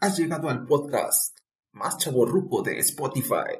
Has 0.00 0.18
llegado 0.18 0.48
al 0.48 0.64
podcast 0.66 1.36
más 1.72 1.98
chaborrupo 1.98 2.62
de 2.62 2.78
Spotify. 2.78 3.58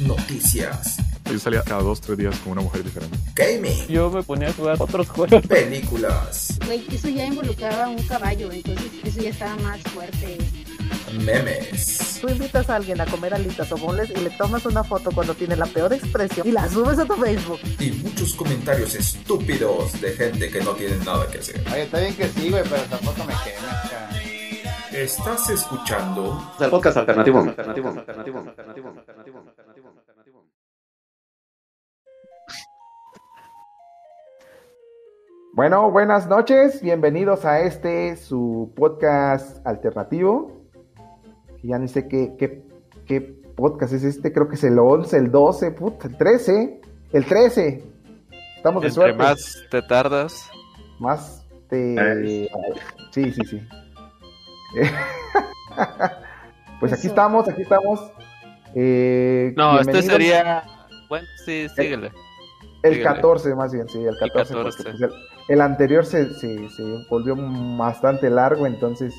Noticias, 0.00 0.96
Yo 1.30 1.38
salía 1.38 1.62
cada 1.62 1.82
dos, 1.82 2.00
tres 2.00 2.18
días 2.18 2.36
con 2.40 2.52
una 2.52 2.62
mujer 2.62 2.82
diferente. 2.82 3.16
gaming, 3.34 3.86
Yo 3.86 4.10
me 4.10 4.22
ponía 4.24 4.48
a 4.48 4.52
jugar 4.52 4.76
otros 4.80 5.08
juegos. 5.08 5.46
películas, 5.46 6.58
Güey, 6.66 6.84
eso 6.92 7.08
ya 7.08 7.26
involucraba 7.26 7.84
a 7.84 7.88
un 7.88 8.02
caballo, 8.02 8.50
entonces 8.50 8.90
eso 9.04 9.20
ya 9.20 9.30
estaba 9.30 9.54
más 9.62 9.80
fuerte. 9.82 10.38
Memes, 11.12 12.18
Tú 12.20 12.28
invitas 12.30 12.70
a 12.70 12.76
alguien 12.76 13.00
a 13.00 13.06
comer 13.06 13.34
alitas 13.34 13.70
o 13.72 13.76
moles 13.76 14.10
y 14.10 14.18
le 14.20 14.30
tomas 14.30 14.64
una 14.64 14.82
foto 14.82 15.10
cuando 15.12 15.34
tiene 15.34 15.56
la 15.56 15.66
peor 15.66 15.92
expresión 15.92 16.46
y 16.48 16.52
la 16.52 16.66
subes 16.68 16.98
a 16.98 17.04
tu 17.04 17.14
Facebook. 17.14 17.60
y 17.78 17.90
muchos 17.90 18.34
comentarios 18.34 18.94
estúpidos 18.94 20.00
de 20.00 20.12
gente 20.12 20.48
que 20.50 20.60
no 20.62 20.72
tiene 20.72 20.96
nada 21.04 21.26
que 21.28 21.38
hacer. 21.38 21.60
Oye, 21.72 21.82
está 21.82 21.98
bien 22.00 22.14
que 22.16 22.28
sí, 22.28 22.50
güey, 22.50 22.62
pero 22.64 22.82
tampoco 22.84 23.24
me 23.24 23.34
quemes. 23.44 24.94
Estás 24.94 25.50
escuchando 25.50 26.52
El 26.60 26.70
podcast 26.70 26.96
alternativo. 26.98 27.40
Alternativo. 27.40 27.88
Alternativo. 27.88 28.38
Alternativo. 28.38 28.88
Alternativo. 28.88 29.38
Alternativo. 29.40 29.88
Alternativo. 29.98 30.44
Bueno, 35.52 35.90
buenas 35.90 36.26
noches, 36.28 36.80
bienvenidos 36.82 37.44
a 37.44 37.60
este 37.60 38.16
su 38.16 38.72
podcast 38.74 39.64
alternativo. 39.66 40.53
Ya 41.66 41.78
ni 41.78 41.88
sé 41.88 42.06
qué, 42.08 42.34
qué, 42.38 42.62
qué 43.06 43.20
podcast 43.56 43.92
es 43.94 44.04
este, 44.04 44.32
creo 44.32 44.48
que 44.48 44.56
es 44.56 44.64
el 44.64 44.78
11, 44.78 45.16
el 45.16 45.30
12, 45.30 45.70
puta, 45.72 46.08
el 46.08 46.16
13, 46.16 46.80
el 47.12 47.24
13. 47.24 47.84
Estamos 48.56 48.82
de 48.82 48.88
Entre 48.88 48.94
suerte. 49.02 49.18
más 49.18 49.64
te 49.70 49.82
tardas, 49.82 50.50
Más 50.98 51.46
te... 51.68 52.48
Sí, 53.10 53.32
sí, 53.32 53.42
sí. 53.44 53.60
pues 56.80 56.92
aquí 56.92 57.00
Eso. 57.02 57.08
estamos, 57.08 57.48
aquí 57.48 57.62
estamos. 57.62 58.00
Eh, 58.74 59.52
No, 59.56 59.78
este 59.80 60.02
sería. 60.02 60.64
Bueno, 61.08 61.26
sí, 61.44 61.68
síguele. 61.76 62.10
El 62.82 62.94
Síguele. 62.94 63.02
14 63.14 63.54
más 63.54 63.72
bien, 63.72 63.88
sí, 63.88 64.04
el 64.04 64.16
14. 64.18 64.54
porque, 64.54 64.76
14. 64.76 64.82
pues, 64.90 65.00
el, 65.00 65.10
el 65.48 65.60
anterior 65.60 66.04
se, 66.04 66.34
se, 66.34 66.68
se 66.68 66.82
volvió 67.08 67.36
bastante 67.78 68.28
largo, 68.28 68.66
entonces 68.66 69.14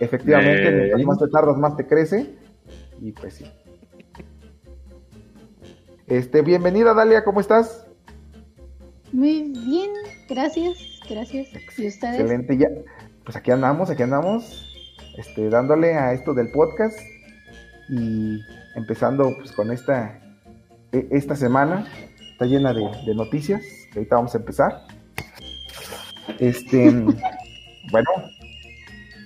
efectivamente 0.00 0.68
Eh. 0.68 0.72
mientras 0.72 1.04
más 1.04 1.18
te 1.18 1.28
tardas, 1.28 1.56
más 1.56 1.76
te 1.76 1.86
crece. 1.86 2.34
Y 3.00 3.12
pues 3.12 3.34
sí. 3.34 3.46
Este, 6.06 6.42
bienvenida 6.42 6.92
Dalia, 6.92 7.22
¿cómo 7.24 7.40
estás? 7.40 7.86
Muy 9.12 9.52
bien, 9.66 9.90
gracias, 10.28 11.00
gracias. 11.08 11.48
¿Y 11.78 11.86
ustedes? 11.86 12.20
Excelente, 12.20 12.56
ya. 12.56 12.68
Pues 13.24 13.36
aquí 13.36 13.50
andamos, 13.50 13.90
aquí 13.90 14.02
andamos, 14.02 14.72
este, 15.16 15.48
dándole 15.48 15.94
a 15.94 16.12
esto 16.12 16.34
del 16.34 16.50
podcast 16.50 16.98
y 17.88 18.40
empezando 18.76 19.32
pues 19.38 19.52
con 19.52 19.70
esta, 19.72 20.20
e- 20.92 21.06
esta 21.10 21.36
semana, 21.36 21.86
está 22.32 22.46
llena 22.46 22.72
de, 22.72 22.82
de 23.06 23.14
noticias, 23.14 23.62
que 23.92 23.98
ahorita 24.00 24.16
vamos 24.16 24.34
a 24.34 24.38
empezar. 24.38 24.72
Este, 26.38 26.90
bueno, 27.92 28.10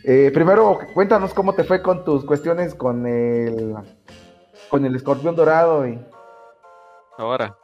eh, 0.05 0.31
primero 0.33 0.79
cuéntanos 0.95 1.33
cómo 1.35 1.55
te 1.55 1.65
fue 1.65 1.83
con 1.83 2.05
tus 2.05 2.25
cuestiones 2.25 2.75
con 2.75 3.07
el, 3.07 3.75
con 4.69 4.85
el 4.85 4.95
escorpión 4.97 5.35
dorado 5.37 5.87
y, 5.89 5.99
Ahora. 7.19 7.57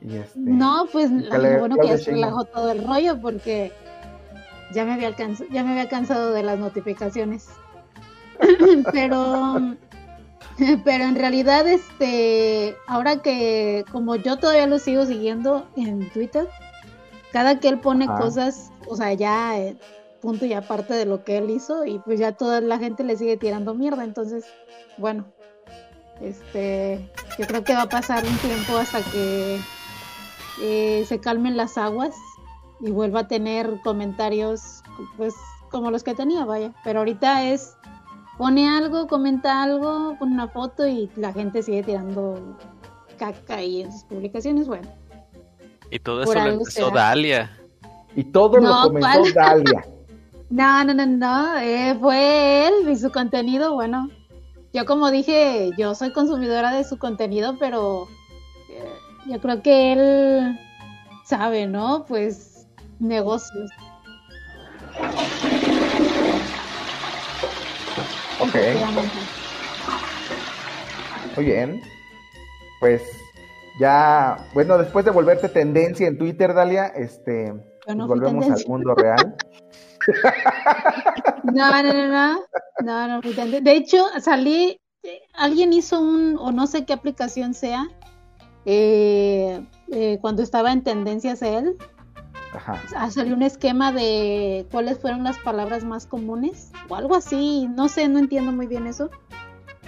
y 0.00 0.16
este. 0.16 0.38
No, 0.38 0.86
pues 0.92 1.10
le- 1.10 1.58
bueno 1.58 1.76
que 1.76 1.82
que 1.82 1.88
ya 1.88 1.98
se 1.98 2.10
relajó 2.12 2.44
todo 2.44 2.70
el 2.70 2.86
rollo 2.86 3.20
porque 3.20 3.72
ya 4.72 4.84
me 4.84 4.92
había 4.94 5.08
alcanz- 5.14 5.46
ya 5.50 5.62
me 5.64 5.70
había 5.72 5.88
cansado 5.88 6.32
de 6.32 6.42
las 6.42 6.58
notificaciones. 6.58 7.48
pero 8.92 9.56
pero 10.84 11.04
en 11.04 11.16
realidad 11.16 11.66
este 11.66 12.76
ahora 12.86 13.16
que 13.22 13.84
como 13.92 14.16
yo 14.16 14.38
todavía 14.38 14.66
lo 14.66 14.78
sigo 14.78 15.04
siguiendo 15.06 15.66
en 15.76 16.08
Twitter, 16.10 16.48
cada 17.32 17.58
que 17.60 17.68
él 17.68 17.80
pone 17.80 18.04
Ajá. 18.06 18.18
cosas, 18.18 18.70
o 18.86 18.96
sea, 18.96 19.12
ya 19.14 19.58
eh, 19.58 19.76
punto 20.20 20.46
y 20.46 20.52
aparte 20.52 20.94
de 20.94 21.06
lo 21.06 21.24
que 21.24 21.38
él 21.38 21.50
hizo 21.50 21.84
y 21.84 21.98
pues 22.00 22.18
ya 22.20 22.32
toda 22.32 22.60
la 22.60 22.78
gente 22.78 23.04
le 23.04 23.16
sigue 23.16 23.36
tirando 23.36 23.74
mierda, 23.74 24.04
entonces, 24.04 24.44
bueno, 24.98 25.26
este, 26.20 27.10
yo 27.38 27.46
creo 27.46 27.64
que 27.64 27.74
va 27.74 27.82
a 27.82 27.88
pasar 27.88 28.24
un 28.24 28.36
tiempo 28.38 28.76
hasta 28.76 29.00
que 29.02 29.58
eh, 30.62 31.04
se 31.06 31.18
calmen 31.20 31.56
las 31.56 31.78
aguas 31.78 32.14
y 32.80 32.90
vuelva 32.90 33.20
a 33.20 33.28
tener 33.28 33.80
comentarios 33.82 34.82
pues 35.16 35.34
como 35.70 35.90
los 35.90 36.02
que 36.02 36.14
tenía, 36.14 36.44
vaya. 36.44 36.72
Pero 36.84 37.00
ahorita 37.00 37.44
es 37.44 37.76
pone 38.36 38.68
algo, 38.68 39.06
comenta 39.06 39.62
algo, 39.62 40.16
pone 40.18 40.32
una 40.32 40.48
foto 40.48 40.86
y 40.86 41.10
la 41.16 41.32
gente 41.32 41.62
sigue 41.62 41.82
tirando 41.82 42.56
caca 43.18 43.56
ahí 43.56 43.82
en 43.82 43.92
sus 43.92 44.04
publicaciones, 44.04 44.66
bueno. 44.66 44.88
Y 45.90 45.98
todo 45.98 46.22
eso 46.22 46.34
lo 46.34 46.46
empezó. 46.46 46.90
Dalia. 46.90 47.50
Y 48.14 48.24
todo 48.24 48.58
No, 48.58 48.68
lo 48.68 48.82
comentó 48.88 49.08
¿cuál? 49.20 49.32
Dalia. 49.34 49.84
No, 50.50 50.82
no, 50.82 50.92
no, 50.92 51.06
no, 51.06 51.58
eh, 51.58 51.96
fue 52.00 52.66
él 52.66 52.90
y 52.90 52.96
su 52.96 53.12
contenido, 53.12 53.74
bueno. 53.74 54.10
Yo 54.72 54.84
como 54.84 55.12
dije, 55.12 55.70
yo 55.78 55.94
soy 55.94 56.12
consumidora 56.12 56.72
de 56.72 56.82
su 56.82 56.98
contenido, 56.98 57.56
pero 57.60 58.08
eh, 58.68 58.84
yo 59.26 59.40
creo 59.40 59.62
que 59.62 59.92
él 59.92 60.58
sabe, 61.24 61.68
¿no? 61.68 62.04
Pues 62.08 62.66
negocios. 62.98 63.70
Ok. 68.40 68.56
Muy 71.36 71.44
bien. 71.44 71.80
Pues 72.80 73.02
ya, 73.78 74.36
bueno, 74.52 74.78
después 74.78 75.04
de 75.04 75.12
volverte 75.12 75.48
tendencia 75.48 76.08
en 76.08 76.18
Twitter, 76.18 76.54
Dalia, 76.54 76.86
este, 76.86 77.54
pues 77.84 77.96
volvemos 77.96 78.50
al 78.50 78.64
mundo 78.66 78.96
real. 78.96 79.36
No, 81.44 81.82
no, 81.82 81.92
no, 81.92 82.08
no, 82.08 83.08
no, 83.08 83.20
no, 83.20 83.60
De 83.60 83.72
hecho, 83.72 84.04
salí, 84.20 84.80
eh, 85.02 85.22
alguien 85.34 85.72
hizo 85.72 86.00
un, 86.00 86.36
o 86.38 86.52
no 86.52 86.66
sé 86.66 86.84
qué 86.84 86.92
aplicación 86.92 87.54
sea, 87.54 87.88
eh, 88.66 89.64
eh, 89.90 90.18
cuando 90.20 90.42
estaba 90.42 90.72
en 90.72 90.82
tendencias 90.82 91.42
él, 91.42 91.76
Ajá. 92.52 92.82
ah, 92.96 93.10
salió 93.10 93.34
un 93.34 93.42
esquema 93.42 93.92
de 93.92 94.66
cuáles 94.70 94.98
fueron 94.98 95.24
las 95.24 95.38
palabras 95.38 95.84
más 95.84 96.06
comunes 96.06 96.70
o 96.88 96.96
algo 96.96 97.14
así, 97.14 97.68
no 97.74 97.88
sé, 97.88 98.08
no 98.08 98.18
entiendo 98.18 98.52
muy 98.52 98.66
bien 98.66 98.86
eso, 98.86 99.10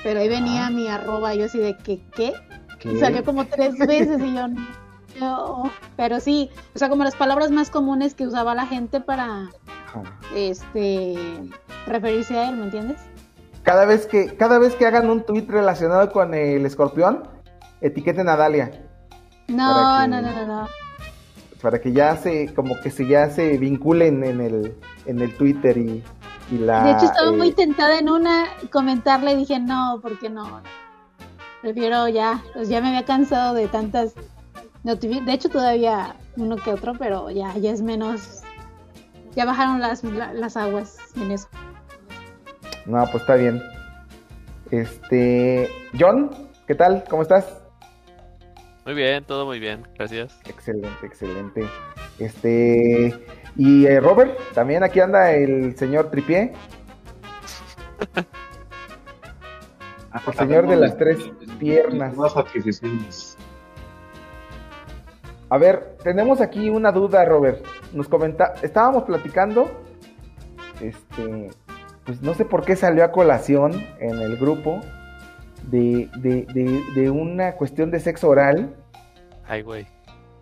pero 0.03 0.21
ahí 0.21 0.29
venía 0.29 0.71
mi 0.71 0.89
arroba, 0.89 1.35
yo 1.35 1.47
así 1.47 1.59
de 1.59 1.77
que, 1.77 2.05
¿qué? 2.15 2.33
¿Qué? 2.81 2.93
Y 2.93 2.99
salió 2.99 3.25
como 3.25 3.47
tres 3.47 3.77
veces 3.79 4.21
y 4.21 4.35
yo, 4.35 4.47
no, 5.21 5.71
pero 5.97 6.21
sí, 6.21 6.51
o 6.75 6.79
sea, 6.79 6.89
como 6.89 7.05
las 7.05 7.17
palabras 7.17 7.51
más 7.51 7.71
comunes 7.71 8.15
que 8.15 8.27
usaba 8.27 8.55
la 8.55 8.67
gente 8.67 9.01
para, 9.01 9.49
este, 10.35 11.17
referirse 11.87 12.39
a 12.39 12.49
él, 12.49 12.57
¿me 12.57 12.65
entiendes? 12.65 12.99
Cada 13.63 13.85
vez 13.85 14.07
que, 14.07 14.35
cada 14.37 14.59
vez 14.59 14.75
que 14.75 14.87
hagan 14.87 15.09
un 15.09 15.25
tweet 15.25 15.47
relacionado 15.49 16.11
con 16.13 16.35
el 16.35 16.67
escorpión, 16.67 17.29
etiqueten 17.81 18.29
a 18.29 18.37
Dalia. 18.37 18.83
No, 19.49 20.01
que- 20.01 20.09
no, 20.09 20.21
no, 20.23 20.33
no, 20.33 20.47
no. 20.47 20.69
Para 21.61 21.81
que 21.81 21.93
ya 21.93 22.17
se, 22.17 22.53
como 22.55 22.81
que 22.81 22.91
se 22.91 23.07
ya 23.07 23.31
se 23.31 23.57
vinculen 23.59 24.25
en 24.25 24.41
el, 24.41 24.77
en 25.07 25.21
el 25.21 25.37
Twitter 25.37 25.79
y, 25.79 26.03
y 26.51 26.59
la. 26.59 26.83
De 26.83 26.91
hecho, 26.93 27.05
estaba 27.05 27.29
eh, 27.29 27.37
muy 27.37 27.53
tentada 27.53 28.01
en 28.01 28.09
una 28.09 28.47
comentarle 28.73 29.33
y 29.33 29.37
dije, 29.37 29.61
no, 29.61 30.01
porque 30.03 30.29
no. 30.29 30.61
Prefiero 31.61 32.09
ya, 32.09 32.43
pues 32.55 32.69
ya 32.69 32.81
me 32.81 32.89
había 32.89 33.05
cansado 33.05 33.55
de 33.55 33.69
tantas. 33.69 34.15
De 34.85 35.33
hecho, 35.33 35.49
todavía 35.49 36.17
uno 36.37 36.57
que 36.57 36.71
otro, 36.73 36.95
pero 36.99 37.31
ya, 37.31 37.57
ya 37.57 37.71
es 37.71 37.81
menos. 37.83 38.43
Ya 39.37 39.45
bajaron 39.45 39.81
las, 39.81 40.03
la- 40.05 40.33
las 40.35 40.57
aguas 40.57 40.99
en 41.17 41.31
eso. 41.31 41.49
No, 42.87 43.03
pues 43.11 43.23
está 43.23 43.37
bien. 43.37 43.63
Este. 44.71 45.69
John, 45.99 46.31
¿qué 46.67 46.75
tal? 46.75 47.05
¿Cómo 47.09 47.23
estás? 47.23 47.63
Muy 48.85 48.95
bien, 48.95 49.23
todo 49.25 49.47
muy 49.47 49.61
bien. 49.61 49.87
Gracias. 49.97 50.37
Excelente, 50.47 51.07
excelente. 51.07 51.65
Este. 52.19 53.25
Y 53.57 53.87
eh, 53.87 54.01
Robert, 54.01 54.37
también 54.55 54.83
aquí 54.83 54.99
anda 54.99 55.31
el 55.33 55.77
señor 55.77 56.11
Tripié, 56.11 56.53
el 60.27 60.35
señor 60.35 60.67
de 60.69 60.77
las 60.77 60.97
tres 60.97 61.19
piernas. 61.61 62.15
Nuevas 62.15 62.37
adquisiciones. 62.37 63.32
A 65.53 65.59
ver, 65.59 65.99
tenemos 66.03 66.41
aquí 66.41 66.71
una 66.71 66.93
duda, 66.93 67.27
Robert. 67.27 67.63
Nos 67.93 68.09
comenta, 68.09 68.55
estábamos 68.63 69.03
platicando, 69.03 69.71
este, 70.81 71.51
pues 72.07 72.23
no 72.23 72.33
sé 72.33 72.47
por 72.47 72.65
qué 72.65 72.75
salió 72.75 73.05
a 73.05 73.13
colación 73.13 73.73
en 74.01 74.19
el 74.23 74.39
grupo 74.39 74.81
de, 75.65 76.09
de, 76.17 76.47
de, 76.55 76.83
de 76.95 77.11
una 77.11 77.53
cuestión 77.53 77.91
de 77.91 78.01
sexo 78.01 78.31
oral 78.31 78.75
Ay, 79.47 79.61
güey. 79.61 79.87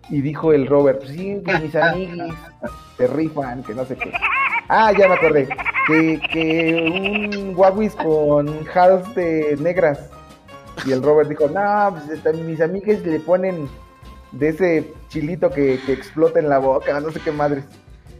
y 0.09 0.21
dijo 0.21 0.53
el 0.53 0.65
Robert, 0.65 0.99
pues 0.99 1.11
sí, 1.11 1.41
pues 1.43 1.61
mis 1.61 1.75
amiguis 1.75 2.33
se 2.95 3.07
rifan, 3.07 3.63
que 3.63 3.73
no 3.73 3.83
sé 3.83 3.97
qué. 3.97 4.13
Ah, 4.69 4.93
ya 4.97 5.09
me 5.09 5.15
acordé. 5.15 5.49
Que, 5.87 6.21
que 6.31 7.35
un 7.37 7.53
Wawis 7.53 7.95
con 7.95 8.47
Hals 8.73 9.13
de 9.13 9.57
negras. 9.59 10.09
Y 10.85 10.93
el 10.93 11.03
Robert 11.03 11.27
dijo, 11.27 11.49
no, 11.49 11.89
pues, 11.91 12.07
este, 12.09 12.31
mis 12.31 12.61
amigas 12.61 13.01
le 13.01 13.19
ponen 13.19 13.67
de 14.31 14.49
ese 14.49 14.93
chilito 15.09 15.49
que, 15.49 15.79
que 15.85 15.93
explota 15.93 16.39
en 16.39 16.49
la 16.49 16.59
boca, 16.59 16.99
no 16.99 17.11
sé 17.11 17.19
qué 17.19 17.31
madres. 17.31 17.63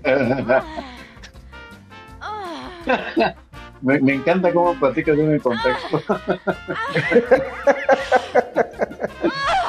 me, 3.81 3.99
me 3.99 4.13
encanta 4.15 4.51
cómo 4.53 4.73
platicas 4.79 5.17
en 5.17 5.31
el 5.31 5.41
contexto. 5.41 6.01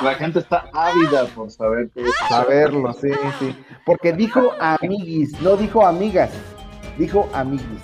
La 0.03 0.15
gente 0.15 0.41
está 0.41 0.65
ávida 0.73 1.27
por 1.27 1.50
saber 1.50 1.89
qué 1.94 2.03
es. 2.03 2.11
Saberlo, 2.29 2.93
sí, 2.93 3.11
sí. 3.39 3.56
Porque 3.87 4.12
dijo 4.12 4.53
amiguis, 4.59 5.41
no 5.41 5.56
dijo 5.56 5.87
amigas, 5.87 6.31
dijo 6.99 7.29
amiguis. 7.33 7.83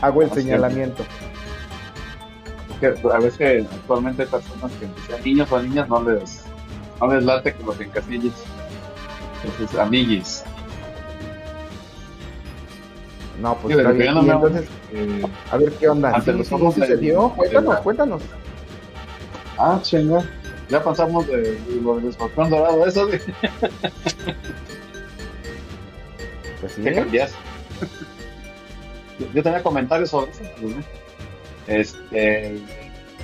Hago 0.00 0.22
el 0.22 0.30
señalamiento. 0.30 1.04
Que 2.80 2.86
a 2.86 3.18
veces 3.18 3.66
actualmente 3.70 4.22
hay 4.22 4.28
personas 4.28 4.72
que 4.72 4.88
sean 5.06 5.22
niños 5.22 5.52
o 5.52 5.60
niñas 5.60 5.86
no 5.90 6.02
les, 6.02 6.42
no 7.00 7.14
les 7.14 7.24
late 7.24 7.54
que 7.54 7.62
los 7.64 7.80
encasilles. 7.80 8.32
Entonces, 9.44 9.78
amiguis. 9.78 10.44
No, 13.40 13.54
pues 13.56 13.74
Sí, 13.74 13.80
está 13.80 13.92
bien. 13.92 14.14
no 14.14 14.20
entonces, 14.20 14.68
eh, 14.92 15.22
a 15.50 15.56
ver 15.56 15.72
qué 15.72 15.88
onda. 15.88 16.14
Sí, 16.20 16.30
sí, 16.30 16.32
de- 16.38 16.44
sucedió. 16.44 17.30
Cuéntanos, 17.30 17.74
la- 17.74 17.80
cuéntanos. 17.82 18.22
ah, 19.58 19.78
chinga. 19.82 20.22
Ya 20.68 20.82
pasamos 20.84 21.26
de, 21.26 21.38
de 21.52 21.80
lo 21.82 21.96
del 21.96 22.10
escorpión 22.10 22.50
dorado, 22.50 22.86
eso 22.86 23.06
de 23.06 23.18
Pues 26.60 26.72
sí. 26.72 26.82
que 26.82 26.92
cambias. 26.94 27.32
Yo- 29.34 29.42
tenía 29.42 29.62
comentarios 29.62 30.10
sobre 30.10 30.30
eso. 30.32 30.42
pues. 30.60 30.74
Este, 31.66 32.60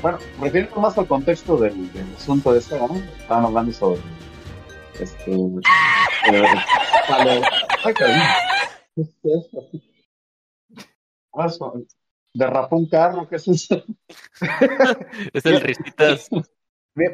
bueno, 0.03 0.19
refiriendo 0.41 0.77
más 0.81 0.97
al 0.99 1.07
contexto 1.07 1.57
del, 1.57 1.93
del 1.93 2.15
asunto 2.17 2.53
de 2.53 2.59
este, 2.59 2.79
¿no? 2.79 2.95
Estaban 3.19 3.45
hablando 3.47 3.73
sobre 3.73 4.01
este, 5.01 5.33
eh, 5.33 6.45
vale, 7.09 7.43
ay. 7.85 7.95
¿Qué 7.95 9.03
es 9.03 9.09
eso? 9.25 9.69
Ah, 11.35 11.47
eso, 11.47 11.75
Derrapó 12.33 12.77
un 12.77 12.89
carro, 12.89 13.29
¿qué 13.29 13.37
es 13.37 13.49
eso? 13.49 13.83
Es 15.33 15.45
el 15.47 15.61
Risitas. 15.61 16.29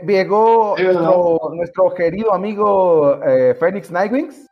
Llegó 0.07 0.77
nuestro, 0.79 1.39
nuestro 1.55 1.95
querido 1.95 2.33
amigo 2.33 3.21
eh, 3.25 3.55
Phoenix 3.59 3.91
Nightwings 3.91 4.47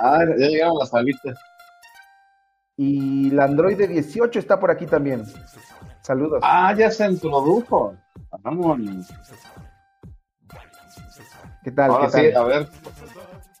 Ah, 0.00 0.20
ya 0.38 0.46
llegaron 0.46 0.78
las 0.78 0.92
alitas. 0.94 1.38
y 2.76 3.30
la 3.30 3.44
androide 3.44 3.88
18 3.88 4.38
está 4.38 4.60
por 4.60 4.70
aquí 4.70 4.86
también. 4.86 5.24
Saludos. 6.08 6.40
Ah, 6.42 6.74
ya 6.74 6.90
se 6.90 7.04
introdujo. 7.06 7.94
Vámonos. 8.42 9.08
¿Qué 11.62 11.70
tal? 11.70 11.90
Ahora 11.90 12.06
¿Qué 12.06 12.12
tal? 12.12 12.20
sí, 12.22 12.32
a 12.34 12.42
ver, 12.44 12.68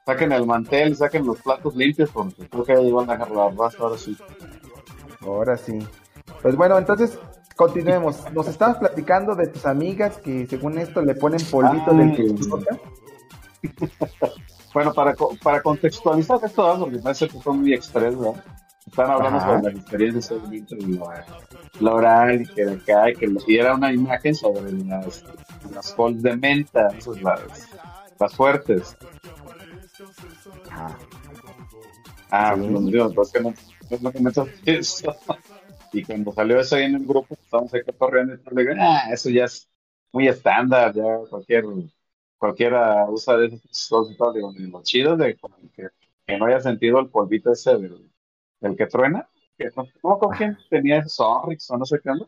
saquen 0.06 0.32
el 0.32 0.46
mantel, 0.46 0.96
saquen 0.96 1.26
los 1.26 1.42
platos 1.42 1.76
limpios, 1.76 2.08
porque 2.10 2.48
creo 2.48 2.64
que 2.64 2.74
ya 2.74 2.80
llevan 2.80 3.10
a 3.10 3.18
la 3.18 3.50
raza 3.50 3.76
ahora 3.80 3.98
sí. 3.98 4.16
Ahora 5.20 5.58
sí. 5.58 5.78
Pues 6.40 6.56
bueno, 6.56 6.78
entonces 6.78 7.18
continuemos. 7.54 8.24
Nos 8.32 8.48
estabas 8.48 8.78
platicando 8.78 9.34
de 9.34 9.48
tus 9.48 9.66
amigas 9.66 10.16
que 10.16 10.46
según 10.46 10.78
esto 10.78 11.02
le 11.02 11.14
ponen 11.16 11.40
polvito 11.50 11.90
Ah. 11.90 11.94
del 11.94 12.16
que 12.16 12.22
explota. 12.28 12.78
Bueno, 14.72 14.94
para, 14.94 15.14
para 15.42 15.60
contextualizar 15.60 16.40
esto, 16.42 16.76
porque 16.80 16.98
parece 16.98 17.28
que 17.28 17.38
son 17.42 17.60
muy 17.60 17.74
express, 17.74 18.18
¿verdad? 18.18 18.42
Están 18.88 19.10
hablando 19.10 19.40
sobre 19.40 19.62
las 19.62 19.74
experiencias 19.74 20.28
de 20.28 21.88
oral 21.90 22.42
y 22.42 22.46
que 22.46 22.64
de 22.64 22.72
acá, 22.72 23.12
que 23.18 23.26
lo- 23.26 23.40
y 23.46 23.56
era 23.56 23.74
una 23.74 23.92
imagen 23.92 24.34
sobre 24.34 24.72
las, 24.72 25.24
las 25.72 25.94
halls 25.98 26.22
de 26.22 26.36
menta, 26.36 26.88
esas 26.96 27.20
las, 27.22 27.68
las 28.18 28.34
fuertes. 28.34 28.96
Ah, 32.30 32.54
Sí. 32.54 32.68
pues, 32.70 32.84
digo, 32.86 33.12
pues 33.14 33.32
que 33.32 33.40
no, 33.40 33.54
es 33.90 34.02
lo 34.02 34.12
que 34.12 34.20
me 34.20 34.30
eso. 34.66 35.16
Y 35.92 36.02
cuando 36.04 36.32
salió 36.32 36.60
eso 36.60 36.76
ahí 36.76 36.84
en 36.84 36.96
el 36.96 37.06
grupo, 37.06 37.34
estábamos 37.34 37.72
ahí 37.74 37.80
corriendo 37.98 38.34
y 38.34 38.54
le 38.54 38.62
digo, 38.62 38.74
ah, 38.78 39.04
eso 39.12 39.30
ya 39.30 39.44
es 39.44 39.68
muy 40.12 40.28
estándar, 40.28 40.92
ya 40.94 41.04
cualquier, 41.30 41.64
cualquiera 42.36 43.06
usa 43.08 43.36
de 43.36 43.46
esos 43.46 43.88
cosas. 43.88 44.34
Digo, 44.34 44.52
lo 44.56 44.82
chido 44.82 45.16
de 45.16 45.36
que, 45.74 45.88
que 46.26 46.38
no 46.38 46.44
haya 46.46 46.60
sentido 46.60 47.00
el 47.00 47.08
polvito 47.08 47.52
ese 47.52 47.76
del, 47.78 48.10
del 48.60 48.76
que 48.76 48.86
truena, 48.86 49.28
que 49.56 49.66
no, 49.76 49.86
no 50.02 50.18
con 50.18 50.36
quién 50.36 50.56
tenía 50.70 50.98
ese 50.98 51.08
Sonrix 51.10 51.70
o 51.70 51.76
no 51.78 51.84
sé 51.84 51.98
qué 52.02 52.10
onda, 52.10 52.26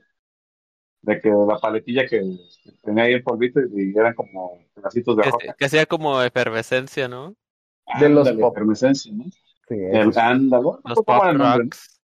de 1.02 1.20
que 1.20 1.30
la 1.30 1.58
paletilla 1.58 2.06
que, 2.06 2.20
que 2.62 2.72
tenía 2.82 3.04
ahí 3.04 3.12
el 3.14 3.22
polvito 3.22 3.60
y, 3.60 3.96
eran 3.96 4.14
como 4.14 4.58
pedacitos 4.74 5.16
de 5.16 5.22
Que, 5.22 5.30
roca. 5.30 5.54
que 5.58 5.64
hacía 5.64 5.86
como 5.86 6.20
efervescencia, 6.22 7.08
¿no? 7.08 7.34
De 7.98 8.08
los 8.08 8.28
Ándale, 8.28 8.40
pop. 8.42 8.54
efervescencia, 8.56 9.12
¿no? 9.12 9.24
Sí, 9.68 9.74
El 9.76 10.16
ándalo. 10.18 10.80
Los 10.84 11.00
¿Cómo 11.02 11.18
pop 11.18 11.26
el 11.26 11.38
rocks. 11.38 12.00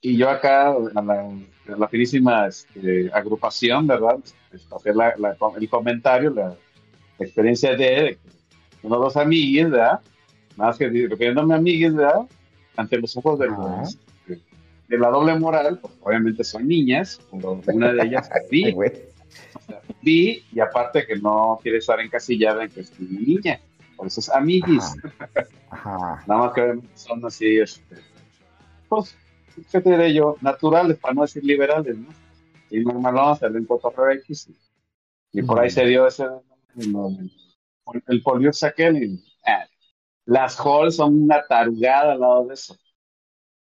Y 0.00 0.16
yo 0.16 0.30
acá, 0.30 0.70
a 0.70 1.02
la, 1.02 1.22
a 1.22 1.76
la 1.76 1.88
finísima 1.88 2.46
este, 2.46 3.10
agrupación, 3.12 3.86
¿verdad? 3.86 4.18
Este, 4.52 4.74
hacer 4.74 4.94
la, 4.96 5.14
la- 5.18 5.36
el 5.56 5.68
comentario, 5.68 6.30
la, 6.30 6.48
la 7.18 7.26
experiencia 7.26 7.72
de, 7.72 7.76
de 7.86 8.18
uno 8.84 8.96
dos 8.98 9.16
amigues, 9.16 9.70
¿verdad? 9.70 10.00
Más 10.56 10.78
que 10.78 10.88
refiriéndome 10.88 11.54
a 11.54 11.56
amigues, 11.58 11.94
¿verdad? 11.94 12.26
Ante 12.78 12.96
los 12.98 13.16
ojos 13.16 13.38
de, 13.40 13.48
los- 13.48 13.98
de, 14.26 14.40
de 14.88 14.98
la 14.98 15.08
doble 15.10 15.34
moral, 15.38 15.78
pues 15.80 15.92
obviamente 16.00 16.44
son 16.44 16.66
niñas, 16.68 17.20
una 17.32 17.92
de 17.92 18.02
ellas 18.06 18.30
vi, 18.50 18.72
vi, 20.02 20.44
y 20.52 20.60
aparte 20.60 21.04
que 21.06 21.16
no 21.16 21.58
quiere 21.62 21.78
estar 21.78 21.98
encasillada 22.00 22.62
en 22.64 22.70
que 22.70 22.80
es 22.80 22.92
una 23.00 23.18
niña, 23.20 23.60
por 23.96 24.06
eso 24.06 24.20
es 24.20 24.30
amiguis. 24.30 24.94
Ajá. 25.70 26.22
Nada 26.26 26.40
más 26.40 26.52
que 26.54 26.78
son 26.94 27.24
así, 27.26 27.58
este, 27.58 27.96
pues, 28.88 29.14
¿qué 29.72 29.80
te 29.80 29.90
diré 29.90 30.14
yo? 30.14 30.36
Naturales, 30.40 30.96
para 30.98 31.14
no 31.14 31.22
decir 31.22 31.44
liberales, 31.44 31.96
¿no? 31.98 32.08
Y 32.70 32.80
normalón, 32.80 33.36
se 33.36 33.48
ven 33.48 33.64
cotorreo 33.64 34.10
X. 34.20 34.48
Y, 35.32 35.40
y 35.40 35.42
por 35.42 35.58
ahí 35.58 35.68
se 35.70 35.84
dio 35.84 36.06
ese, 36.06 36.24
lo- 36.76 37.10
el 38.06 38.22
polio 38.22 38.50
aquel 38.62 39.02
y, 39.02 39.24
ah, 39.46 39.66
las 40.28 40.58
halls 40.60 40.96
son 40.96 41.22
una 41.24 41.42
tarugada 41.48 42.12
al 42.12 42.20
lado 42.20 42.44
de 42.46 42.54
eso. 42.54 42.76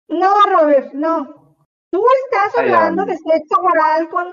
No, 0.09 0.31
Robert, 0.53 0.93
no. 0.93 1.57
Tú 1.91 2.01
estás 2.25 2.57
hablando 2.61 3.05
de 3.05 3.17
sexo 3.17 3.61
oral 3.61 4.09
con, 4.09 4.27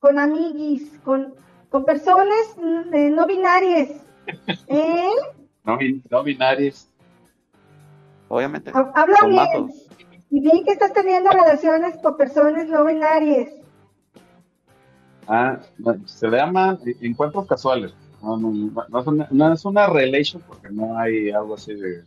con 0.00 0.18
amiguis, 0.18 0.98
con, 1.04 1.34
con 1.68 1.84
personas 1.84 2.56
mm, 2.56 2.94
eh, 2.94 3.10
no 3.10 3.26
binarias. 3.26 3.90
¿Eh? 4.66 5.08
No, 5.64 5.76
bin- 5.78 6.02
no 6.10 6.22
binarios. 6.24 6.88
Obviamente. 8.28 8.72
Ha- 8.74 8.92
Habla 8.96 9.18
bien. 9.26 9.36
matos. 9.36 9.70
Y 10.30 10.40
bien 10.40 10.64
que 10.64 10.72
estás 10.72 10.92
teniendo 10.92 11.30
relaciones 11.30 11.96
con 12.02 12.16
personas 12.16 12.66
no 12.66 12.84
binarias. 12.84 13.50
Ah, 15.28 15.58
se 16.06 16.26
le 16.28 16.38
llama 16.38 16.76
encuentros 17.00 17.46
casuales. 17.46 17.92
No, 18.22 18.36
no, 18.36 18.50
no, 18.50 18.84
no 18.88 19.00
es 19.00 19.06
una, 19.06 19.28
no 19.30 19.52
es 19.52 19.64
una 19.64 19.86
relation 19.86 20.42
porque 20.46 20.68
no 20.70 20.98
hay 20.98 21.30
algo 21.30 21.54
así 21.54 21.74
de. 21.74 22.02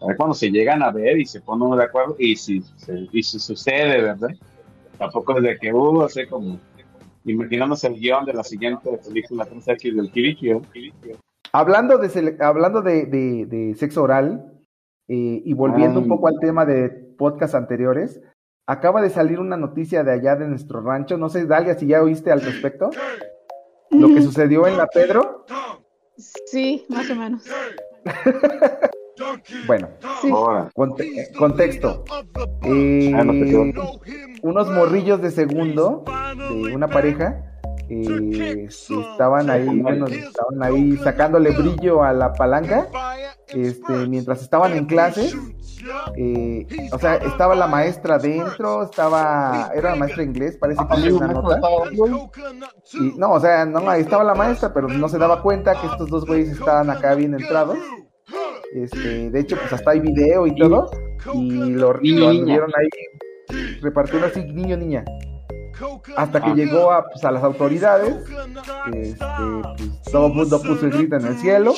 A 0.00 0.06
ver, 0.06 0.16
cuando 0.16 0.34
se 0.34 0.50
llegan 0.50 0.82
a 0.82 0.90
ver 0.90 1.18
y 1.18 1.26
se 1.26 1.40
ponen 1.42 1.66
uno 1.66 1.76
de 1.76 1.84
acuerdo 1.84 2.16
y 2.18 2.34
si, 2.36 2.62
se- 2.76 3.06
y 3.12 3.22
si 3.22 3.38
sucede, 3.38 4.00
¿verdad? 4.00 4.30
Tampoco 4.98 5.36
es 5.36 5.42
de 5.42 5.58
que 5.58 5.72
hubo 5.74 6.04
así 6.04 6.26
como 6.26 6.58
imaginándose 7.24 7.86
el 7.86 7.94
guion 8.00 8.24
de 8.24 8.32
la 8.32 8.42
siguiente 8.42 8.90
película 9.06 9.46
3X 9.46 9.94
del 9.94 10.10
Kirikio. 10.10 10.62
Hablando 11.52 11.98
de, 11.98 12.36
hablando 12.40 12.80
de, 12.80 13.04
de- 13.06 13.44
de 13.46 13.74
sexo 13.74 14.02
oral 14.04 14.52
eh, 15.08 15.42
y 15.44 15.52
volviendo 15.52 15.98
Ay. 15.98 16.04
un 16.04 16.08
poco 16.08 16.28
al 16.28 16.38
tema 16.40 16.64
de 16.64 16.88
podcast 17.18 17.54
anteriores, 17.54 18.22
acaba 18.66 19.02
de 19.02 19.10
salir 19.10 19.38
una 19.38 19.58
noticia 19.58 20.02
de 20.02 20.12
allá 20.12 20.36
de 20.36 20.48
nuestro 20.48 20.80
rancho. 20.80 21.18
No 21.18 21.28
sé, 21.28 21.44
Dalia, 21.44 21.74
si 21.78 21.86
ya 21.88 22.02
oíste 22.02 22.30
al 22.32 22.40
respecto. 22.40 22.88
Lo 23.90 24.08
que 24.08 24.22
sucedió 24.22 24.66
en 24.66 24.76
la 24.76 24.86
Pedro. 24.86 25.44
Sí, 26.46 26.84
más 26.88 27.08
o 27.10 27.14
menos. 27.16 27.42
Bueno, 29.66 29.88
Sí. 30.22 30.30
Ahora, 30.30 30.70
conte- 30.74 31.30
contexto. 31.36 32.04
Eh, 32.62 33.12
Ah, 33.14 33.22
quedó. 33.22 33.64
unos 34.42 34.70
morrillos 34.70 35.20
de 35.20 35.30
segundo 35.30 36.04
de 36.50 36.74
una 36.74 36.88
pareja 36.88 37.58
eh, 37.90 38.66
estaban 38.68 39.50
ahí, 39.50 39.66
bueno, 39.80 40.06
estaban 40.06 40.62
ahí 40.62 40.96
sacándole 40.98 41.50
brillo 41.50 42.02
a 42.02 42.12
la 42.14 42.32
palanca 42.32 42.88
este, 43.54 44.06
mientras 44.06 44.42
estaban 44.42 44.72
en 44.76 44.86
clase. 44.86 45.30
eh, 46.16 46.66
o 46.92 46.98
sea, 46.98 47.16
estaba 47.16 47.54
la 47.54 47.66
maestra 47.66 48.18
dentro, 48.18 48.82
estaba, 48.82 49.70
era 49.74 49.90
la 49.90 49.96
maestra 49.96 50.22
de 50.22 50.28
inglés, 50.28 50.58
parece 50.58 50.82
que 50.86 51.00
hizo 51.00 51.16
una 51.16 51.28
nota. 51.28 51.58
Y, 52.92 53.18
no, 53.18 53.32
o 53.32 53.40
sea, 53.40 53.64
no, 53.64 53.88
ahí 53.88 54.02
estaba 54.02 54.24
la 54.24 54.34
maestra, 54.34 54.72
pero 54.74 54.88
no 54.88 55.08
se 55.08 55.18
daba 55.18 55.42
cuenta 55.42 55.80
que 55.80 55.86
estos 55.86 56.10
dos 56.10 56.26
güeyes 56.26 56.50
estaban 56.50 56.90
acá 56.90 57.14
bien 57.14 57.34
entrados. 57.34 57.78
Este, 58.74 59.30
de 59.30 59.40
hecho, 59.40 59.56
pues 59.56 59.72
hasta 59.72 59.92
hay 59.92 60.00
video 60.00 60.46
y 60.46 60.54
todo. 60.54 60.90
Y 61.34 61.72
lo, 61.72 61.94
lo 61.94 62.28
anduvieron 62.28 62.70
ahí 62.78 62.88
repartiendo 63.80 64.26
así, 64.28 64.44
niño, 64.44 64.76
niña. 64.76 65.04
Hasta 66.16 66.40
que 66.42 66.54
llegó 66.54 66.92
a, 66.92 67.04
pues, 67.04 67.24
a 67.24 67.30
las 67.30 67.42
autoridades. 67.42 68.14
Este, 68.92 69.24
pues, 69.76 70.02
todo 70.12 70.26
el 70.26 70.34
mundo 70.34 70.60
puso 70.62 70.84
el 70.86 70.92
grito 70.92 71.16
en 71.16 71.26
el 71.26 71.36
cielo. 71.38 71.72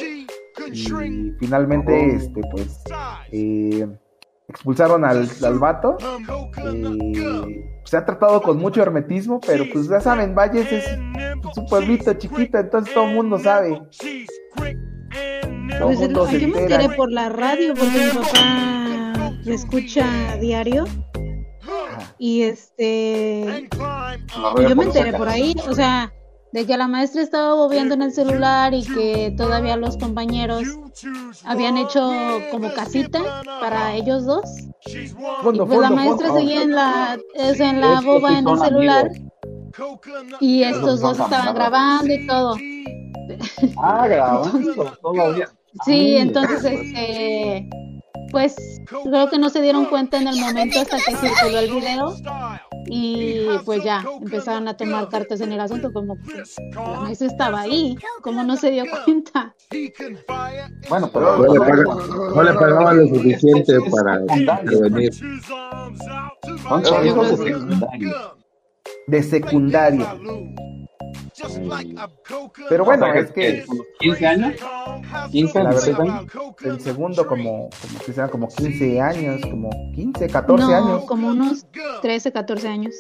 Y 0.71 1.33
finalmente, 1.39 2.15
este, 2.17 2.41
pues, 2.51 2.83
eh, 3.33 3.87
expulsaron 4.49 5.05
al, 5.05 5.29
al 5.45 5.59
vato. 5.59 5.97
Eh, 6.65 7.65
se 7.85 7.97
ha 7.97 8.05
tratado 8.05 8.41
con 8.43 8.59
mucho 8.59 8.83
hermetismo, 8.83 9.41
pero 9.47 9.65
pues 9.73 9.89
ya 9.89 10.01
saben, 10.01 10.35
Valles 10.35 10.71
es, 10.73 10.85
es 10.87 11.57
un 11.57 11.67
pueblito 11.67 12.13
chiquito, 12.15 12.59
entonces 12.59 12.95
todo 12.95 13.09
el 13.09 13.15
mundo 13.15 13.39
sabe. 13.39 13.81
Todo 15.79 15.87
Pues, 15.89 15.99
mundo 15.99 16.27
se 16.27 16.41
yo 16.41 16.49
me 16.49 16.59
entera. 16.61 16.77
enteré 16.83 16.97
por 16.97 17.11
la 17.11 17.29
radio 17.29 17.75
porque 17.75 17.99
mi 17.99 18.11
papá 18.23 19.33
escucha 19.47 20.33
a 20.33 20.37
diario 20.37 20.85
y 22.19 22.43
este 22.43 23.69
y 24.59 24.69
yo 24.69 24.77
me 24.77 24.85
enteré 24.85 25.13
por 25.13 25.29
ahí, 25.29 25.55
o 25.69 25.75
sea, 25.75 26.13
de 26.53 26.67
que 26.67 26.77
la 26.77 26.87
maestra 26.87 27.23
estaba 27.23 27.55
bobeando 27.55 27.95
en 27.95 28.03
el 28.03 28.13
celular 28.13 28.75
y 28.75 28.85
que 28.85 29.35
todavía 29.37 29.77
los 29.77 29.97
compañeros 29.97 30.65
habían 31.45 31.79
hecho 31.79 32.13
como 32.51 32.73
casita 32.75 33.21
para 33.61 33.95
ellos 33.95 34.27
dos. 34.27 34.45
Fondo, 35.43 35.65
y 35.65 35.67
pues 35.67 35.81
la 35.81 35.91
maestra 35.91 36.29
fondo. 36.29 36.41
seguía 36.41 36.63
en 36.63 36.73
la, 36.73 37.19
es 37.35 37.61
en 37.61 37.81
la 37.81 37.99
Es 37.99 38.05
boba 38.05 38.39
en 38.39 38.49
el 38.49 38.59
celular. 38.59 39.11
Y 40.41 40.63
estos 40.63 41.01
dos 41.01 41.19
estaban 41.19 41.55
grabando 41.55 42.13
y 42.13 42.27
todo. 42.27 42.57
Ah, 43.79 44.07
grabando 44.07 44.99
todavía. 45.01 45.49
Sí, 45.87 45.93
Ay, 45.93 46.17
entonces, 46.17 46.65
este, 46.65 47.71
pues 48.31 48.55
creo 49.05 49.31
que 49.31 49.39
no 49.39 49.49
se 49.49 49.63
dieron 49.63 49.87
cuenta 49.87 50.19
en 50.19 50.29
el 50.29 50.37
momento 50.39 50.81
hasta 50.81 50.99
que 50.99 51.17
circuló 51.17 51.59
el 51.61 51.73
video 51.73 52.15
y 52.87 53.47
pues 53.65 53.83
ya 53.85 54.05
empezaron 54.21 54.67
a 54.69 54.77
tomar 54.77 55.09
cartas 55.09 55.41
en 55.41 55.53
el 55.53 55.61
asunto 55.61 55.93
como 55.93 56.17
que 56.17 56.43
la 56.75 57.01
maestra 57.01 57.27
estaba 57.29 57.61
ahí, 57.61 57.97
como 58.23 58.43
no 58.43 58.57
se 58.57 58.71
dio 58.71 58.85
cuenta. 59.05 59.55
Bueno, 60.89 61.11
pero 61.13 61.37
No 61.39 61.53
le, 61.55 61.61
paga- 61.61 61.85
no 62.35 62.43
le 62.43 62.53
pagaban 62.55 62.99
lo 62.99 63.07
suficiente 63.09 63.79
para 63.91 64.21
chavitos 66.83 67.41
de 69.07 69.23
secundaria. 69.23 70.15
Pero 72.69 72.85
bueno, 72.85 73.07
O 73.07 73.13
sea, 73.13 73.21
es 73.21 73.31
que 73.33 73.65
¿con 73.67 73.79
los 73.79 73.87
15 74.01 74.27
años? 74.27 74.53
15, 75.31 75.63
la 75.63 75.71
16 75.71 75.99
verdad, 75.99 76.17
años. 76.19 76.33
el 76.65 76.81
segundo 76.81 77.27
como, 77.27 77.69
como 77.71 77.99
que 78.05 78.13
sean 78.13 78.29
como 78.29 78.49
15 78.49 79.01
años, 79.01 79.41
como 79.43 79.71
15, 79.95 80.27
14 80.29 80.65
no, 80.65 80.75
años. 80.77 81.05
como 81.07 81.29
unos 81.29 81.67
13, 82.03 82.33
14 82.33 82.69
años. 82.69 82.95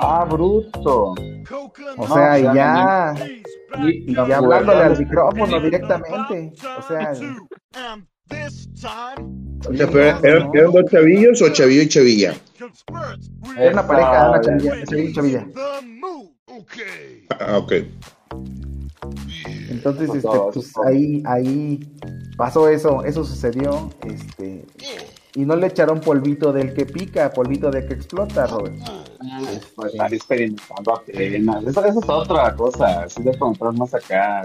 Ah, 0.00 0.24
bruto. 0.24 1.14
O 1.96 2.08
No, 2.08 2.14
sea, 2.14 2.38
y 2.38 2.42
ya, 2.42 3.14
Y, 3.86 4.12
y 4.12 4.16
hablándole 4.32 4.82
al 4.82 4.98
micrófono 4.98 5.60
directamente. 5.60 6.52
O 6.78 6.82
sea, 6.82 7.12
O 9.66 9.74
sea, 9.74 9.86
pero 9.86 10.18
¿eran, 10.22 10.50
eran 10.54 10.72
dos 10.72 10.84
chavillos 10.90 11.40
o 11.42 11.48
chavillo 11.50 11.82
y 11.82 11.88
chavilla? 11.88 12.34
era 13.56 13.72
una 13.72 13.86
pareja, 13.86 14.30
una 14.30 14.40
chavilla, 14.40 14.84
chavilla, 14.84 15.12
chavilla. 15.14 15.46
Ah, 17.40 17.58
ok. 17.58 17.72
Entonces, 19.68 20.08
Pues 20.08 20.24
este, 20.24 20.38
pues 20.52 20.72
ahí, 20.86 21.22
ahí 21.26 21.80
pasó 22.36 22.68
eso, 22.68 23.04
eso 23.04 23.24
sucedió, 23.24 23.90
este, 24.04 24.64
y 25.34 25.44
no 25.44 25.56
le 25.56 25.66
echaron 25.66 26.00
polvito 26.00 26.52
del 26.52 26.74
que 26.74 26.86
pica, 26.86 27.30
polvito 27.32 27.70
del 27.70 27.86
que 27.88 27.94
explota, 27.94 28.46
Robert. 28.46 28.76
Pues 29.74 29.92
estar 29.92 30.14
experimentando 30.14 30.94
apenas. 30.94 31.64
Esa, 31.64 31.88
esa 31.88 31.98
es 31.98 32.08
otra 32.08 32.54
cosa. 32.54 33.08
Sí, 33.08 33.22
de 33.22 33.30
entrar 33.32 33.72
más 33.74 33.94
acá. 33.94 34.42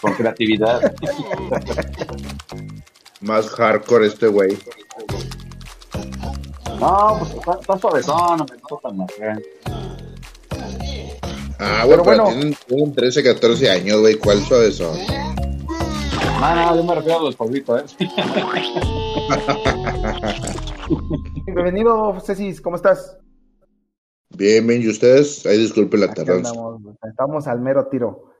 Con 0.00 0.12
creatividad. 0.14 0.94
Más 3.20 3.48
hardcore 3.50 4.08
este 4.08 4.26
güey. 4.26 4.58
No, 6.80 7.16
pues 7.20 7.34
está, 7.34 7.52
está 7.60 7.78
suavezón, 7.78 8.38
no 8.38 8.44
me 8.44 8.56
gusta 8.56 8.88
tan 8.88 9.00
acá. 9.00 9.38
Ah, 11.64 11.84
Pero 11.86 12.02
bueno, 12.02 12.02
pero, 12.04 12.24
bueno. 12.24 12.40
tienen, 12.40 12.56
tienen 12.66 12.92
13, 12.94 13.22
14 13.22 13.70
años, 13.70 14.00
güey. 14.00 14.16
¿Cuál 14.16 14.40
suave 14.40 14.72
son? 14.72 14.96
No, 16.40 16.54
no, 16.56 16.76
yo 16.76 16.82
me 16.84 16.94
refiero 16.96 17.20
a 17.20 17.22
los 17.22 17.36
polvitos, 17.36 17.94
¿eh? 18.00 18.06
Bienvenido, 21.46 22.18
Cecis, 22.20 22.60
¿cómo 22.60 22.76
estás? 22.76 23.16
Bien, 24.30 24.66
bien, 24.66 24.82
¿y 24.82 24.88
ustedes? 24.88 25.46
Ahí 25.46 25.58
disculpen 25.58 26.00
la 26.00 26.12
tardanza. 26.12 26.50
andamos, 26.50 26.80
estamos 27.08 27.46
al 27.46 27.60
mero 27.60 27.86
tiro 27.86 28.32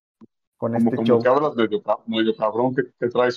con 0.56 0.72
Como, 0.72 0.84
este 0.84 0.96
como 0.96 1.06
show. 1.06 1.22
que 1.22 1.28
hablas 1.28 1.54
medio, 1.54 1.82
ca- 1.82 1.98
medio 2.06 2.34
cabrón 2.36 2.74
que, 2.74 2.82
que 2.98 3.08
traes. 3.08 3.36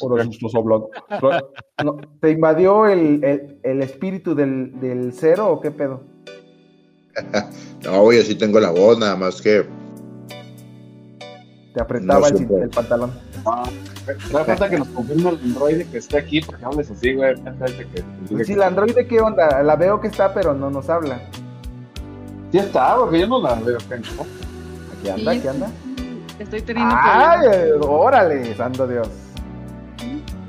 ¿Te 2.22 2.32
invadió 2.32 2.88
el, 2.88 3.24
el, 3.24 3.60
el 3.62 3.82
espíritu 3.84 4.34
del, 4.36 4.80
del 4.80 5.14
cero 5.14 5.50
o 5.52 5.60
qué 5.62 5.72
pedo? 5.72 6.02
No, 7.84 8.02
güey, 8.02 8.20
así 8.20 8.34
tengo 8.34 8.60
la 8.60 8.72
voz, 8.72 8.98
nada 8.98 9.16
más 9.16 9.40
que. 9.42 9.64
Te 11.76 11.82
apretaba 11.82 12.32
No 12.32 12.38
el, 12.38 12.64
el 12.64 12.70
pantalón. 12.70 13.12
No, 13.44 13.64
da 14.40 14.44
falta 14.46 14.70
que 14.70 14.80
nos 14.80 14.88
confirme 14.88 15.30
el 15.30 15.36
androide 15.44 15.86
que 15.86 15.98
esté 16.00 16.18
aquí 16.18 16.42
porque 16.42 16.66
hables 16.66 16.90
así, 16.90 17.14
güey. 17.14 17.36
Que- 17.36 18.04
Pues 18.32 18.48
sí, 18.48 18.56
la 18.56 18.68
androide, 18.68 19.06
¿qué 19.06 19.22
onda? 19.22 19.62
La 19.62 19.76
veo 19.76 20.02
que 20.02 20.08
está, 20.08 20.34
pero 20.34 20.54
no 20.56 20.72
nos 20.72 20.90
habla. 20.90 21.20
Sí 22.52 22.58
está, 22.58 22.96
porque 22.98 23.20
yo 23.20 23.28
no 23.28 23.42
la 23.42 23.54
veo. 23.56 23.78
¿no? 23.78 24.26
Aquí 24.98 25.10
anda, 25.10 25.32
aquí 25.34 25.48
anda. 25.48 25.70
Estoy 26.40 26.62
teniendo 26.64 26.96
¡Ay! 26.98 27.48
problemas. 27.48 27.88
¡Órale! 27.88 28.56
¡Santo 28.56 28.88
Dios! 28.88 29.10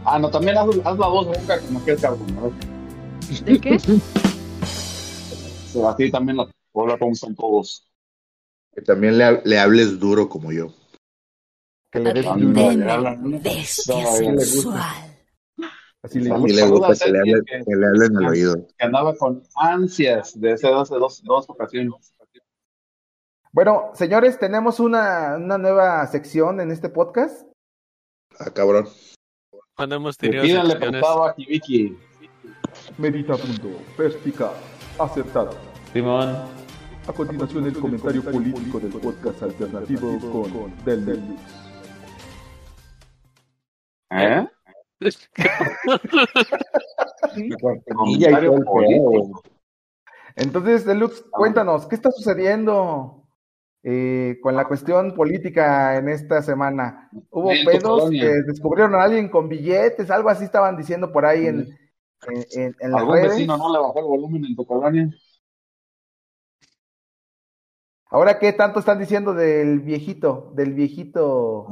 Ah, 0.06 0.18
no, 0.18 0.30
también 0.30 0.56
haz, 0.56 0.68
haz 0.84 0.98
la 0.98 1.06
voz 1.08 1.26
ronca 1.26 1.58
como 1.60 1.84
que 1.84 1.92
es 1.92 2.00
cabrón, 2.00 2.26
¿no? 2.34 3.44
¿De 3.44 3.60
qué? 3.60 3.78
Sí, 5.72 5.82
Así 5.86 6.10
también 6.10 6.38
la 6.38 6.46
hola, 6.76 6.98
¿cómo 6.98 7.12
están 7.12 7.34
todos? 7.34 7.88
Que 8.74 8.82
también 8.82 9.16
le, 9.18 9.42
le 9.44 9.58
hables 9.58 9.98
duro 9.98 10.28
como 10.28 10.52
yo. 10.52 10.68
Que 11.90 12.00
le 12.00 12.12
des 12.12 12.24
duro. 12.24 12.52
bestia 13.42 13.94
no, 13.94 14.08
a 14.10 14.16
ella 14.16 14.20
le 14.20 14.32
gusta. 14.34 14.44
sensual. 14.44 15.16
Así 16.02 16.20
le 16.20 16.30
gusta 16.30 16.52
que 17.04 17.10
le, 17.10 17.18
Ceci, 17.18 17.30
hable- 17.32 17.44
que- 17.46 17.64
que 17.64 17.76
le 17.76 17.86
hablen 17.86 18.16
al 18.18 18.26
oído. 18.26 18.54
que 18.78 18.84
andaba 18.84 19.16
con 19.16 19.42
ansias 19.56 20.38
de 20.40 20.52
hace 20.52 20.68
dos, 20.68 20.88
dos, 20.90 21.22
dos 21.24 21.48
ocasiones. 21.48 22.12
Bueno, 23.52 23.90
señores, 23.94 24.38
tenemos 24.38 24.78
una, 24.80 25.36
una 25.36 25.56
nueva 25.56 26.06
sección 26.08 26.60
en 26.60 26.70
este 26.70 26.90
podcast. 26.90 27.46
Ah, 28.38 28.50
cabrón. 28.50 28.86
Cuando 29.74 29.96
hemos 29.96 30.16
tenido 30.18 30.42
Pídanle 30.42 30.74
a 30.74 31.34
Kibiki. 31.34 31.96
Medita 32.98 33.36
punto, 33.36 33.68
perspicaz, 33.96 34.52
acertado. 34.98 35.56
Simón. 35.92 36.65
A 37.08 37.12
continuación 37.12 37.66
el 37.66 37.78
comentario 37.78 38.22
político 38.22 38.80
del 38.80 38.92
podcast 38.92 39.42
alternativo 39.42 40.18
con 40.52 40.84
Del 40.84 41.04
Luz. 41.06 41.40
¿Eh? 44.10 44.46
Entonces, 50.36 50.84
Deluxe, 50.84 51.22
cuéntanos, 51.30 51.86
¿qué 51.86 51.94
está 51.94 52.10
sucediendo 52.10 53.24
eh, 53.82 54.36
con 54.42 54.54
la 54.56 54.66
cuestión 54.66 55.14
política 55.14 55.96
en 55.96 56.08
esta 56.08 56.42
semana? 56.42 57.08
¿Hubo 57.30 57.52
En 57.52 57.64
pedos 57.64 58.10
que 58.10 58.42
descubrieron 58.46 58.94
a 58.94 59.02
alguien 59.04 59.28
con 59.28 59.48
billetes? 59.48 60.10
Algo 60.10 60.28
así 60.28 60.44
estaban 60.44 60.76
diciendo 60.76 61.12
por 61.12 61.24
ahí 61.24 61.46
en, 61.46 61.60
en, 62.28 62.44
en- 62.52 62.76
en 62.80 62.90
las 62.90 63.00
¿Algún 63.00 63.14
redes. 63.16 63.30
vecino 63.30 63.56
no 63.56 63.72
le 63.72 63.78
bajó 63.78 63.98
el 64.00 64.04
volumen 64.06 64.44
en 64.44 64.56
tu 64.56 64.66
colonia? 64.66 65.08
Ahora, 68.10 68.38
¿qué 68.38 68.52
tanto 68.52 68.78
están 68.80 68.98
diciendo 68.98 69.34
del 69.34 69.80
viejito? 69.80 70.50
Del 70.54 70.72
viejito... 70.74 71.66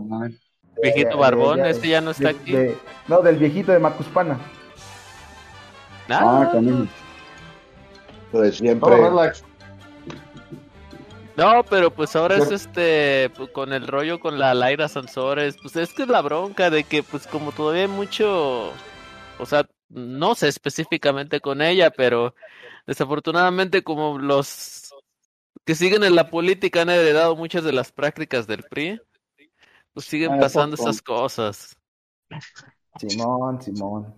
Viejito 0.82 1.16
barbón, 1.18 1.62
de- 1.62 1.70
este 1.70 1.88
ya 1.88 2.00
no 2.00 2.10
está 2.10 2.24
de- 2.24 2.30
aquí. 2.30 2.52
de- 2.52 2.76
no, 3.06 3.22
del 3.22 3.36
viejito 3.36 3.70
de 3.72 3.78
Macuspana. 3.78 4.38
Ah, 6.08 6.42
Ah, 6.42 6.50
también. 6.52 6.88
De 8.32 8.52
siempre. 8.52 8.96
Relax. 8.96 9.44
No, 11.36 11.62
pero 11.68 11.90
pues 11.92 12.14
ahora 12.16 12.36
es 12.36 12.50
este, 12.50 13.30
pues, 13.36 13.50
con 13.50 13.72
el 13.72 13.86
rollo 13.86 14.20
con 14.20 14.38
la 14.38 14.54
Laira 14.54 14.88
Sansores, 14.88 15.56
pues 15.62 15.74
es 15.76 15.92
que 15.92 16.02
es 16.02 16.08
la 16.08 16.20
bronca 16.22 16.70
de 16.70 16.84
que 16.84 17.02
pues 17.02 17.26
como 17.26 17.50
todavía 17.52 17.82
hay 17.82 17.88
mucho, 17.88 18.70
o 19.38 19.46
sea, 19.46 19.66
no 19.88 20.34
sé 20.36 20.48
específicamente 20.48 21.40
con 21.40 21.60
ella, 21.62 21.90
pero 21.90 22.34
desafortunadamente 22.86 23.82
como 23.82 24.18
los 24.18 24.83
que 25.64 25.74
siguen 25.74 26.04
en 26.04 26.14
la 26.14 26.30
política 26.30 26.82
han 26.82 26.90
heredado 26.90 27.36
muchas 27.36 27.64
de 27.64 27.72
las 27.72 27.92
prácticas 27.92 28.46
del 28.46 28.62
PRI, 28.64 29.00
pues 29.92 30.06
siguen 30.06 30.32
Ah, 30.32 30.38
pasando 30.40 30.76
poco. 30.76 30.88
esas 30.90 31.02
cosas. 31.02 31.76
Simón, 32.98 33.60
Simón. 33.62 34.14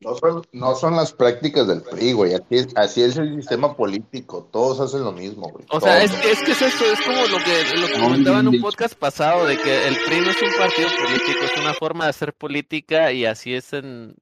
No 0.00 0.14
son, 0.14 0.42
no 0.52 0.74
son 0.76 0.94
las 0.94 1.12
prácticas 1.12 1.66
del 1.66 1.82
PRI, 1.82 2.12
güey. 2.12 2.32
Así 2.34 2.44
es, 2.56 2.68
así 2.76 3.02
es 3.02 3.16
el 3.16 3.34
sistema 3.34 3.76
político. 3.76 4.48
Todos 4.52 4.78
hacen 4.78 5.02
lo 5.02 5.10
mismo, 5.10 5.48
güey. 5.50 5.64
O 5.70 5.80
sea, 5.80 6.00
es 6.02 6.12
es 6.24 6.40
que 6.44 6.52
es 6.52 6.62
eso, 6.62 6.84
es 6.84 7.00
como 7.00 7.16
lo 7.26 7.38
que, 7.44 7.76
lo 7.80 7.86
que 7.88 7.98
comentaba 8.00 8.38
en 8.38 8.48
un 8.48 8.60
podcast 8.60 8.94
pasado, 8.94 9.44
de 9.46 9.56
que 9.60 9.88
el 9.88 9.96
PRI 10.06 10.20
no 10.20 10.30
es 10.30 10.40
un 10.40 10.56
partido 10.56 10.88
político, 11.04 11.40
es 11.44 11.60
una 11.60 11.74
forma 11.74 12.04
de 12.04 12.10
hacer 12.10 12.32
política 12.32 13.10
y 13.12 13.24
así 13.26 13.54
es 13.54 13.72
en... 13.72 14.14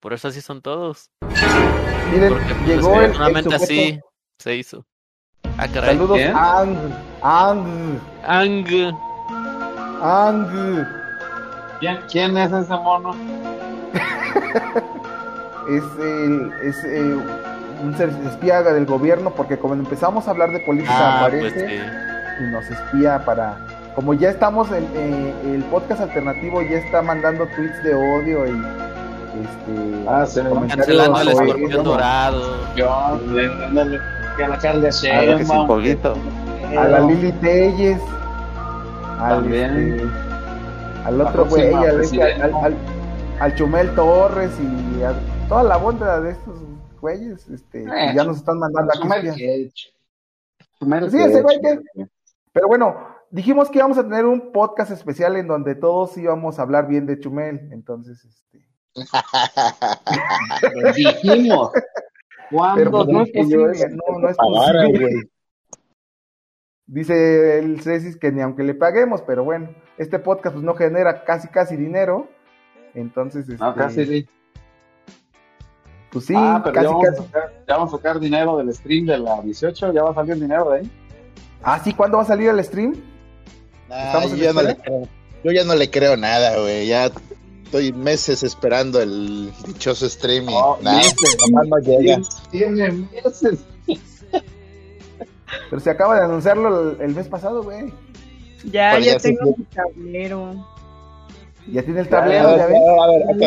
Por 0.00 0.14
eso 0.14 0.28
así 0.28 0.40
son 0.40 0.62
todos. 0.62 1.10
Miren, 2.10 2.30
Porque 2.30 2.54
pues, 2.54 2.66
llegó 2.66 2.94
el, 3.00 3.04
el 3.04 3.10
desafortunadamente 3.12 3.50
sujeto. 3.58 3.64
así 3.64 4.00
se 4.38 4.56
hizo. 4.56 4.86
Ah, 5.58 5.66
caray. 5.72 5.94
Saludos, 5.96 6.16
¿Quién? 6.18 6.36
Ang. 6.36 6.76
Ang. 7.22 8.00
Ang. 8.26 8.94
Ang. 10.02 10.86
¿Quién, 11.80 11.98
quién 12.10 12.36
es 12.38 12.52
ese 12.52 12.74
mono? 12.74 13.14
Es, 15.68 15.84
el, 16.00 16.52
es 16.64 16.82
eh, 16.84 17.16
un 17.84 17.96
ser 17.96 18.08
espía 18.26 18.60
del 18.62 18.86
gobierno 18.86 19.30
porque 19.30 19.56
como 19.56 19.74
empezamos 19.74 20.26
a 20.26 20.32
hablar 20.32 20.50
de 20.50 20.58
política 20.60 20.92
Ah, 20.98 21.18
aparece 21.20 21.52
pues 21.52 21.70
sí. 21.70 21.76
y 22.40 22.50
nos 22.50 22.68
espía 22.68 23.24
para... 23.24 23.56
Como 23.94 24.14
ya 24.14 24.30
estamos 24.30 24.68
en 24.72 24.88
eh, 24.94 25.32
el 25.54 25.62
podcast 25.64 26.00
alternativo, 26.00 26.60
ya 26.62 26.78
está 26.78 27.02
mandando 27.02 27.46
tweets 27.54 27.80
de 27.84 27.94
odio 27.94 28.46
y 28.46 28.50
este, 28.50 30.08
Ah, 30.08 30.24
sí. 30.26 30.40
comentarios 30.40 30.86
Cancelando 30.86 31.20
oye, 31.20 31.30
escorpión 31.30 31.84
dorado. 31.84 32.56
Yo, 32.74 32.92
ándale, 32.92 34.00
que 34.36 34.44
a 34.44 34.48
la 34.48 34.58
Carla 34.58 34.90
Sheinbaum, 34.90 35.66
Poquito. 35.66 36.14
a 36.78 36.84
la 36.88 37.00
Lili 37.00 37.32
Telles, 37.32 38.00
al, 39.18 39.42
También. 39.42 39.76
este, 39.76 40.08
al 41.04 41.20
otro 41.20 41.44
güey, 41.46 41.72
al, 41.74 42.00
este, 42.00 42.22
al, 42.22 42.54
al- 42.54 42.76
al 43.40 43.54
Chumel 43.54 43.94
Torres 43.94 44.52
y 44.60 45.02
a 45.02 45.14
toda 45.48 45.62
la 45.62 45.76
banda 45.78 46.20
de 46.20 46.32
estos 46.32 46.58
güeyes, 47.00 47.48
este, 47.48 47.82
Eh, 47.84 48.12
ya 48.14 48.24
nos 48.24 48.36
están 48.38 48.58
mandando 48.58 48.90
aquí. 48.92 49.00
Chumel. 49.02 49.26
Cage. 49.28 49.72
Chumel 50.78 51.10
Sí, 51.10 51.18
ese 51.22 51.42
güey 51.42 51.60
que- 51.60 52.06
Pero 52.52 52.68
bueno, 52.68 52.96
dijimos 53.30 53.70
que 53.70 53.78
íbamos 53.78 53.96
a 53.98 54.02
tener 54.02 54.24
un 54.26 54.52
podcast 54.52 54.90
especial 54.90 55.36
en 55.36 55.48
donde 55.48 55.74
todos 55.74 56.16
íbamos 56.18 56.58
a 56.58 56.62
hablar 56.62 56.86
bien 56.86 57.06
de 57.06 57.18
Chumel, 57.18 57.68
entonces, 57.72 58.24
este. 58.24 58.60
Dijimos. 60.96 61.70
¿Cuándo 62.50 62.76
Pero 62.76 62.90
pues 62.90 63.06
no 63.08 63.22
es 63.22 63.30
posible, 63.30 63.72
eso? 63.72 63.88
no, 63.90 64.18
no 64.18 64.28
es 64.28 64.36
Pagara, 64.36 64.82
posible. 64.86 65.10
güey. 65.12 65.30
Dice 66.86 67.58
el 67.60 67.80
Cesis 67.80 68.16
que 68.16 68.32
ni 68.32 68.40
aunque 68.40 68.64
le 68.64 68.74
paguemos, 68.74 69.22
pero 69.22 69.44
bueno, 69.44 69.68
este 69.96 70.18
podcast 70.18 70.54
pues 70.54 70.64
no 70.64 70.74
genera 70.74 71.24
casi 71.24 71.46
casi 71.48 71.76
dinero, 71.76 72.28
entonces, 72.94 73.48
este, 73.48 73.62
No, 73.64 73.74
casi 73.76 74.04
sí. 74.04 74.28
pues 76.10 76.24
sí, 76.26 76.34
ah, 76.36 76.60
pero 76.64 76.74
casi 76.74 76.86
ya, 76.86 76.90
vamos 76.90 77.04
casi. 77.06 77.20
A 77.20 77.24
sacar, 77.26 77.52
ya 77.68 77.76
vamos 77.76 77.94
a 77.94 77.96
sacar 77.96 78.18
dinero 78.18 78.56
del 78.56 78.74
stream 78.74 79.06
de 79.06 79.18
la 79.18 79.40
18, 79.40 79.92
ya 79.92 80.02
va 80.02 80.10
a 80.10 80.14
salir 80.14 80.34
dinero 80.34 80.70
de 80.70 80.78
ahí. 80.80 80.90
Ah, 81.62 81.78
sí, 81.84 81.94
¿cuándo 81.94 82.16
va 82.16 82.24
a 82.24 82.26
salir 82.26 82.48
el 82.48 82.64
stream? 82.64 82.94
¿Estamos 83.88 84.30
yo, 84.30 84.36
en 84.36 84.42
ya 84.42 84.52
no 84.52 84.62
le 84.62 84.70
espera? 84.70 84.82
creo, 84.82 85.08
yo 85.44 85.52
ya 85.52 85.64
no 85.64 85.74
le 85.76 85.90
creo 85.90 86.16
nada, 86.16 86.58
güey. 86.60 86.88
Ya 86.88 87.10
estoy 87.70 87.92
meses 87.92 88.42
esperando 88.42 89.00
el 89.00 89.52
dichoso 89.64 90.06
streaming. 90.06 90.54
Oh, 90.56 90.76
nada, 90.82 90.96
meses. 90.96 91.36
nomás 91.52 91.68
no 91.68 91.78
llega. 91.78 92.18
Tiene 92.50 92.90
meses. 92.90 93.60
Pero 95.68 95.80
se 95.80 95.90
acaba 95.90 96.16
de 96.16 96.24
anunciarlo 96.24 96.90
el, 96.92 97.00
el 97.00 97.14
mes 97.14 97.28
pasado, 97.28 97.62
güey. 97.62 97.92
Ya, 98.64 98.92
Pues 98.94 99.04
ya 99.06 99.18
tengo 99.18 99.54
mi 99.56 99.64
tablero. 99.64 100.66
Ya 101.70 101.82
tiene 101.84 102.00
el 102.00 102.08
tablero, 102.08 102.50
ya, 102.50 102.56
ya 102.56 102.62
ya, 102.62 102.66
ves. 102.66 102.78
a 103.00 103.06
ver, 103.06 103.22
ok. 103.28 103.40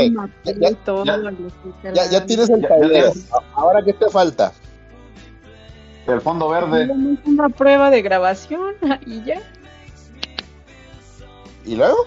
Ya 1.83 1.93
Ya- 1.93 2.09
ya- 2.09 2.25
tienes 2.25 2.49
el 2.49 2.61
tablero. 2.65 3.11
Ahora, 3.55 3.83
¿qué 3.83 3.91
te 3.93 4.09
falta? 4.09 4.53
El 6.07 6.21
fondo 6.21 6.47
verde. 6.49 6.89
Una 7.25 7.49
prueba 7.49 7.89
de 7.89 8.01
grabación 8.01 8.75
y 9.05 9.21
ya. 9.25 9.41
¿Y 11.65 11.75
luego? 11.75 11.97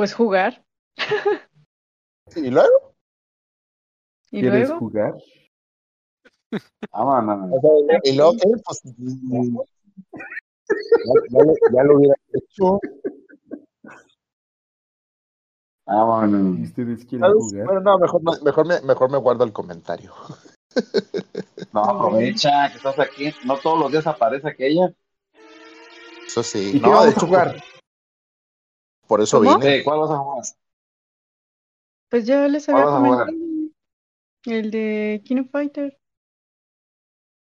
Pues 0.00 0.14
jugar. 0.14 0.64
¿Y 2.34 2.48
luego? 2.48 2.94
Y 4.30 4.40
¿Quieres 4.40 4.68
luego, 4.70 4.78
jugar? 4.78 5.14
Vámonos. 6.90 7.50
O 7.52 7.60
sea, 7.60 8.00
¿Y 8.04 8.16
luego 8.16 8.32
qué? 8.32 8.48
Pues, 8.64 8.80
mm, 8.96 9.58
ya, 11.04 11.20
ya 11.28 11.44
lo, 11.44 11.52
ya 11.74 11.82
lo 11.82 11.96
hubiera 11.98 12.14
hecho. 12.32 12.80
Vámonos. 15.84 16.58
¿Y 16.60 16.62
ustedes 16.62 17.04
quieren 17.04 17.20
¿Sabes? 17.20 17.36
jugar? 17.36 17.66
Bueno, 17.66 17.80
no, 17.82 17.98
mejor, 17.98 18.22
me- 18.22 18.40
mejor, 18.42 18.66
me, 18.66 18.80
mejor 18.80 19.10
me 19.10 19.18
guardo 19.18 19.44
el 19.44 19.52
comentario. 19.52 20.14
No, 21.74 21.84
aprovecha 21.84 22.70
que 22.70 22.78
estás 22.78 22.98
aquí. 23.00 23.34
No 23.44 23.58
todos 23.58 23.78
los 23.78 23.92
días 23.92 24.06
aparece 24.06 24.48
aquella. 24.48 24.94
Eso 26.26 26.42
sí. 26.42 26.70
¿Y 26.76 26.80
qué 26.80 26.86
No, 26.86 26.88
de 26.88 26.94
vamos 26.94 27.06
a 27.06 27.10
hecho, 27.10 27.26
jugar? 27.26 27.62
Por 29.10 29.20
eso 29.20 29.38
¿Cómo? 29.38 29.58
vine. 29.58 29.78
Sí, 29.78 29.82
¿Cuál 29.82 29.98
vas 29.98 30.10
a 30.12 30.18
jugar? 30.18 30.44
pues 32.08 32.24
ya 32.26 32.46
les 32.46 32.64
¿Cuál 32.64 32.76
había 32.76 32.94
comentado. 32.94 33.30
El 34.44 34.70
de 34.70 35.20
King 35.24 35.40
of 35.40 35.50
Fighter. 35.50 35.98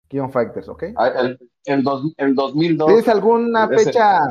King 0.08 0.22
of 0.22 0.34
Fighters, 0.34 0.68
¿ok? 0.68 0.86
Ah, 0.98 1.10
El, 1.10 1.40
el, 1.66 1.84
dos, 1.84 2.14
el 2.18 2.34
2002. 2.34 2.88
¿Tienes 2.88 3.08
alguna 3.08 3.68
fecha? 3.68 4.22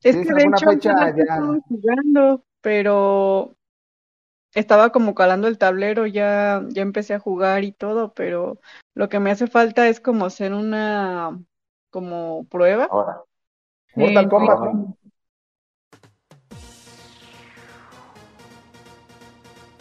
Es 0.00 0.12
¿Tienes 0.14 0.28
que 0.28 0.34
de 0.34 0.42
hecho 0.42 0.70
fecha 0.70 1.08
estaba 1.08 1.58
jugando, 1.66 2.44
pero 2.60 3.56
estaba 4.54 4.90
como 4.90 5.16
calando 5.16 5.48
el 5.48 5.58
tablero, 5.58 6.06
ya, 6.06 6.62
ya 6.68 6.82
empecé 6.82 7.14
a 7.14 7.18
jugar 7.18 7.64
y 7.64 7.72
todo, 7.72 8.14
pero 8.14 8.60
lo 8.94 9.08
que 9.08 9.18
me 9.18 9.32
hace 9.32 9.48
falta 9.48 9.88
es 9.88 9.98
como 9.98 10.24
hacer 10.24 10.54
una 10.54 11.42
como 11.90 12.46
prueba. 12.48 12.84
Ahora. 12.84 13.24
Mortal 13.96 14.28
Kombat. 14.28 14.58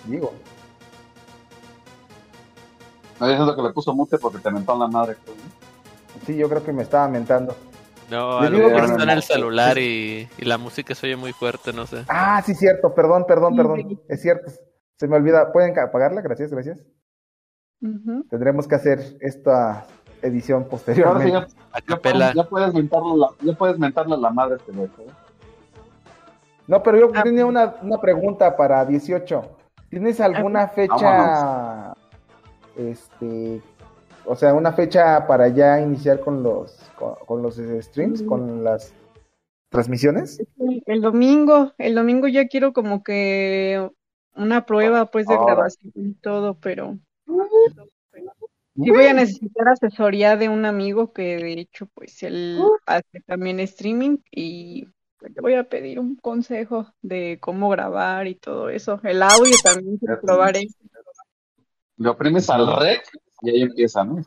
Digo. 0.06 0.34
No 3.20 3.28
diciendo 3.28 3.56
que 3.56 3.62
le 3.62 3.70
puso 3.72 3.94
mute 3.94 4.18
porque 4.18 4.40
te 4.40 4.50
mentó 4.52 4.74
en 4.74 4.80
la 4.80 4.88
madre. 4.88 5.16
¿no? 5.28 5.34
Sí, 6.26 6.36
yo 6.36 6.50
creo 6.50 6.64
que 6.64 6.74
me 6.74 6.82
estaba 6.84 7.08
mentando. 7.08 7.56
No, 8.10 8.42
lo 8.42 8.50
digo 8.50 8.70
que- 8.70 8.76
está 8.78 9.04
en 9.04 9.10
el 9.10 9.24
celular 9.24 9.78
y, 9.78 10.28
y 10.38 10.46
la 10.46 10.58
música 10.58 10.94
se 10.96 11.08
oye 11.08 11.16
muy 11.16 11.32
fuerte, 11.32 11.72
no 11.72 11.86
sé. 11.86 12.04
Ah, 12.10 12.42
sí, 12.46 12.56
cierto. 12.56 12.94
Perdón, 12.94 13.26
perdón, 13.28 13.56
perdón. 13.56 14.02
Es 14.10 14.22
cierto. 14.22 14.52
Se 14.98 15.08
me 15.08 15.16
olvida. 15.16 15.52
¿Pueden 15.54 15.78
apagarla? 15.80 16.22
Gracias, 16.22 16.52
gracias. 16.52 16.80
Tendremos 18.30 18.68
que 18.68 18.76
hacer 18.76 19.18
esta 19.22 19.88
edición 20.22 20.68
Ahora 21.06 21.24
sí, 21.24 21.32
ya, 21.32 21.40
puedes, 21.48 21.86
capela. 21.86 22.34
ya 22.34 22.44
puedes 22.44 22.74
mentarle 22.74 23.18
la, 23.18 23.30
ya 23.42 23.54
puedes 23.54 23.80
mentarle 23.80 24.16
a 24.16 24.18
la 24.18 24.30
madre 24.32 24.56
este. 24.56 24.72
¿eh? 25.04 25.08
No, 26.68 26.82
pero 26.84 27.00
yo 27.00 27.12
Ah, 27.14 27.24
tenía 27.24 27.46
una, 27.46 27.76
una 27.82 28.00
pregunta 28.00 28.56
para 28.56 28.86
18. 28.86 29.42
¿Tienes 29.90 30.22
alguna 30.22 30.68
fecha, 30.70 31.94
este, 32.78 33.62
o 34.26 34.36
sea, 34.36 34.54
una 34.54 34.72
fecha 34.72 35.28
para 35.28 35.50
ya 35.50 35.82
iniciar 35.82 36.22
con 36.22 36.44
los, 36.44 36.78
con, 36.98 37.16
con 37.26 37.42
los 37.42 37.56
streams, 37.58 38.24
con 38.24 38.64
las 38.64 38.94
transmisiones? 39.70 40.42
El 40.86 41.02
domingo, 41.02 41.74
el 41.78 41.96
domingo 41.96 42.28
ya 42.30 42.48
quiero 42.48 42.72
como 42.72 43.04
que 43.04 43.90
una 44.36 44.66
prueba 44.66 45.08
pues 45.08 45.28
de 45.28 45.34
Ahora. 45.36 45.56
grabación 45.56 45.92
y 45.96 46.14
todo, 46.14 46.54
pero 46.54 46.98
sí 48.84 48.90
voy 48.90 49.06
a 49.06 49.14
necesitar 49.14 49.68
asesoría 49.68 50.38
de 50.38 50.50
un 50.50 50.66
amigo 50.66 51.14
que 51.14 51.38
de 51.38 51.54
hecho 51.54 51.88
pues 51.94 52.24
él 52.24 52.60
hace 52.86 53.22
también 53.26 53.60
streaming 53.60 54.18
y 54.32 54.88
pues, 55.18 55.34
le 55.36 55.42
voy 55.42 55.54
a 55.54 55.64
pedir 55.64 56.00
un 56.00 56.16
consejo 56.16 56.88
de 57.02 57.38
cómo 57.40 57.70
grabar 57.70 58.28
y 58.28 58.36
todo 58.36 58.70
eso. 58.70 59.00
El 59.04 59.22
audio 59.22 59.56
también 59.64 59.98
quiero 59.98 60.20
probar 60.20 60.58
eso. 60.58 60.76
Le 61.98 62.10
oprimes 62.10 62.50
al 62.50 62.80
rec 62.80 63.08
y 63.42 63.52
ahí 63.52 63.62
empieza, 63.62 64.04
¿no? 64.04 64.22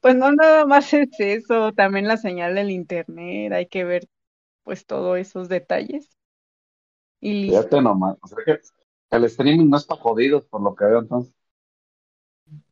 Pues 0.00 0.14
no 0.14 0.30
nada 0.30 0.66
más 0.66 0.94
es 0.94 1.08
eso, 1.18 1.72
también 1.72 2.06
la 2.06 2.16
señal 2.16 2.54
del 2.54 2.70
internet, 2.70 3.52
hay 3.52 3.66
que 3.66 3.82
ver 3.82 4.08
pues 4.62 4.86
todos 4.86 5.18
esos 5.18 5.48
detalles. 5.48 6.16
Y 7.20 7.42
listo. 7.42 7.58
Fíjate 7.58 7.82
nomás. 7.82 8.16
O 8.22 8.28
sea 8.28 8.38
que 8.44 8.60
el 9.16 9.24
streaming 9.24 9.68
no 9.68 9.76
es 9.76 9.84
para 9.84 10.00
jodidos, 10.00 10.44
por 10.46 10.60
lo 10.62 10.74
que 10.74 10.84
veo 10.84 11.00
entonces. 11.00 11.34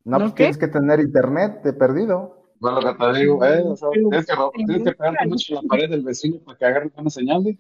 No, 0.04 0.18
¿No 0.18 0.24
pues 0.26 0.34
tienes 0.34 0.58
que 0.58 0.68
tener 0.68 1.00
internet 1.00 1.62
de 1.62 1.72
perdido. 1.72 2.50
Bueno, 2.58 2.80
lo 2.80 2.96
que 2.96 3.04
te 3.04 3.18
digo, 3.20 3.44
¿eh? 3.44 3.62
O 3.64 3.76
sea, 3.76 3.88
Pero- 3.92 4.08
tienes 4.10 4.26
que, 4.26 4.64
tienes 4.66 4.84
que 4.84 4.92
pegarte 4.92 5.26
mucho 5.26 5.54
en 5.54 5.62
la 5.62 5.68
pared 5.68 5.90
del 5.90 6.02
vecino 6.02 6.38
para 6.44 6.58
que 6.58 6.64
agarre 6.64 6.92
una 6.96 7.10
señal. 7.10 7.46
¿eh? 7.46 7.58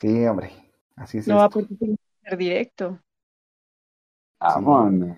Sí, 0.00 0.26
hombre, 0.26 0.52
así 0.96 1.18
es. 1.18 1.28
No, 1.28 1.38
esto. 1.44 1.50
porque 1.60 1.74
tiene 1.74 1.96
que 1.96 2.28
ser 2.30 2.38
directo. 2.38 2.98
Ah, 4.40 4.60
bueno. 4.60 5.16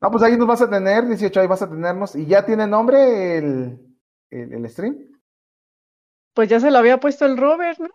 No, 0.00 0.10
pues 0.10 0.22
ahí 0.22 0.36
nos 0.36 0.46
vas 0.46 0.62
a 0.62 0.70
tener, 0.70 1.06
18, 1.06 1.40
ahí 1.40 1.46
vas 1.46 1.62
a 1.62 1.68
tenernos. 1.70 2.14
¿Y 2.14 2.26
ya 2.26 2.44
tiene 2.44 2.66
nombre 2.66 3.38
el, 3.38 3.96
el, 4.30 4.52
el 4.52 4.70
stream? 4.70 4.98
Pues 6.34 6.48
ya 6.48 6.60
se 6.60 6.70
lo 6.70 6.78
había 6.78 7.00
puesto 7.00 7.26
el 7.26 7.36
Robert, 7.36 7.78
¿no? 7.80 7.88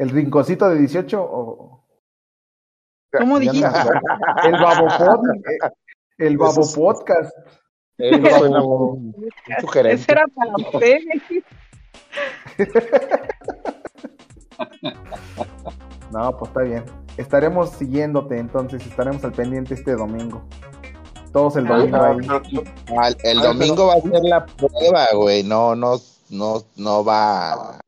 ¿El 0.00 0.08
rinconcito 0.08 0.66
de 0.70 0.78
18 0.78 1.20
o...? 1.22 1.84
¿Cómo 3.18 3.38
dijiste? 3.38 3.68
no- 3.68 4.44
El 4.44 4.52
Babo 4.52 4.86
Podcast. 4.86 5.50
El 6.18 6.36
Babo 6.38 6.50
Eso 6.52 6.60
es- 6.62 6.74
Podcast. 6.74 7.32
Muy 7.98 9.12
sugerente. 9.60 10.02
Ese 10.02 10.12
era 10.12 10.24
para 10.34 10.52
ustedes. 10.56 11.04
No, 16.10 16.36
pues 16.36 16.48
está 16.50 16.62
bien. 16.62 16.84
Estaremos 17.16 17.70
siguiéndote 17.70 18.36
entonces, 18.38 18.84
estaremos 18.86 19.22
al 19.24 19.32
pendiente 19.32 19.74
este 19.74 19.94
domingo. 19.94 20.42
Todos 21.32 21.54
el 21.56 21.66
domingo 21.68 21.96
Ah, 21.98 22.08
ahí. 22.08 22.26
Ah, 22.98 23.08
el- 23.08 23.16
el 23.22 23.38
domingo 23.40 23.86
va 23.86 23.94
a 23.94 24.00
ser 24.00 24.22
la 24.24 24.44
prueba, 24.46 25.06
güey. 25.14 25.44
No, 25.44 25.76
no, 25.76 25.96
no, 26.30 26.62
no 26.76 27.04
va. 27.04 27.78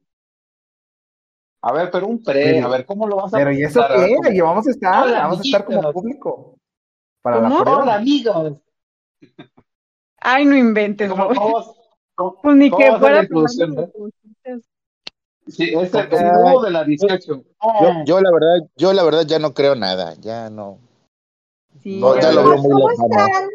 A 1.64 1.72
ver, 1.72 1.90
pero 1.92 2.09
un 2.09 2.22
pre, 2.22 2.61
a 2.61 2.66
ver, 2.68 2.85
¿cómo 2.85 3.07
lo 3.07 3.16
vas 3.16 3.33
a 3.33 3.37
Pero 3.37 3.53
¿y 3.53 3.62
eso 3.62 3.81
qué? 3.88 4.16
¿cómo? 4.16 4.29
Y 4.31 4.40
vamos 4.40 4.66
a 4.66 4.70
estar, 4.70 5.05
Hola, 5.07 5.18
vamos 5.22 5.38
a 5.38 5.42
estar 5.42 5.64
como 5.64 5.92
público. 5.92 6.59
Para 7.22 7.40
la 7.40 7.48
¿Cómo? 7.48 7.62
prueba. 7.62 7.83
Hola, 7.83 7.94
amigos. 7.94 8.53
Ay, 10.20 10.44
no 10.44 10.57
inventes, 10.57 11.09
¿Cómo, 11.09 11.22
Robert. 11.25 11.40
cómo, 11.40 11.77
cómo, 12.16 12.37
Pues 12.42 12.57
ni 12.57 12.68
cómo 12.68 12.85
que 12.85 12.98
fuera 12.98 13.22
la 13.22 13.29
eh? 14.44 14.61
Sí, 15.46 15.75
es 15.75 15.94
el, 15.94 16.09
de 16.11 16.70
la 16.70 16.85
18. 16.85 17.35
Yo, 17.35 17.42
yo 18.07 18.20
la 18.20 18.31
verdad, 18.33 18.68
yo 18.77 18.92
la 18.92 19.03
verdad 19.05 19.22
ya 19.27 19.38
no 19.38 19.55
creo 19.55 19.75
nada, 19.75 20.14
ya 20.20 20.51
no. 20.51 20.79
Sí, 21.83 22.01
No, 22.01 22.14
ya 22.16 22.22
ya 22.22 22.33
lo 22.33 22.42
ves. 22.48 22.51
veo 22.51 22.62
muy 22.62 22.70
¿Cómo 22.72 22.88
lejano. 22.90 23.27
están? 23.27 23.48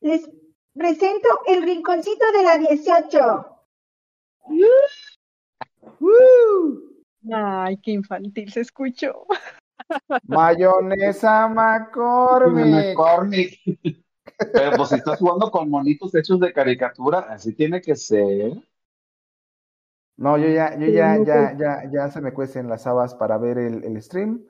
Les 0.00 0.30
presento 0.74 1.28
el 1.46 1.62
rinconcito 1.62 2.24
de 2.32 2.42
la 2.42 2.58
18. 2.58 3.46
Ay, 7.32 7.76
qué 7.78 7.92
infantil 7.92 8.52
se 8.52 8.60
escuchó. 8.60 9.26
Mayonesa 10.24 11.48
McCormick. 11.48 12.66
McCormick. 12.66 13.60
Pero 14.52 14.76
pues 14.76 14.88
si 14.88 14.94
estás 14.96 15.18
jugando 15.18 15.50
con 15.50 15.70
monitos 15.70 16.14
hechos 16.14 16.40
de 16.40 16.52
caricatura, 16.52 17.20
así 17.20 17.52
tiene 17.54 17.80
que 17.80 17.94
ser. 17.94 18.52
No, 20.16 20.38
yo 20.38 20.48
ya, 20.48 20.78
yo 20.78 20.86
ya, 20.86 21.18
ya, 21.24 21.56
ya, 21.56 21.82
ya 21.90 22.10
se 22.10 22.20
me 22.20 22.32
cuecen 22.32 22.68
las 22.68 22.86
habas 22.86 23.14
para 23.14 23.36
ver 23.38 23.58
el, 23.58 23.84
el 23.84 24.00
stream. 24.02 24.44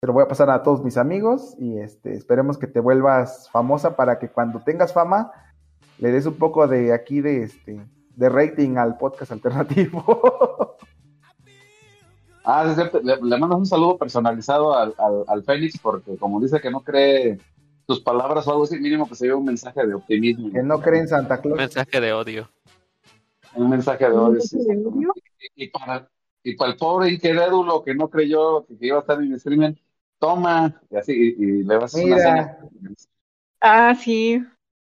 Se 0.00 0.06
lo 0.06 0.14
voy 0.14 0.24
a 0.24 0.28
pasar 0.28 0.48
a 0.50 0.62
todos 0.62 0.82
mis 0.82 0.96
amigos 0.96 1.54
y 1.58 1.78
este, 1.78 2.14
esperemos 2.14 2.56
que 2.56 2.66
te 2.66 2.80
vuelvas 2.80 3.50
famosa 3.50 3.96
para 3.96 4.18
que 4.18 4.30
cuando 4.30 4.60
tengas 4.60 4.94
fama 4.94 5.30
le 5.98 6.10
des 6.10 6.24
un 6.24 6.38
poco 6.38 6.66
de 6.66 6.94
aquí 6.94 7.20
de 7.20 7.42
este, 7.42 7.86
de 8.16 8.28
rating 8.28 8.76
al 8.76 8.96
podcast 8.96 9.32
alternativo. 9.32 10.76
Ah, 12.52 12.64
sí, 12.64 12.70
es 12.70 12.76
cierto. 12.76 13.00
Le, 13.00 13.16
le 13.16 13.38
mandas 13.38 13.58
un 13.58 13.66
saludo 13.66 13.96
personalizado 13.98 14.76
al, 14.76 14.94
al, 14.98 15.24
al 15.28 15.42
Fénix 15.44 15.78
porque 15.78 16.16
como 16.16 16.40
dice 16.40 16.60
que 16.60 16.70
no 16.70 16.80
cree 16.80 17.38
tus 17.86 18.00
palabras 18.00 18.46
o 18.46 18.50
algo 18.52 18.64
así, 18.64 18.78
mínimo 18.78 19.08
que 19.08 19.14
se 19.14 19.24
lleve 19.26 19.36
un 19.36 19.44
mensaje 19.44 19.86
de 19.86 19.94
optimismo. 19.94 20.50
que 20.52 20.62
no 20.62 20.80
cree 20.80 21.00
en 21.00 21.08
Santa 21.08 21.36
Un 21.36 21.42
Claus. 21.42 21.56
mensaje 21.58 22.00
de 22.00 22.12
odio. 22.12 22.48
Un 23.54 23.70
mensaje 23.70 24.04
de 24.04 24.12
odio. 24.12 24.40
sí. 24.40 24.58
Y, 25.56 25.64
y 25.64 25.68
para, 25.68 26.08
y 26.42 26.56
para 26.56 26.70
el 26.72 26.76
pobre 26.76 27.10
incrédulo 27.10 27.82
que 27.82 27.94
no 27.94 28.08
creyó 28.08 28.64
que 28.66 28.76
iba 28.80 28.98
a 28.98 29.00
estar 29.00 29.18
en 29.20 29.28
el 29.30 29.34
streaming, 29.34 29.74
toma, 30.18 30.80
y 30.90 30.96
así, 30.96 31.12
y, 31.12 31.44
y 31.44 31.62
le 31.64 31.76
vas 31.76 31.94
a 31.94 31.98
hacer 31.98 32.04
una 32.06 32.18
seña. 32.18 32.58
Ah, 33.60 33.94
sí. 33.94 34.44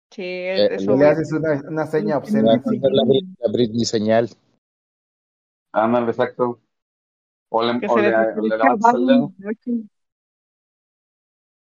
Sí, 0.09 0.21
Eh, 0.23 0.75
eso. 0.75 0.95
Le 0.95 1.05
haces 1.05 1.31
una, 1.33 1.61
una 1.69 1.85
seña 1.85 2.17
obscena. 2.17 2.53
la, 2.65 3.03
la 3.39 3.51
Britney 3.51 3.83
señal. 3.85 4.29
Ándale, 5.73 6.11
exacto. 6.11 6.59
O 7.49 7.63
le, 7.63 7.79
Que 7.79 7.87
o 7.87 7.95
se 7.95 8.01
le, 8.01 8.09
les 8.09 8.37
o 8.37 8.41
le 8.41 8.55
aparezca 8.55 8.57
levantas 8.57 8.93
el 8.95 9.07
dedo. 9.07 9.33
Batman. 9.37 9.89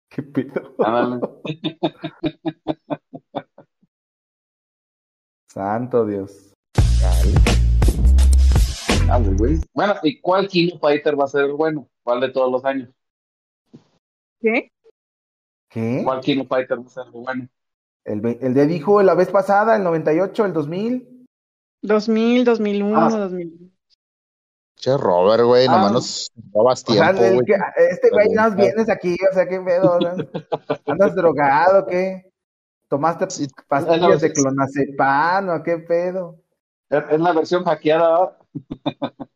¿Qué 0.10 0.24
pedo? 0.24 0.76
Ándale. 0.80 1.22
Santo 5.50 6.06
Dios. 6.06 6.54
Ah, 9.10 9.20
güey. 9.20 9.60
Bueno, 9.74 9.96
¿y 10.04 10.20
cuál 10.22 10.48
Kino 10.48 10.78
Fighter 10.80 11.20
va 11.20 11.26
a 11.26 11.28
ser 11.28 11.46
el 11.46 11.54
bueno? 11.54 11.90
¿Cuál 12.04 12.22
de 12.22 12.30
todos 12.30 12.52
los 12.52 12.64
años? 12.66 12.90
¿Qué? 14.40 14.72
¿Qué? 15.70 16.02
¿Cuál 16.04 16.22
Kino 16.22 16.46
Fighter 16.46 16.80
va 16.80 16.86
a 16.86 16.90
ser 16.90 17.06
el 17.08 17.12
bueno? 17.12 17.48
El, 18.06 18.26
el 18.42 18.54
de 18.54 18.66
dijo 18.68 19.02
la 19.04 19.14
vez 19.16 19.30
pasada, 19.30 19.76
el 19.76 19.84
98, 19.84 20.46
el 20.46 20.54
2000. 20.54 21.26
2000, 21.82 22.46
2001, 22.46 22.98
Ah. 23.00 23.10
2000. 23.10 23.73
Che, 24.84 24.98
Robert, 24.98 25.44
güey, 25.46 25.66
Ah. 25.66 25.72
nomás 25.78 25.92
nos 25.94 26.32
robas 26.54 26.84
O 26.86 26.92
sea, 26.94 27.14
tiempo, 27.14 27.24
el 27.24 27.34
güey. 27.36 27.46
que- 27.46 27.56
este 27.90 28.10
güey 28.10 28.28
más 28.36 28.54
vienes 28.54 28.90
aquí, 28.90 29.16
o 29.32 29.34
sea, 29.34 29.48
qué 29.48 29.62
pedo. 29.62 29.98
¿no? 29.98 30.10
¿Andas 30.88 31.16
drogado 31.16 31.86
qué? 31.86 32.30
¿Tomaste 32.90 33.30
Sí. 33.30 33.48
pastillas 33.70 34.20
de 34.20 34.34
clonazepam 34.34 35.48
o 35.50 35.64
qué 35.64 35.78
pedo? 35.78 36.36
Es, 36.90 37.18
la 37.18 37.32
versión 37.32 37.64
hackeada. 37.64 38.38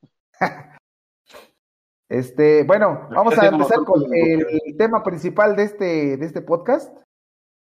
Este, 2.09 2.63
bueno, 2.63 3.07
vamos 3.11 3.37
a 3.37 3.47
empezar 3.47 3.79
con 3.85 4.01
el 4.13 4.45
tema 4.77 5.03
principal 5.03 5.55
de 5.57 5.63
este, 5.63 6.15
de 6.17 6.25
este 6.25 6.41
podcast. 6.41 7.01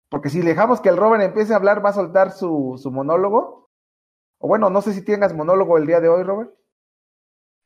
Porque 0.10 0.30
si 0.30 0.42
dejamos 0.42 0.82
que 0.82 0.90
el 0.90 0.98
Robert 0.98 1.24
empiece 1.24 1.54
a 1.54 1.58
hablar, 1.58 1.84
va 1.86 1.90
a 1.92 1.94
soltar 1.94 2.32
su, 2.32 2.80
su 2.82 2.92
monólogo. 2.92 3.70
O 4.40 4.48
bueno, 4.48 4.70
no 4.72 4.82
sé 4.82 4.94
si 4.94 5.04
tengas 5.06 5.34
monólogo 5.36 5.78
el 5.78 5.86
día 5.86 6.00
de 6.00 6.10
hoy, 6.10 6.24
Robert. 6.24 6.52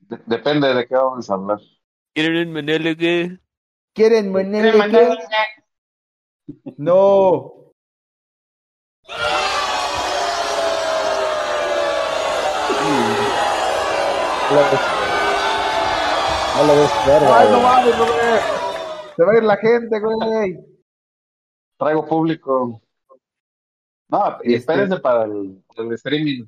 De- 0.09 0.21
depende 0.25 0.73
de 0.73 0.87
qué 0.87 0.95
vamos 0.95 1.29
a 1.29 1.33
hablar. 1.33 1.59
¿Quieren 2.13 2.53
monólogo? 2.53 2.95
¿Quieren 3.93 4.31
monólogo? 4.31 5.15
No. 6.77 7.53
No 16.55 16.63
lo 16.63 16.75
ves 16.75 16.91
verga, 17.05 17.39
Ay, 17.39 17.47
no 17.51 17.59
mames, 17.59 17.97
Robert. 17.97 18.43
Se 19.15 19.23
va 19.23 19.31
a 19.31 19.37
ir 19.37 19.43
la 19.43 19.57
gente, 19.57 19.99
güey. 19.99 20.57
Traigo 21.77 22.05
público. 22.07 22.81
No, 24.07 24.37
y 24.43 24.53
Este- 24.53 24.73
espérense 24.73 24.99
para 24.99 25.25
el, 25.25 25.61
el 25.77 25.93
streaming. 25.93 26.45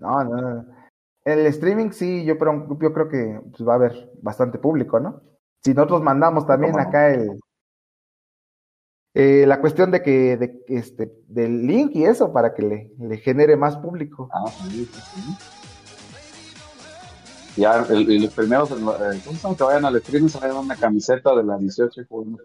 No, 0.00 0.24
no, 0.24 0.36
no. 0.40 0.79
El 1.24 1.46
streaming 1.46 1.90
sí, 1.90 2.24
yo, 2.24 2.38
pero, 2.38 2.66
yo 2.80 2.92
creo 2.92 3.08
que 3.08 3.40
pues, 3.50 3.68
va 3.68 3.74
a 3.74 3.76
haber 3.76 4.10
bastante 4.22 4.58
público, 4.58 5.00
¿no? 5.00 5.22
Si 5.62 5.74
nosotros 5.74 6.02
mandamos 6.02 6.46
también 6.46 6.78
acá 6.78 7.10
el 7.10 7.38
eh, 9.12 9.44
la 9.44 9.60
cuestión 9.60 9.90
de 9.90 10.02
que 10.02 10.36
de, 10.36 10.64
este 10.68 11.12
del 11.26 11.66
link 11.66 11.90
y 11.94 12.04
eso 12.04 12.32
para 12.32 12.54
que 12.54 12.62
le, 12.62 12.92
le 13.00 13.16
genere 13.18 13.56
más 13.56 13.76
público. 13.76 14.28
Ah, 14.32 14.48
sí, 14.48 14.84
sí. 14.84 15.36
Ya, 17.56 17.84
el, 17.90 18.08
y 18.08 18.20
los 18.20 18.32
primeros, 18.32 18.68
¿cómo 18.68 19.56
que 19.56 19.64
vayan 19.64 19.84
al 19.84 19.96
streaming 19.96 20.28
se 20.28 20.38
vayan 20.38 20.56
una 20.58 20.76
camiseta 20.76 21.34
de 21.34 21.42
la 21.42 21.58
18 21.58 22.02
con, 22.08 22.38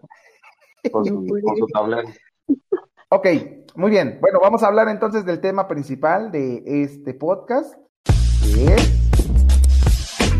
con 0.90 1.04
su, 1.04 1.26
con 1.44 1.56
su 1.56 1.66
tablero. 1.68 2.08
Ok, 3.10 3.26
muy 3.76 3.90
bien. 3.90 4.18
Bueno, 4.20 4.40
vamos 4.40 4.64
a 4.64 4.66
hablar 4.66 4.88
entonces 4.88 5.24
del 5.24 5.40
tema 5.40 5.68
principal 5.68 6.32
de 6.32 6.64
este 6.82 7.14
podcast, 7.14 7.76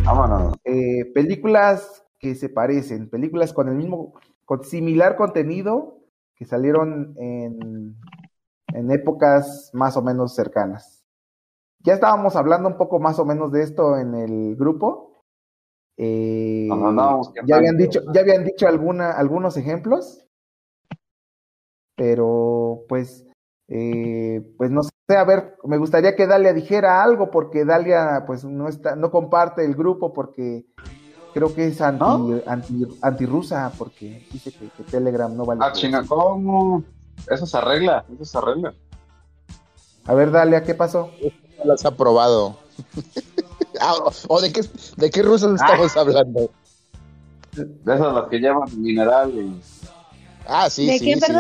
Vámonos. 0.05 0.57
eh, 0.65 1.13
películas 1.15 2.05
que 2.19 2.35
se 2.35 2.49
parecen, 2.49 3.11
películas 3.11 3.53
con 3.53 3.69
el 3.69 3.75
mismo, 3.75 4.15
con 4.45 4.65
similar 4.65 5.17
contenido 5.17 5.99
que 6.37 6.45
salieron 6.45 7.15
en, 7.19 7.97
en 8.69 8.91
épocas 8.91 9.71
más 9.73 9.97
o 9.97 10.03
menos 10.03 10.35
cercanas. 10.35 11.05
Ya 11.81 11.95
estábamos 11.95 12.37
hablando 12.37 12.69
un 12.69 12.77
poco 12.77 12.99
más 12.99 13.19
o 13.19 13.25
menos 13.25 13.51
de 13.53 13.63
esto 13.63 13.97
en 13.97 14.15
el 14.15 14.57
grupo. 14.57 15.25
Eh, 15.97 16.67
Nos 16.69 16.83
andábamos 16.83 17.33
ya 17.47 17.57
habían 17.57 17.77
dicho, 17.77 18.01
ya 18.13 18.21
habían 18.21 18.45
dicho 18.45 18.69
alguna, 18.69 19.13
algunos 19.13 19.57
ejemplos, 19.57 20.29
pero 21.97 22.85
pues, 22.89 23.27
eh, 23.69 24.43
pues 24.59 24.71
no 24.71 24.83
sé, 24.83 24.91
a 25.09 25.25
ver, 25.25 25.57
me 25.65 25.79
gustaría 25.79 26.17
que 26.17 26.27
Dalia 26.27 26.53
dijera 26.53 27.03
algo 27.03 27.31
porque 27.31 27.65
Dalia 27.65 28.25
pues 28.27 28.45
no 28.45 28.69
está, 28.69 28.97
no 28.97 29.11
comparte 29.11 29.65
el 29.65 29.75
grupo 29.77 30.13
porque 30.13 30.65
creo 31.33 31.55
que 31.55 31.69
es 31.69 31.81
anti, 31.81 32.01
¿No? 32.05 32.41
anti, 32.47 32.83
antirrusa 33.03 33.71
porque 33.79 34.27
dice 34.33 34.51
que, 34.53 34.69
que 34.71 34.83
Telegram 34.83 35.35
no 35.37 35.45
vale. 35.45 35.61
Ah, 35.63 35.73
chinga. 35.73 36.03
¿cómo? 36.05 36.83
Eso 37.31 37.47
se 37.47 37.57
arregla, 37.57 38.05
eso 38.13 38.25
se 38.25 38.39
arregla. 38.39 38.75
A 40.07 40.15
ver, 40.15 40.31
Dalia, 40.33 40.63
¿qué 40.65 40.75
pasó? 40.75 41.11
No 41.59 41.65
las 41.65 41.85
ha 41.85 41.91
probado. 41.97 42.57
Ah, 43.79 43.93
o- 43.95 44.11
¿O 44.29 44.41
de 44.41 44.51
qué, 44.55 44.63
de 44.97 45.11
qué 45.11 45.21
rusos 45.23 45.55
estamos 45.61 45.95
hablando? 45.99 46.51
De 47.55 47.95
esas 47.95 48.15
las 48.15 48.27
que 48.31 48.39
llevan 48.39 48.69
mineral 48.81 49.31
y... 49.35 49.61
Ah, 50.49 50.71
sí, 50.71 50.87
¿De 50.87 50.99
sí, 50.99 51.05
qué, 51.05 51.21
sí. 51.21 51.33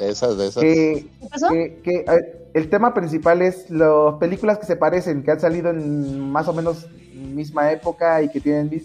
De 0.00 0.08
esas, 0.08 0.38
de 0.38 0.46
esas. 0.46 0.62
Que, 0.62 1.10
¿Qué 1.20 1.28
pasó? 1.28 1.48
que- 1.50 1.80
que, 1.84 2.06
el 2.54 2.70
tema 2.70 2.94
principal 2.94 3.42
es 3.42 3.68
las 3.68 4.14
películas 4.14 4.58
que 4.58 4.64
se 4.64 4.76
parecen, 4.76 5.22
que 5.22 5.30
han 5.30 5.40
salido 5.40 5.68
en 5.68 6.30
más 6.30 6.48
o 6.48 6.54
menos 6.54 6.86
misma 7.12 7.70
época 7.70 8.22
y 8.22 8.30
que 8.30 8.40
tienen 8.40 8.82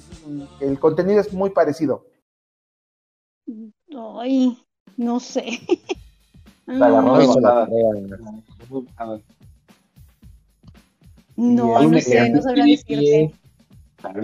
el 0.60 0.78
contenido 0.78 1.21
es 1.21 1.32
muy 1.32 1.51
parecido. 1.51 2.06
Ay, 4.19 4.62
no 4.97 5.21
sé. 5.21 5.45
No, 11.38 11.80
no 11.89 11.99
sé, 12.01 12.30
no 12.32 12.41
sabría 12.41 12.65
decirte. 12.65 13.34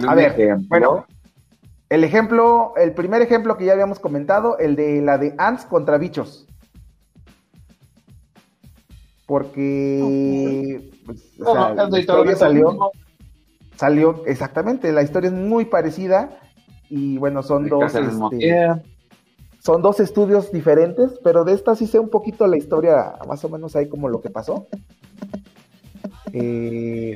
A 0.08 0.14
ver, 0.14 0.56
bueno, 0.68 1.06
el 1.88 2.04
ejemplo, 2.04 2.74
el 2.76 2.92
primer 2.92 3.22
ejemplo 3.22 3.56
que 3.56 3.64
ya 3.64 3.72
habíamos 3.72 3.98
comentado, 4.00 4.58
el 4.58 4.74
de 4.76 5.00
la 5.00 5.18
de 5.18 5.34
ants 5.38 5.64
contra 5.64 5.96
bichos. 5.98 6.46
Porque 9.32 10.90
pues, 11.06 11.40
o 11.40 11.54
sea, 11.54 11.72
No, 11.72 11.88
la 11.88 11.98
historia 11.98 12.36
salió, 12.36 12.90
salió 13.76 14.26
exactamente, 14.26 14.92
la 14.92 15.02
historia 15.02 15.28
es 15.28 15.34
muy 15.34 15.64
parecida 15.64 16.38
y 16.90 17.16
bueno, 17.16 17.42
son 17.42 17.66
dos, 17.66 17.94
este, 17.94 18.68
son 19.58 19.80
dos 19.80 20.00
estudios 20.00 20.52
diferentes, 20.52 21.18
pero 21.24 21.44
de 21.44 21.54
esta 21.54 21.74
sí 21.76 21.86
sé 21.86 21.98
un 21.98 22.10
poquito 22.10 22.46
la 22.46 22.58
historia, 22.58 23.14
más 23.26 23.42
o 23.46 23.48
menos 23.48 23.74
ahí 23.74 23.88
como 23.88 24.10
lo 24.10 24.20
que 24.20 24.28
pasó. 24.28 24.66
Eh, 26.34 27.14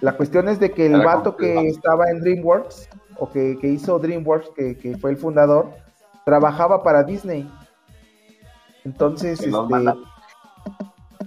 la 0.00 0.16
cuestión 0.16 0.48
es 0.48 0.58
de 0.60 0.70
que 0.70 0.86
el 0.86 0.94
Era 0.94 1.04
vato 1.04 1.36
que 1.36 1.68
estaba 1.68 2.08
en 2.08 2.20
DreamWorks, 2.20 2.88
o 3.18 3.28
que, 3.28 3.58
que 3.60 3.68
hizo 3.68 3.98
DreamWorks, 3.98 4.48
que, 4.56 4.78
que 4.78 4.96
fue 4.96 5.10
el 5.10 5.18
fundador, 5.18 5.68
trabajaba 6.24 6.82
para 6.82 7.02
Disney. 7.02 7.46
Entonces, 8.86 9.40
este. 9.40 9.50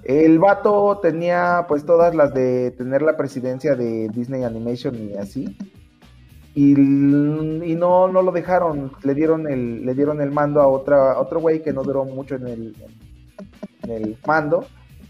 El 0.04 0.40
vato 0.40 1.00
tenía 1.02 1.66
pues 1.68 1.86
todas 1.86 2.16
las 2.16 2.34
de 2.34 2.72
tener 2.72 3.02
la 3.02 3.18
presidencia 3.18 3.76
de 3.76 4.10
Disney 4.10 4.44
Animation 4.44 4.96
y 4.96 5.14
así. 5.16 5.58
Y, 6.54 6.74
no, 6.76 8.10
no 8.10 8.22
lo 8.22 8.32
dejaron, 8.32 8.92
le 9.04 9.14
dieron 9.14 9.48
el, 9.48 9.86
le 9.86 9.94
dieron 9.94 10.22
el 10.22 10.32
mando 10.32 10.62
a 10.62 10.68
otra, 10.68 11.18
otro 11.18 11.40
güey 11.40 11.62
que 11.62 11.72
no 11.72 11.84
duró 11.84 12.04
mucho 12.04 12.36
en 12.36 12.48
el, 12.48 12.76
en 13.84 13.90
el 13.90 14.18
mando. 14.28 14.66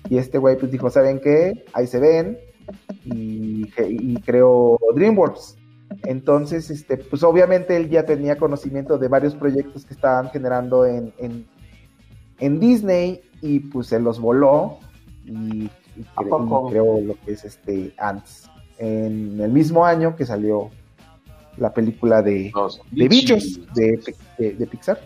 Y 0.09 0.17
este 0.17 0.37
güey 0.37 0.57
pues 0.57 0.71
dijo, 0.71 0.89
¿saben 0.89 1.19
qué? 1.19 1.65
Ahí 1.73 1.87
se 1.87 1.99
ven. 1.99 2.37
Y, 3.05 3.71
y 3.87 4.21
creó 4.21 4.77
DreamWorks. 4.93 5.57
Entonces, 6.03 6.69
este, 6.69 6.97
pues 6.97 7.23
obviamente 7.23 7.75
él 7.75 7.89
ya 7.89 8.03
tenía 8.05 8.37
conocimiento 8.37 8.97
de 8.97 9.07
varios 9.07 9.35
proyectos 9.35 9.85
que 9.85 9.93
estaban 9.93 10.29
generando 10.29 10.85
en, 10.85 11.13
en, 11.17 11.47
en 12.39 12.59
Disney 12.59 13.21
y 13.41 13.59
pues 13.59 13.87
se 13.87 13.99
los 13.99 14.19
voló 14.19 14.77
y, 15.25 15.63
y 15.65 15.69
¿A 16.15 16.21
cre- 16.21 16.29
poco? 16.29 16.67
y 16.67 16.71
creó 16.71 17.01
lo 17.01 17.15
que 17.25 17.31
es 17.33 17.45
este 17.45 17.93
Ants. 17.97 18.49
En 18.77 19.39
el 19.39 19.51
mismo 19.51 19.85
año 19.85 20.15
que 20.15 20.25
salió 20.25 20.69
la 21.57 21.73
película 21.73 22.21
de, 22.21 22.51
Los 22.53 22.81
de 22.91 23.07
bichos 23.07 23.59
de, 23.73 23.99
de- 24.37 24.53
de 24.53 24.67
Pixar. 24.67 24.99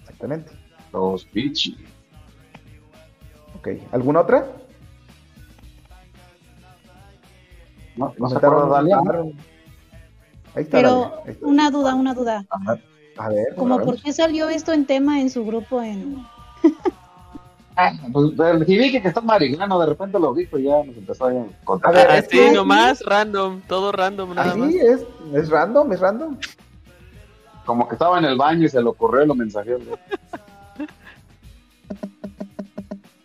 Exactamente. 0.00 0.52
Los 0.92 1.30
bichis. 1.32 1.76
Ok. 3.58 3.68
¿Alguna 3.92 4.20
otra? 4.20 4.46
No, 7.96 8.12
no 8.18 8.28
se 8.28 8.36
Ahí 8.36 8.40
está. 10.62 10.78
Pero 10.78 11.22
ahí 11.24 11.32
está. 11.32 11.46
una 11.46 11.70
duda, 11.70 11.94
una 11.94 12.14
duda. 12.14 12.46
A 13.18 13.28
ver. 13.28 13.54
Como 13.56 13.78
por 13.80 14.00
qué 14.00 14.12
salió 14.12 14.48
esto 14.48 14.72
en 14.72 14.86
tema 14.86 15.20
en 15.20 15.30
su 15.30 15.44
grupo 15.44 15.82
en 15.82 16.16
Ah, 17.78 17.92
pues 18.10 18.32
el 18.38 18.64
Jibique 18.64 19.02
que 19.02 19.08
está 19.08 19.20
marihuano, 19.20 19.78
de 19.78 19.84
repente 19.84 20.18
lo 20.18 20.32
dijo 20.32 20.58
y 20.58 20.62
ya 20.62 20.82
nos 20.82 20.96
empezó 20.96 21.26
a 21.26 21.32
contar. 21.62 21.90
A 21.90 21.98
ver, 21.98 22.10
es 22.12 22.24
Así 22.26 22.38
que- 22.38 22.52
nomás, 22.52 23.02
random, 23.04 23.60
todo 23.68 23.92
random, 23.92 24.34
nada 24.34 24.54
más. 24.56 24.68
Así 24.68 24.78
es, 24.78 25.04
es 25.34 25.50
random, 25.50 25.92
es 25.92 26.00
random. 26.00 26.38
Como 27.66 27.86
que 27.86 27.96
estaba 27.96 28.18
en 28.18 28.24
el 28.24 28.38
baño 28.38 28.64
y 28.64 28.70
se 28.70 28.80
lo 28.80 28.90
ocurrió 28.92 29.24
y 29.24 29.26
lo 29.26 29.34
mensajeó. 29.34 29.78
¿no? 29.78 29.92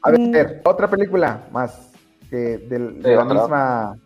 A 0.04 0.12
Mm. 0.12 0.32
ver, 0.32 0.62
otra 0.66 0.90
película 0.90 1.44
más 1.54 1.90
de, 2.30 2.58
Sí, 2.60 3.10
la 3.10 3.24
otra. 3.24 3.42
misma. 3.42 3.98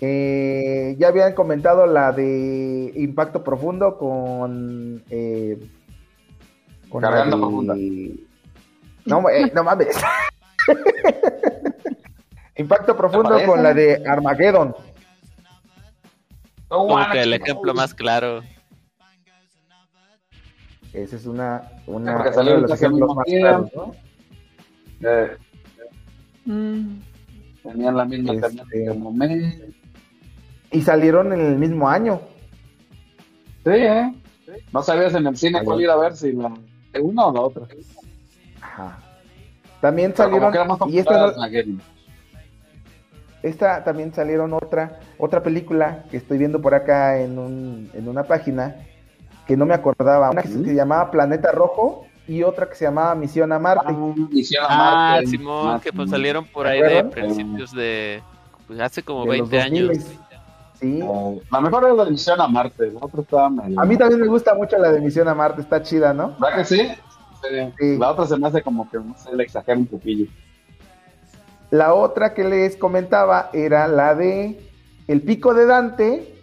Eh, 0.00 0.96
ya 0.98 1.06
habían 1.08 1.34
comentado 1.34 1.86
la 1.86 2.10
de 2.12 2.92
Impacto 2.96 3.44
Profundo 3.44 3.96
con. 3.98 5.02
eh, 5.10 5.56
con 6.90 7.00
Cargando 7.02 7.36
de- 7.36 7.40
profunda. 7.42 7.74
No, 9.06 9.28
eh, 9.30 9.50
no 9.54 9.64
mames. 9.64 9.96
Impacto 12.56 12.96
Profundo 12.96 13.38
con 13.46 13.62
la 13.62 13.72
de 13.72 14.02
Armageddon. 14.06 14.74
Como 16.68 16.98
que 17.10 17.22
el 17.22 17.32
ejemplo 17.32 17.72
más 17.74 17.94
claro. 17.94 18.42
Esa 20.92 21.16
es 21.16 21.24
una, 21.26 21.62
una 21.86 22.16
Porque 22.18 22.32
salió 22.32 22.54
de 22.56 22.60
los 22.62 22.70
ejemplos 22.72 23.14
más 23.14 23.24
claros, 23.24 23.70
¿no? 23.74 23.92
Eh, 25.02 25.36
Mm. 26.46 27.00
tenían 27.62 27.96
la 27.96 28.04
misma 28.06 28.32
Este- 28.34 28.92
momento. 28.94 29.66
Y 30.72 30.80
salieron 30.82 31.32
en 31.32 31.40
el 31.40 31.56
mismo 31.58 31.88
año. 31.88 32.20
Sí, 33.64 33.70
¿eh? 33.70 34.12
No 34.72 34.82
sabías 34.82 35.14
en 35.14 35.26
el 35.26 35.36
cine 35.36 35.62
cuál 35.64 35.80
ir 35.80 35.90
a 35.90 35.96
ver, 35.96 36.16
si 36.16 36.32
la 36.32 36.52
de 36.92 37.00
una 37.00 37.26
o 37.26 37.32
la 37.32 37.40
otra. 37.40 37.66
Ajá. 38.60 38.98
También 39.80 40.14
salieron. 40.14 40.52
y 40.88 40.98
esta, 40.98 41.32
esta 43.42 43.82
también 43.84 44.12
salieron 44.12 44.52
otra, 44.52 45.00
otra 45.18 45.42
película 45.42 46.04
que 46.10 46.18
estoy 46.18 46.36
viendo 46.38 46.60
por 46.60 46.74
acá 46.74 47.18
en, 47.20 47.38
un, 47.38 47.90
en 47.94 48.08
una 48.08 48.24
página 48.24 48.76
que 49.46 49.56
no 49.56 49.64
me 49.66 49.74
acordaba. 49.74 50.30
Una 50.30 50.42
que 50.42 50.48
se 50.48 50.74
llamaba 50.74 51.10
Planeta 51.10 51.50
Rojo 51.52 52.06
y 52.28 52.42
otra 52.42 52.68
que 52.68 52.74
se 52.74 52.84
llamaba 52.84 53.14
Misión 53.14 53.50
a 53.52 53.58
Marte. 53.58 53.86
Ah, 53.88 54.14
Misión 54.30 54.64
a 54.64 54.68
Ah, 54.68 55.10
Marte. 55.14 55.26
Simón, 55.28 55.66
Marte. 55.66 55.84
que 55.90 55.96
pues 55.96 56.10
salieron 56.10 56.44
por 56.44 56.66
¿Se 56.66 56.72
ahí 56.72 56.80
de 56.80 56.98
acuerdan? 56.98 57.10
principios 57.10 57.72
de. 57.72 58.22
Pues 58.66 58.78
hace 58.80 59.02
como 59.02 59.24
de 59.24 59.38
los 59.38 59.48
20 59.50 59.60
años. 59.66 59.88
2000s. 59.98 60.18
Sí. 60.80 61.00
Eh, 61.02 61.40
La 61.50 61.60
mejor 61.60 61.84
era 61.84 61.92
la 61.94 62.04
de 62.06 62.10
Misión 62.12 62.40
a 62.40 62.48
Marte, 62.48 62.90
la 62.90 63.00
otra 63.00 63.20
estaba 63.20 63.50
medio... 63.50 63.78
A 63.78 63.84
mí 63.84 63.96
también 63.96 64.20
me 64.20 64.26
gusta 64.28 64.54
mucho 64.54 64.78
la 64.78 64.90
de 64.92 65.00
Misión 65.00 65.28
a 65.28 65.34
Marte, 65.34 65.60
está 65.60 65.82
chida, 65.82 66.14
¿no? 66.14 66.36
¿Verdad 66.40 66.56
que 66.56 66.64
sí? 66.64 66.88
Sí. 67.42 67.72
Sí. 67.78 67.98
La 67.98 68.10
otra 68.10 68.26
se 68.26 68.36
me 68.38 68.48
hace 68.48 68.62
como 68.62 68.88
que 68.90 68.98
no 68.98 69.14
sé, 69.16 69.34
le 69.36 69.42
exagera 69.44 69.78
un 69.78 69.86
poquillo. 69.86 70.26
La 71.70 71.94
otra 71.94 72.34
que 72.34 72.44
les 72.44 72.76
comentaba 72.76 73.50
era 73.52 73.86
la 73.88 74.14
de 74.14 74.58
El 75.06 75.22
Pico 75.22 75.54
de 75.54 75.66
Dante 75.66 76.34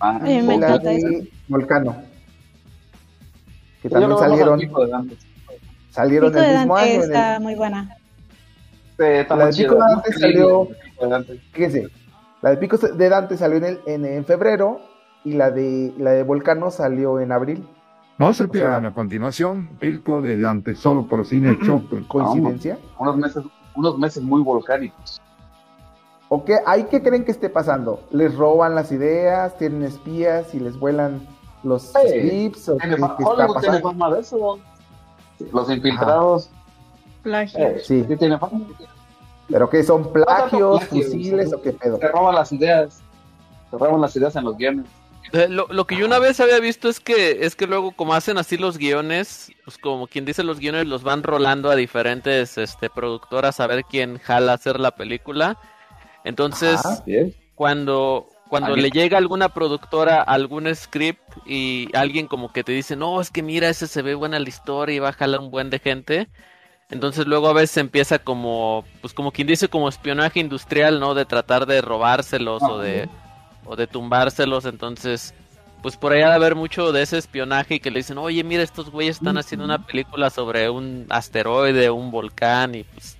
Ah, 0.00 0.18
me 0.20 0.34
y 0.34 0.58
la 0.58 0.78
Volcano. 1.48 1.96
Que 3.82 3.88
Yo 3.88 4.00
lo 4.00 4.16
también 4.16 4.18
salieron, 4.30 4.58
Pico 4.60 4.84
de 4.84 4.90
Dante. 4.90 5.16
salieron 5.90 6.30
Pico 6.30 6.42
el 6.42 6.50
de 6.52 6.58
mismo 6.58 6.74
Dante 6.76 6.90
año. 6.92 7.02
el- 7.02 7.10
está 7.10 7.40
muy 7.40 7.54
buena. 7.54 7.96
Sí, 8.98 9.04
está 9.04 9.36
La 9.36 9.46
de 9.46 9.52
Pico 9.52 9.74
de. 9.74 9.80
Dante 9.80 10.12
salió-. 10.12 10.68
Fíjense, 11.52 11.88
la 12.44 12.50
de 12.50 12.56
Pico 12.58 12.76
de 12.76 13.08
Dante 13.08 13.38
salió 13.38 13.56
en, 13.56 13.64
el, 13.64 13.80
en, 13.86 14.04
en 14.04 14.22
febrero 14.26 14.80
y 15.24 15.32
la 15.32 15.50
de, 15.50 15.94
la 15.96 16.10
de 16.10 16.22
Volcano 16.24 16.70
salió 16.70 17.18
en 17.18 17.32
abril. 17.32 17.66
No 18.18 18.32
se 18.34 18.44
sea- 18.44 18.52
pierdan 18.52 18.84
a 18.84 18.92
continuación 18.92 19.70
Pico 19.80 20.20
de 20.20 20.38
Dante, 20.38 20.74
solo 20.74 21.06
por 21.06 21.24
Cine 21.24 21.58
Chopper. 21.64 22.02
¿Coincidencia? 22.06 22.78
Unos 22.98 23.16
meses, 23.16 23.44
unos 23.74 23.96
meses 23.98 24.22
muy 24.22 24.42
volcánicos. 24.42 25.22
¿O 26.28 26.44
qué? 26.44 26.58
¿Ahí 26.66 26.84
qué 26.90 27.02
creen 27.02 27.24
que 27.24 27.30
esté 27.30 27.48
pasando? 27.48 28.02
¿Les 28.10 28.34
roban 28.36 28.74
las 28.74 28.92
ideas? 28.92 29.56
¿Tienen 29.56 29.82
espías 29.82 30.54
y 30.54 30.60
les 30.60 30.78
vuelan 30.78 31.26
los 31.62 31.82
Sí. 31.82 31.98
scripts? 32.08 32.68
¿O 32.68 32.76
qué, 32.76 32.88
Tiene 32.88 32.96
qué 32.96 33.02
está 33.04 33.16
tiene 33.36 33.54
pasando? 33.54 33.80
fama 33.90 34.10
de 34.14 34.20
eso. 34.20 34.58
Los 35.52 35.70
infiltrados. 35.70 36.50
Plagio. 37.22 37.58
eh, 37.66 37.80
Sí. 37.82 38.04
sí 38.06 38.16
tiene 38.16 38.38
fama. 38.38 38.60
¿Pero 39.50 39.68
qué 39.68 39.82
son 39.82 40.12
plagios, 40.12 40.80
plagios, 40.80 41.06
fusiles 41.06 41.52
o 41.52 41.60
qué 41.60 41.72
pedo? 41.72 41.98
Se 41.98 42.08
roban 42.08 42.34
las 42.34 42.50
ideas. 42.52 43.02
Se 43.70 43.76
roban 43.78 44.00
las 44.00 44.14
ideas 44.16 44.34
en 44.36 44.44
los 44.44 44.56
guiones. 44.56 44.86
Eh, 45.32 45.48
Lo, 45.48 45.66
lo 45.68 45.86
que 45.86 45.96
yo 45.96 46.06
una 46.06 46.18
vez 46.18 46.38
había 46.40 46.60
visto 46.60 46.88
es 46.88 47.00
que 47.00 47.44
es 47.44 47.56
que 47.56 47.66
luego 47.66 47.92
como 47.92 48.14
hacen 48.14 48.38
así 48.38 48.56
los 48.56 48.78
guiones, 48.78 49.50
pues 49.64 49.78
como 49.78 50.06
quien 50.06 50.24
dice 50.24 50.44
los 50.44 50.60
guiones 50.60 50.86
los 50.86 51.02
van 51.02 51.22
rolando 51.22 51.70
a 51.70 51.76
diferentes 51.76 52.56
este 52.58 52.88
productoras 52.90 53.58
a 53.60 53.66
ver 53.66 53.84
quién 53.84 54.18
jala 54.18 54.52
hacer 54.52 54.78
la 54.78 54.92
película. 54.92 55.58
Entonces, 56.24 56.84
Ajá. 56.84 57.02
Cuando 57.54 58.28
cuando 58.48 58.74
Alguien- 58.74 58.82
le 58.94 59.00
llega 59.00 59.18
alguna 59.18 59.48
productora 59.48 60.22
algún 60.22 60.72
script 60.74 61.20
y 61.46 61.88
alguien 61.96 62.28
como 62.28 62.52
que 62.52 62.62
te 62.62 62.72
dice, 62.72 62.94
"No, 62.94 63.20
es 63.20 63.30
que 63.30 63.42
mira, 63.42 63.68
ese 63.68 63.86
se 63.88 64.02
ve 64.02 64.14
buena 64.14 64.38
la 64.38 64.48
historia 64.48 64.94
y 64.94 64.98
va 65.00 65.08
a 65.08 65.12
jalar 65.12 65.40
un 65.40 65.50
buen 65.50 65.70
de 65.70 65.78
gente." 65.80 66.28
Entonces 66.90 67.26
luego 67.26 67.48
a 67.48 67.52
veces 67.54 67.76
empieza 67.78 68.18
como 68.18 68.84
pues 69.00 69.14
como 69.14 69.32
quien 69.32 69.46
dice 69.46 69.68
como 69.68 69.88
espionaje 69.88 70.40
industrial, 70.40 71.00
¿no? 71.00 71.14
De 71.14 71.24
tratar 71.24 71.66
de 71.66 71.80
robárselos 71.80 72.62
o 72.62 72.78
de 72.78 73.08
o 73.64 73.76
de 73.76 73.86
tumbárselos, 73.86 74.66
entonces 74.66 75.34
pues 75.82 75.96
por 75.96 76.12
ahí 76.12 76.22
ha 76.22 76.28
de 76.28 76.34
haber 76.34 76.54
mucho 76.54 76.92
de 76.92 77.02
ese 77.02 77.18
espionaje 77.18 77.74
y 77.74 77.80
que 77.80 77.90
le 77.90 77.98
dicen, 78.00 78.16
oye, 78.18 78.42
mira, 78.44 78.62
estos 78.62 78.90
güeyes 78.90 79.16
están 79.16 79.36
haciendo 79.38 79.64
una 79.66 79.84
película 79.86 80.30
sobre 80.30 80.70
un 80.70 81.06
asteroide, 81.10 81.90
un 81.90 82.10
volcán 82.10 82.74
y 82.74 82.84
pues 82.84 83.18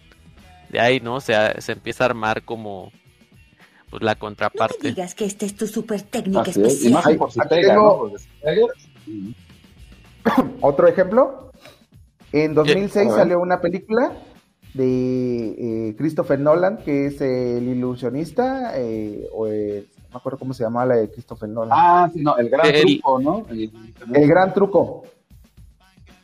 de 0.70 0.80
ahí, 0.80 1.00
¿no? 1.00 1.20
Se, 1.20 1.34
se 1.60 1.72
empieza 1.72 2.04
a 2.04 2.06
armar 2.06 2.42
como 2.42 2.90
pues 3.90 4.02
la 4.02 4.14
contraparte. 4.16 4.88
digas 4.88 5.14
que 5.14 5.24
esta 5.24 5.46
es 5.46 5.54
tu 5.56 5.66
super 5.66 6.02
técnica 6.02 6.40
Así 6.42 6.50
es, 6.52 6.56
y 6.56 6.60
especial. 6.88 6.92
más 6.92 7.16
por 7.16 7.32
si 7.32 7.40
Aquí 7.40 7.48
pega, 7.50 7.74
tengo- 7.74 8.10
¿no? 8.10 8.18
Pega, 8.42 8.66
Otro 10.60 10.88
ejemplo. 10.88 11.50
En 12.36 12.54
2006 12.54 12.96
a 13.06 13.10
ver. 13.10 13.18
salió 13.20 13.40
una 13.40 13.60
película 13.60 14.12
de 14.74 15.88
eh, 15.90 15.94
Christopher 15.96 16.40
Nolan, 16.40 16.78
que 16.78 17.06
es 17.06 17.20
el 17.20 17.62
ilusionista, 17.68 18.72
eh, 18.76 19.28
o 19.32 19.46
el- 19.46 19.86
no 20.08 20.10
me 20.10 20.16
acuerdo 20.18 20.38
cómo 20.38 20.52
se 20.54 20.64
llamaba 20.64 20.86
la 20.86 20.96
de 20.96 21.10
Christopher 21.10 21.48
Nolan. 21.48 21.70
Ah, 21.72 22.10
sí, 22.12 22.22
no, 22.22 22.36
el 22.36 22.48
gran 22.48 22.66
El- 22.66 22.82
truco, 22.82 23.20
¿no? 23.20 23.46
El, 23.50 23.70
El 24.12 24.28
gran 24.28 24.52
truco. 24.52 25.04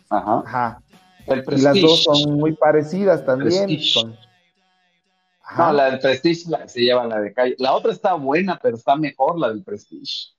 Ajá. 0.09 0.43
Ajá. 0.45 0.83
El 1.27 1.45
Y 1.57 1.61
las 1.61 1.81
dos 1.81 2.03
son 2.03 2.35
muy 2.39 2.53
parecidas 2.57 3.25
también. 3.25 3.69
Con- 3.95 4.17
Ajá. 5.43 5.67
No, 5.69 5.73
la 5.75 5.91
del 5.91 6.01
Prestige 6.01 6.49
la, 6.51 6.67
se 6.69 6.81
lleva 6.81 7.05
la 7.07 7.21
de 7.21 7.33
calle. 7.33 7.55
La 7.59 7.73
otra 7.75 7.93
está 7.93 8.15
buena, 8.15 8.59
pero 8.61 8.77
está 8.77 8.97
mejor 8.97 9.39
la 9.39 9.49
del 9.49 9.63
Prestige. 9.63 10.31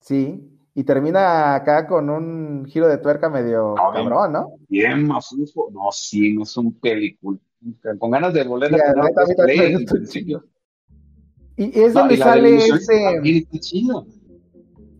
Sí. 0.00 0.49
Y 0.74 0.84
termina 0.84 1.54
acá 1.54 1.86
con 1.86 2.08
un 2.10 2.64
giro 2.66 2.86
de 2.88 2.98
tuerca 2.98 3.28
medio 3.28 3.74
No, 3.76 3.92
cabrón, 3.92 4.32
¿no? 4.32 4.52
Bien 4.68 5.06
mafufo. 5.06 5.68
No, 5.72 5.90
sí, 5.90 6.34
no 6.34 6.44
es 6.44 6.56
un 6.56 6.72
película. 6.78 7.38
Con 7.98 8.10
ganas 8.10 8.32
de 8.32 8.44
volver 8.44 8.70
Sí, 8.70 8.76
a 8.80 8.94
la 8.94 9.02
neta, 9.04 9.22
a. 9.22 10.40
Y 11.56 11.78
es 11.78 11.92
No, 11.92 12.00
donde 12.00 12.14
y 12.14 12.16
sale 12.16 12.56
ese. 12.56 13.44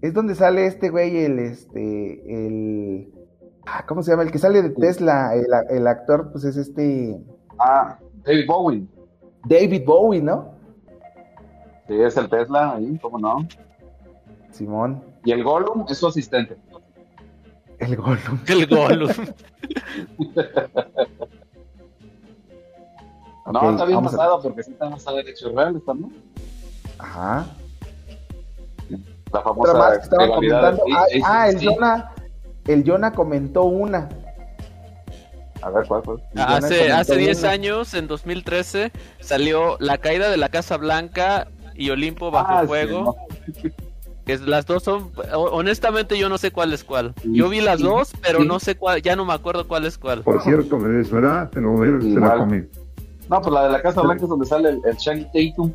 Es 0.03 0.13
donde 0.15 0.35
sale 0.35 0.67
este 0.67 0.91
güey, 0.91 1.17
el 1.25 1.39
este. 1.39 2.47
El. 2.47 3.13
ah, 3.67 3.85
¿Cómo 3.87 4.03
se 4.03 4.11
llama? 4.11 4.25
El 4.25 4.33
que 4.33 4.39
sale 4.39 4.61
de 4.63 4.71
Tesla. 4.71 5.35
El, 5.35 5.47
el 5.71 5.87
actor, 5.87 6.33
pues 6.33 6.45
es 6.45 6.57
este. 6.57 7.19
Ah, 7.59 7.99
David 8.25 8.47
Bowie. 8.47 8.87
David 9.49 9.83
Bowie, 9.87 10.21
¿no? 10.21 10.55
Sí, 11.87 11.95
es 12.01 12.17
el 12.17 12.29
Tesla 12.29 12.75
ahí, 12.77 12.99
¿cómo 13.01 13.19
no? 13.19 13.47
Simón. 14.51 15.03
Y 15.25 15.33
el 15.33 15.45
Gollum 15.45 15.85
es 15.89 15.99
su 15.99 16.07
asistente. 16.07 16.57
El 17.79 17.97
Gollum. 17.97 18.39
El 18.47 18.67
Gollum. 18.67 19.11
No, 23.53 23.71
está 23.71 23.85
bien 23.85 23.99
a- 23.99 24.03
basado 24.03 24.41
porque 24.43 24.63
sí 24.63 24.71
está 24.73 24.89
basado 24.89 25.19
en 25.19 25.29
hechos 25.29 25.53
reales 25.55 25.85
también. 25.85 26.13
Ajá. 26.99 27.47
La 29.33 29.39
Otra 29.39 29.43
famosa 29.43 29.75
más 29.75 29.99
que 29.99 30.05
estaban 30.05 30.27
rivalidad 30.41 30.77
comentando. 30.79 30.85
de 31.13 31.23
Ah, 31.25 31.33
ah, 31.43 31.49
el 31.49 31.65
Jonah. 31.65 32.15
El 32.67 32.85
Jonah 32.89 33.13
comentó 33.13 33.65
una. 33.65 34.09
A 35.63 35.71
ver, 35.71 35.87
¿cuál, 35.87 36.03
cuál? 36.03 36.19
El 36.35 36.43
Jonah 36.43 36.57
Hace, 36.57 36.93
hace 36.93 37.17
10 37.17 37.41
una. 37.41 37.51
años, 37.51 37.95
en 37.95 38.07
2013, 38.09 38.93
salió 39.21 39.77
La 39.81 39.99
caída 39.99 40.31
de 40.31 40.37
la 40.37 40.49
Casa 40.49 40.77
Blanca 40.77 41.49
y 41.75 41.91
Olimpo 41.91 42.31
bajo 42.31 42.53
Ah, 42.53 42.61
sí, 42.63 42.67
fuego. 42.69 43.03
no. 43.03 43.17
Que 44.39 44.47
las 44.47 44.65
dos 44.67 44.83
son, 44.85 45.11
ho- 45.35 45.51
honestamente 45.51 46.17
yo 46.19 46.29
no 46.29 46.39
sé 46.39 46.51
cuál 46.53 46.73
es 46.73 46.85
cuál. 46.85 47.15
Yo 47.25 47.49
vi 47.49 47.61
las 47.61 47.79
Sí, 47.79 47.85
dos, 47.85 48.13
pero 48.23 48.41
sí. 48.41 48.47
no 48.47 48.61
sé 48.61 48.77
cuál, 48.77 49.03
ya 49.03 49.17
no 49.17 49.25
me 49.25 49.33
acuerdo 49.33 49.67
cuál 49.67 49.87
es 49.87 49.99
cuál. 49.99 50.23
Por 50.23 50.41
cierto, 50.43 50.79
me 50.79 51.01
es 51.01 51.11
verdad, 51.11 51.51
pero 51.53 51.77
se 52.01 52.21
la 52.21 52.37
comí. 52.37 52.63
No, 53.29 53.41
pues 53.41 53.53
la 53.53 53.65
de 53.65 53.71
la 53.71 53.83
Casa 53.83 54.01
Blanca 54.03 54.23
es 54.25 54.29
donde 54.29 54.47
sale 54.47 54.69
el, 54.71 54.81
el 54.85 55.27
Tatum. 55.27 55.73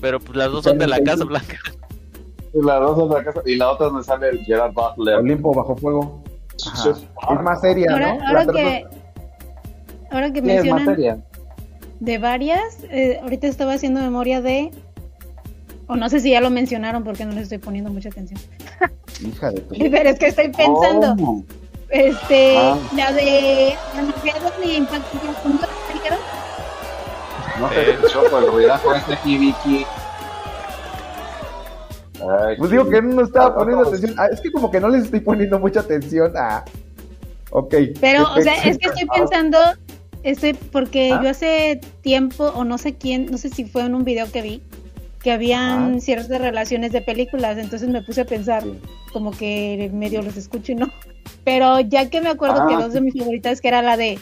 Pero 0.00 0.20
pues 0.20 0.36
las 0.36 0.50
dos 0.52 0.64
son 0.64 0.78
de 0.78 0.86
la 0.86 1.00
Casa. 1.00 1.24
Blanca. 1.24 1.56
Y 2.54 2.62
la, 2.64 2.76
dos 2.76 2.98
es 3.02 3.08
la 3.16 3.24
casa, 3.24 3.40
y 3.46 3.56
la 3.56 3.70
otra 3.70 3.86
es 3.86 3.92
donde 3.92 4.04
sale 4.06 4.28
el 4.28 4.44
Gerard 4.44 4.72
Butler. 4.74 5.16
Olimpo 5.16 5.54
bajo 5.54 5.74
fuego. 5.76 6.22
Ajá. 6.66 6.90
Es 6.90 7.42
más 7.42 7.60
seria, 7.60 7.90
Ahora, 7.92 8.14
¿no? 8.14 8.26
ahora 8.28 8.46
que, 8.46 8.84
ahora 10.10 10.32
que 10.32 10.40
Sí, 10.42 10.50
es 10.50 10.56
más 10.56 10.64
mencionan 10.64 10.84
seria. 10.86 11.24
de 12.00 12.18
varias, 12.18 12.84
eh, 12.90 13.18
ahorita 13.22 13.46
estaba 13.46 13.72
haciendo 13.72 14.00
memoria 14.00 14.42
de, 14.42 14.70
o 15.92 15.96
no 15.96 16.08
sé 16.08 16.20
si 16.20 16.30
ya 16.30 16.40
lo 16.40 16.50
mencionaron 16.50 17.04
porque 17.04 17.24
no 17.24 17.32
les 17.32 17.44
estoy 17.44 17.58
poniendo 17.58 17.90
mucha 17.90 18.08
atención. 18.08 18.40
Hija 19.26 19.50
de 19.50 19.60
tu. 19.60 19.74
Pero 19.90 20.08
es 20.10 20.18
que 20.18 20.26
estoy 20.26 20.48
pensando, 20.48 21.14
¿Cómo? 21.16 21.44
este, 21.90 22.56
Ah. 22.58 22.76
la 22.96 23.12
de 23.12 23.74
y 24.64 24.70
Impacto. 24.76 25.18
No 27.60 27.68
te 27.68 27.90
escuchó 27.90 28.24
por 28.30 28.42
el 28.42 28.50
ruidajo 28.50 28.94
este 28.94 29.14
aquí, 29.14 29.38
Vicky. 29.38 29.86
Ay, 32.20 32.56
Pues 32.56 32.70
digo 32.70 32.88
que 32.88 33.02
no 33.02 33.22
estaba 33.22 33.46
Ah, 33.46 33.54
poniendo 33.54 33.84
vamos. 33.84 33.98
atención. 33.98 34.18
Ah, 34.18 34.26
es 34.32 34.40
que 34.40 34.50
como 34.50 34.70
que 34.70 34.80
no 34.80 34.88
les 34.88 35.04
estoy 35.04 35.20
poniendo 35.20 35.58
mucha 35.58 35.80
atención 35.80 36.32
a. 36.36 36.64
Ok. 37.50 37.74
Pero, 38.00 38.32
o 38.32 38.40
sea, 38.40 38.54
es 38.64 38.78
que 38.78 38.88
estoy 38.88 39.06
pensando, 39.14 39.58
estoy, 40.22 40.54
porque 40.54 41.12
¿Ah? 41.12 41.20
yo 41.22 41.30
hace 41.30 41.80
tiempo, 42.00 42.44
o 42.46 42.64
no 42.64 42.78
sé 42.78 42.94
quién, 42.94 43.26
no 43.26 43.36
sé 43.38 43.50
si 43.50 43.64
fue 43.64 43.82
en 43.82 43.94
un 43.94 44.04
video 44.04 44.30
que 44.32 44.40
vi, 44.42 44.62
que 45.22 45.32
habían 45.32 45.96
Ah. 45.96 46.00
ciertas 46.00 46.40
relaciones 46.40 46.92
de 46.92 47.00
películas, 47.00 47.58
entonces 47.58 47.88
me 47.88 48.02
puse 48.02 48.22
a 48.22 48.24
pensar, 48.24 48.64
como 49.12 49.30
que 49.30 49.90
medio 49.92 50.22
los 50.22 50.36
escucho 50.36 50.72
y 50.72 50.74
no. 50.76 50.90
Pero 51.44 51.80
ya 51.80 52.08
que 52.10 52.20
me 52.20 52.28
acuerdo 52.28 52.62
Ah, 52.62 52.66
que 52.68 52.74
dos 52.76 52.92
de 52.92 53.00
mis 53.00 53.14
favoritas, 53.16 53.60
que 53.60 53.68
era 53.68 53.82
la 53.82 53.96
de 53.96 54.18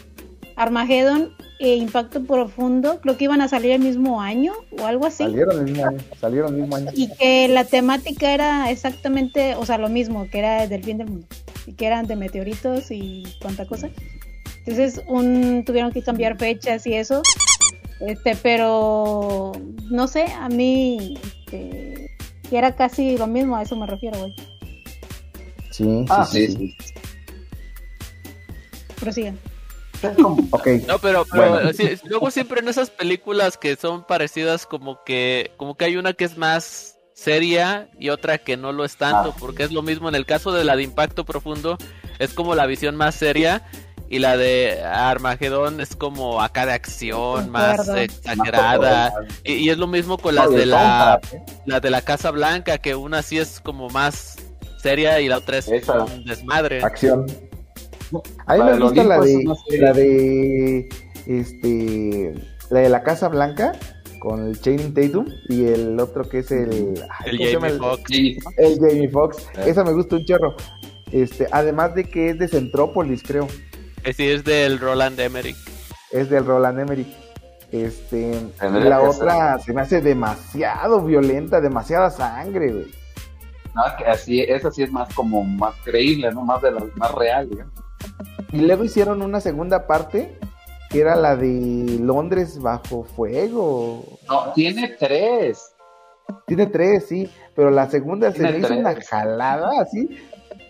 Armageddon 0.56 1.32
e 1.58 1.76
Impacto 1.76 2.22
Profundo, 2.24 3.00
creo 3.00 3.16
que 3.16 3.24
iban 3.24 3.40
a 3.40 3.48
salir 3.48 3.72
el 3.72 3.80
mismo 3.80 4.20
año 4.20 4.52
o 4.78 4.84
algo 4.86 5.06
así. 5.06 5.24
Salieron 5.24 5.58
el 5.58 5.64
mismo 5.64 5.86
año. 5.86 5.98
Salieron 6.20 6.54
el 6.54 6.60
mismo 6.62 6.76
año. 6.76 6.90
Y 6.94 7.08
que 7.14 7.48
la 7.48 7.64
temática 7.64 8.32
era 8.34 8.70
exactamente, 8.70 9.54
o 9.54 9.64
sea, 9.66 9.78
lo 9.78 9.88
mismo, 9.88 10.28
que 10.30 10.38
era 10.38 10.66
del 10.66 10.82
fin 10.84 10.98
del 10.98 11.08
mundo. 11.08 11.26
Y 11.66 11.72
que 11.74 11.86
eran 11.86 12.06
de 12.06 12.16
meteoritos 12.16 12.90
y 12.90 13.24
cuánta 13.40 13.66
cosa. 13.66 13.88
Entonces, 14.66 15.02
un, 15.06 15.64
tuvieron 15.64 15.92
que 15.92 16.02
cambiar 16.02 16.38
fechas 16.38 16.86
y 16.86 16.94
eso. 16.94 17.22
Este, 18.00 18.34
pero 18.36 19.52
no 19.90 20.06
sé, 20.08 20.24
a 20.32 20.48
mí 20.48 21.18
este, 21.22 22.10
que 22.48 22.58
era 22.58 22.74
casi 22.74 23.16
lo 23.18 23.26
mismo, 23.26 23.56
a 23.56 23.62
eso 23.62 23.76
me 23.76 23.86
refiero, 23.86 24.18
güey. 24.18 24.34
Sí, 25.70 26.04
Ah, 26.08 26.24
sí, 26.24 26.46
sí, 26.48 26.56
sí. 26.56 26.76
sí. 26.84 26.94
Prosigan. 28.98 29.38
Ok. 30.50 30.66
No, 30.88 30.98
pero, 30.98 31.26
pero 31.30 31.50
Bueno. 31.50 31.72
sí, 31.74 31.90
luego 32.04 32.30
siempre 32.30 32.60
en 32.60 32.68
esas 32.68 32.88
películas 32.88 33.58
que 33.58 33.76
son 33.76 34.06
parecidas 34.06 34.64
como 34.64 35.04
que 35.04 35.50
como 35.58 35.76
que 35.76 35.84
hay 35.84 35.96
una 35.96 36.14
que 36.14 36.24
es 36.24 36.38
más 36.38 36.96
seria 37.12 37.90
y 37.98 38.08
otra 38.08 38.38
que 38.38 38.56
no 38.56 38.72
lo 38.72 38.86
es 38.86 38.96
tanto, 38.96 39.34
Ah. 39.34 39.36
porque 39.38 39.62
es 39.64 39.72
lo 39.72 39.82
mismo 39.82 40.08
en 40.08 40.14
el 40.14 40.24
caso 40.24 40.52
de 40.52 40.64
la 40.64 40.74
de 40.76 40.84
Impacto 40.84 41.26
Profundo, 41.26 41.76
es 42.18 42.32
como 42.32 42.54
la 42.54 42.64
visión 42.64 42.96
más 42.96 43.14
seria 43.14 43.62
y 44.10 44.18
la 44.18 44.36
de 44.36 44.82
Armagedón 44.82 45.80
es 45.80 45.94
como 45.94 46.42
acá 46.42 46.66
de 46.66 46.72
acción, 46.72 47.48
más 47.48 47.88
exagerada. 47.88 49.12
Y, 49.44 49.52
y 49.54 49.70
es 49.70 49.78
lo 49.78 49.86
mismo 49.86 50.18
con 50.18 50.34
las 50.34 50.50
No, 50.50 50.56
de 50.56 50.66
la, 50.66 51.20
¿eh? 51.32 51.40
la 51.64 51.78
de 51.78 51.90
la 51.90 52.02
Casa 52.02 52.32
Blanca, 52.32 52.78
que 52.78 52.96
una 52.96 53.22
sí 53.22 53.38
es 53.38 53.60
como 53.60 53.88
más 53.88 54.36
seria 54.82 55.20
y 55.20 55.28
la 55.28 55.38
otra 55.38 55.58
es 55.58 55.68
Esa. 55.68 56.04
un 56.04 56.24
desmadre. 56.24 56.82
Acción. 56.82 57.24
A 58.46 58.56
mí 58.56 58.64
me 58.64 58.78
gusta 58.80 59.04
la 59.04 59.20
de, 59.20 59.44
la 59.78 59.92
de, 59.92 60.88
este, 61.28 62.34
la 62.70 62.80
de 62.80 62.88
la 62.88 63.02
Casa 63.04 63.28
Blanca 63.28 63.72
con 64.18 64.48
el 64.48 64.60
Channing 64.60 64.92
Tatum 64.92 65.26
y 65.48 65.66
el 65.66 66.00
otro 66.00 66.28
que 66.28 66.40
es 66.40 66.50
el, 66.50 67.00
El. 67.26 67.38
Jamie 67.38 67.78
Foxx. 67.78 68.10
El 68.58 68.78
Jamie 68.80 69.08
Foxx. 69.08 69.38
Eh. 69.58 69.64
Esa 69.70 69.84
me 69.84 69.92
gusta 69.92 70.16
un 70.16 70.24
chorro. 70.24 70.56
Este, 71.12 71.46
además 71.52 71.94
de 71.94 72.04
que 72.04 72.30
es 72.30 72.38
de 72.40 72.48
Centrópolis, 72.48 73.22
creo. 73.22 73.46
Que 74.02 74.12
sí 74.12 74.28
es 74.28 74.44
del 74.44 74.78
Roland 74.78 75.18
Emmerich. 75.20 75.56
Es 76.10 76.30
del 76.30 76.46
Roland 76.46 76.80
Emmerich. 76.80 77.08
Este, 77.72 78.32
la 78.60 79.00
otra 79.00 79.58
se 79.60 79.72
me 79.72 79.82
hace 79.82 80.00
demasiado 80.00 81.02
violenta, 81.02 81.60
demasiada 81.60 82.10
sangre, 82.10 82.72
güey. 82.72 82.90
No, 83.74 83.82
que 83.96 84.04
así, 84.04 84.40
esa 84.40 84.72
sí 84.72 84.82
es 84.82 84.90
más 84.90 85.14
como 85.14 85.44
más 85.44 85.74
creíble, 85.84 86.32
¿no? 86.32 86.42
Más 86.42 86.60
de 86.62 86.72
la, 86.72 86.84
más 86.96 87.14
real, 87.14 87.48
digamos. 87.48 87.74
Y 88.52 88.58
luego 88.62 88.82
hicieron 88.82 89.22
una 89.22 89.40
segunda 89.40 89.86
parte 89.86 90.36
que 90.88 91.00
era 91.00 91.14
la 91.14 91.36
de 91.36 91.98
Londres 92.00 92.60
bajo 92.60 93.04
fuego. 93.04 94.04
No, 94.28 94.52
tiene 94.54 94.96
tres. 94.98 95.72
Tiene 96.46 96.66
tres, 96.66 97.06
sí, 97.06 97.30
pero 97.54 97.70
la 97.70 97.88
segunda 97.88 98.32
se 98.32 98.42
me 98.42 98.58
hizo 98.58 98.74
una 98.74 99.00
jalada 99.00 99.80
así, 99.80 100.08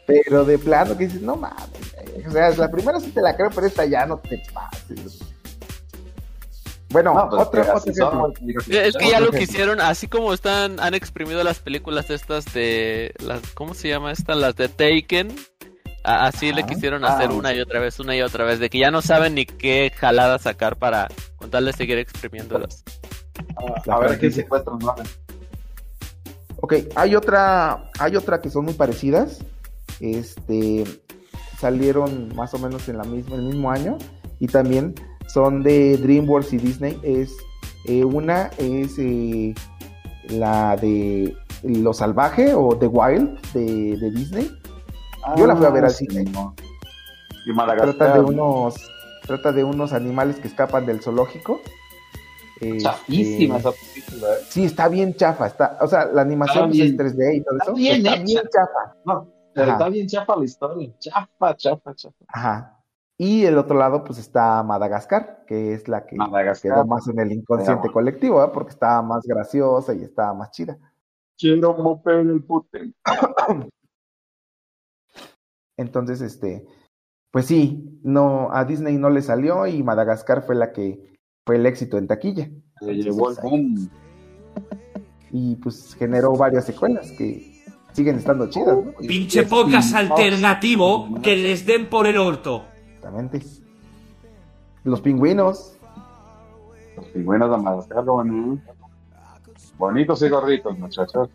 pero 0.07 0.45
de 0.45 0.59
plano 0.59 0.97
que 0.97 1.07
dices, 1.07 1.23
no 1.23 1.37
mames. 1.37 1.90
Güey". 2.13 2.27
O 2.27 2.31
sea, 2.33 2.51
la 2.51 2.71
primera 2.71 3.01
sí 3.01 3.11
te 3.11 3.21
la 3.21 3.35
creo, 3.37 3.51
pero 3.55 3.67
esta 3.67 3.85
ya 3.87 4.07
no 4.07 4.19
te 4.19 4.43
pases. 4.53 5.19
Bueno, 6.91 7.15
No, 7.15 7.29
pues, 7.51 7.85
que 7.85 7.95
son, 7.95 8.33
ejemplo. 8.33 8.33
güey. 8.41 8.79
Es 8.79 8.97
que 8.97 9.09
ya 9.11 9.21
lo 9.21 9.31
que 9.31 9.43
hicieron, 9.45 9.81
así 9.81 10.09
como 10.09 10.35
están, 10.35 10.81
han 10.81 10.95
exprimido 10.95 11.45
las 11.45 11.61
películas 11.61 12.11
estas 12.11 12.45
de 12.53 13.15
las, 13.21 13.41
¿cómo 13.55 13.75
se 13.75 13.89
llama 13.89 14.11
esta? 14.11 14.35
Las 14.35 14.57
de 14.57 14.69
Taken. 14.69 15.33
Así 16.03 16.53
le 16.53 16.65
quisieron 16.65 17.05
Ah, 17.05 17.15
hacer 17.15 17.31
una 17.31 17.53
y 17.55 17.61
otra 17.61 17.79
vez, 17.79 18.01
una 18.01 18.17
y 18.17 18.23
otra 18.23 18.45
vez, 18.45 18.59
de 18.59 18.71
que 18.71 18.79
ya 18.79 18.91
no 18.91 19.03
saben 19.03 19.35
ni 19.35 19.45
qué 19.47 19.93
jalada 19.95 20.39
sacar 20.39 20.77
para 20.77 21.07
con 21.37 21.51
tal 21.51 21.67
de 21.67 21.73
seguir 21.75 21.99
exprimiéndolas. 21.99 22.83
A, 23.57 23.83
La 23.87 23.95
a 23.95 24.01
ver 24.01 24.19
qué 24.19 24.31
se 24.31 24.41
encuentran, 24.41 24.79
¿no? 24.79 24.95
Ok, 26.63 26.75
hay 26.97 27.15
otra, 27.15 27.85
hay 27.99 28.17
otra 28.17 28.41
que 28.41 28.51
son 28.51 28.65
muy 28.65 28.75
parecidas. 28.75 29.39
Este 30.01 30.85
salieron 31.61 32.35
más 32.35 32.53
o 32.55 32.59
menos 32.59 32.89
en 32.89 32.97
la 32.99 33.05
misma, 33.05 33.37
el 33.37 33.43
mismo 33.43 33.71
año. 33.71 33.99
Y 34.39 34.47
también 34.47 34.95
son 35.29 35.63
de 35.63 35.97
DreamWorks 35.99 36.53
y 36.55 36.57
Disney. 36.59 36.99
Es 37.03 37.37
eh, 37.87 38.05
una 38.05 38.47
es 38.59 38.99
eh, 38.99 39.55
la 40.31 40.77
de 40.77 41.37
Lo 41.63 41.93
Salvaje 41.93 42.55
o 42.55 42.77
The 42.77 42.87
Wild 42.87 43.39
de, 43.53 43.97
de 43.97 44.11
Disney. 44.11 44.51
Yo 45.37 45.47
la 45.47 45.55
fui 45.57 45.67
a 45.67 45.71
ver 45.71 45.85
al 45.85 45.91
Ah, 45.91 45.95
sí, 45.95 46.07
cine. 46.09 46.25
no. 46.33 46.55
Y 47.47 47.53
Madagascar. 47.53 47.95
Trata 47.97 48.15
de 48.15 48.21
unos, 48.21 48.75
trata 49.27 49.53
de 49.53 49.65
unos 49.65 49.93
animales 49.93 50.37
que 50.37 50.49
escapan 50.49 50.87
del 50.87 51.01
zoológico. 51.03 51.61
Este, 52.61 52.79
Chafísima 52.81 53.57
esa 53.59 53.71
película, 53.73 54.33
¿eh? 54.35 54.45
Sí, 54.49 54.65
está 54.65 54.89
bien 54.89 55.15
chafa. 55.15 55.47
Está, 55.47 55.79
o 55.81 55.87
sea, 55.87 56.07
la 56.07 56.23
animación 56.23 56.71
Está 56.73 56.97
pues, 56.97 57.13
es 57.13 57.17
bien. 57.17 57.33
3D 57.33 57.37
y 57.37 57.43
todo 57.43 57.55
Está 57.57 57.65
eso. 57.65 57.75
bien 57.75 57.97
está 57.99 58.15
hecha. 58.15 58.23
bien 58.25 58.43
chafa. 58.53 58.97
No, 59.07 59.29
pero 59.55 59.73
está 59.73 59.89
bien 59.89 60.07
chafa 60.07 60.37
la 60.37 60.45
historia. 60.45 60.93
Chafa, 60.99 61.57
chafa, 61.57 61.95
chafa. 61.95 62.25
Ajá. 62.29 62.77
Y 63.17 63.45
el 63.45 63.59
otro 63.59 63.77
lado, 63.77 64.03
pues 64.03 64.19
está 64.19 64.63
Madagascar, 64.63 65.45
que 65.47 65.75
es 65.75 65.89
la 65.89 66.07
que 66.07 66.17
Madagascar. 66.17 66.73
quedó 66.73 66.87
más 66.87 67.07
en 67.07 67.19
el 67.19 67.33
inconsciente 67.33 67.91
colectivo, 67.91 68.43
¿eh? 68.43 68.49
porque 68.53 68.71
estaba 68.71 69.03
más 69.03 69.27
graciosa 69.27 69.93
y 69.95 70.03
estaba 70.03 70.33
más 70.33 70.51
chida. 70.53 70.79
Quiero 71.37 71.75
mover 71.75 72.21
el 72.21 72.43
pute. 72.43 72.95
Entonces, 75.77 76.23
este, 76.23 76.67
pues 77.31 77.47
sí, 77.47 78.01
no, 78.03 78.49
a 78.53 78.65
Disney 78.65 78.97
no 78.97 79.11
le 79.11 79.23
salió 79.23 79.67
y 79.67 79.83
Madagascar 79.83 80.43
fue 80.43 80.55
la 80.55 80.73
que 80.73 81.19
fue 81.45 81.57
el 81.57 81.67
éxito 81.67 81.99
en 81.99 82.07
taquilla. 82.07 82.51
Se 82.79 82.95
llevó 82.95 83.31
el 83.31 83.37
boom. 83.43 83.91
y 85.31 85.57
pues 85.57 85.95
generó 85.95 86.33
varias 86.33 86.65
secuelas 86.65 87.13
que 87.13 87.50
siguen 87.93 88.17
estando 88.19 88.49
chidas, 88.49 88.77
¿no? 88.85 88.93
Pinche 88.93 89.45
podcast 89.45 89.95
alternativo 89.95 91.09
que 91.23 91.37
les 91.37 91.65
den 91.67 91.89
por 91.89 92.07
el 92.07 92.17
orto. 92.19 92.65
Exactamente. 92.97 93.41
Los 94.85 95.01
pingüinos. 95.01 95.77
Los 96.97 97.07
pingüinos 97.07 97.51
de 97.51 97.57
Madagascar, 97.59 98.05
bueno. 98.05 98.59
Bonitos 99.79 100.23
y 100.23 100.29
gorditos, 100.29 100.79
muchachos. 100.79 101.29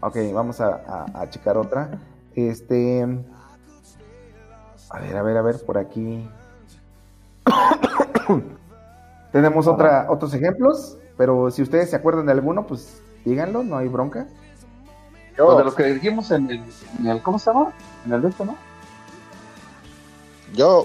Ok, 0.00 0.16
vamos 0.34 0.60
a, 0.60 0.74
a- 0.86 1.20
a 1.22 1.30
checar 1.30 1.56
otra. 1.56 1.98
Este. 2.34 3.02
A 4.90 5.00
ver, 5.00 5.16
a 5.16 5.22
ver, 5.22 5.36
a 5.38 5.42
ver, 5.42 5.56
por 5.64 5.78
aquí. 5.78 6.28
Tenemos 9.32 9.66
otra, 9.66 10.06
otros 10.10 10.32
ejemplos, 10.34 10.98
pero 11.16 11.50
si 11.50 11.62
ustedes 11.62 11.90
se 11.90 11.96
acuerdan 11.96 12.26
de 12.26 12.32
alguno, 12.32 12.66
pues 12.66 13.02
díganlo, 13.24 13.62
no 13.62 13.78
hay 13.78 13.88
bronca. 13.88 14.26
Pues 15.36 15.58
de 15.58 15.64
los 15.64 15.74
que 15.74 15.84
dijimos 15.84 16.30
en 16.30 16.48
el, 16.50 16.62
en 17.00 17.06
el- 17.08 17.22
¿cómo 17.22 17.38
se 17.38 17.50
llama? 17.50 17.72
En 18.06 18.12
el 18.12 18.22
de 18.22 18.28
esto, 18.28 18.44
¿no? 18.44 18.56
Yo, 20.54 20.84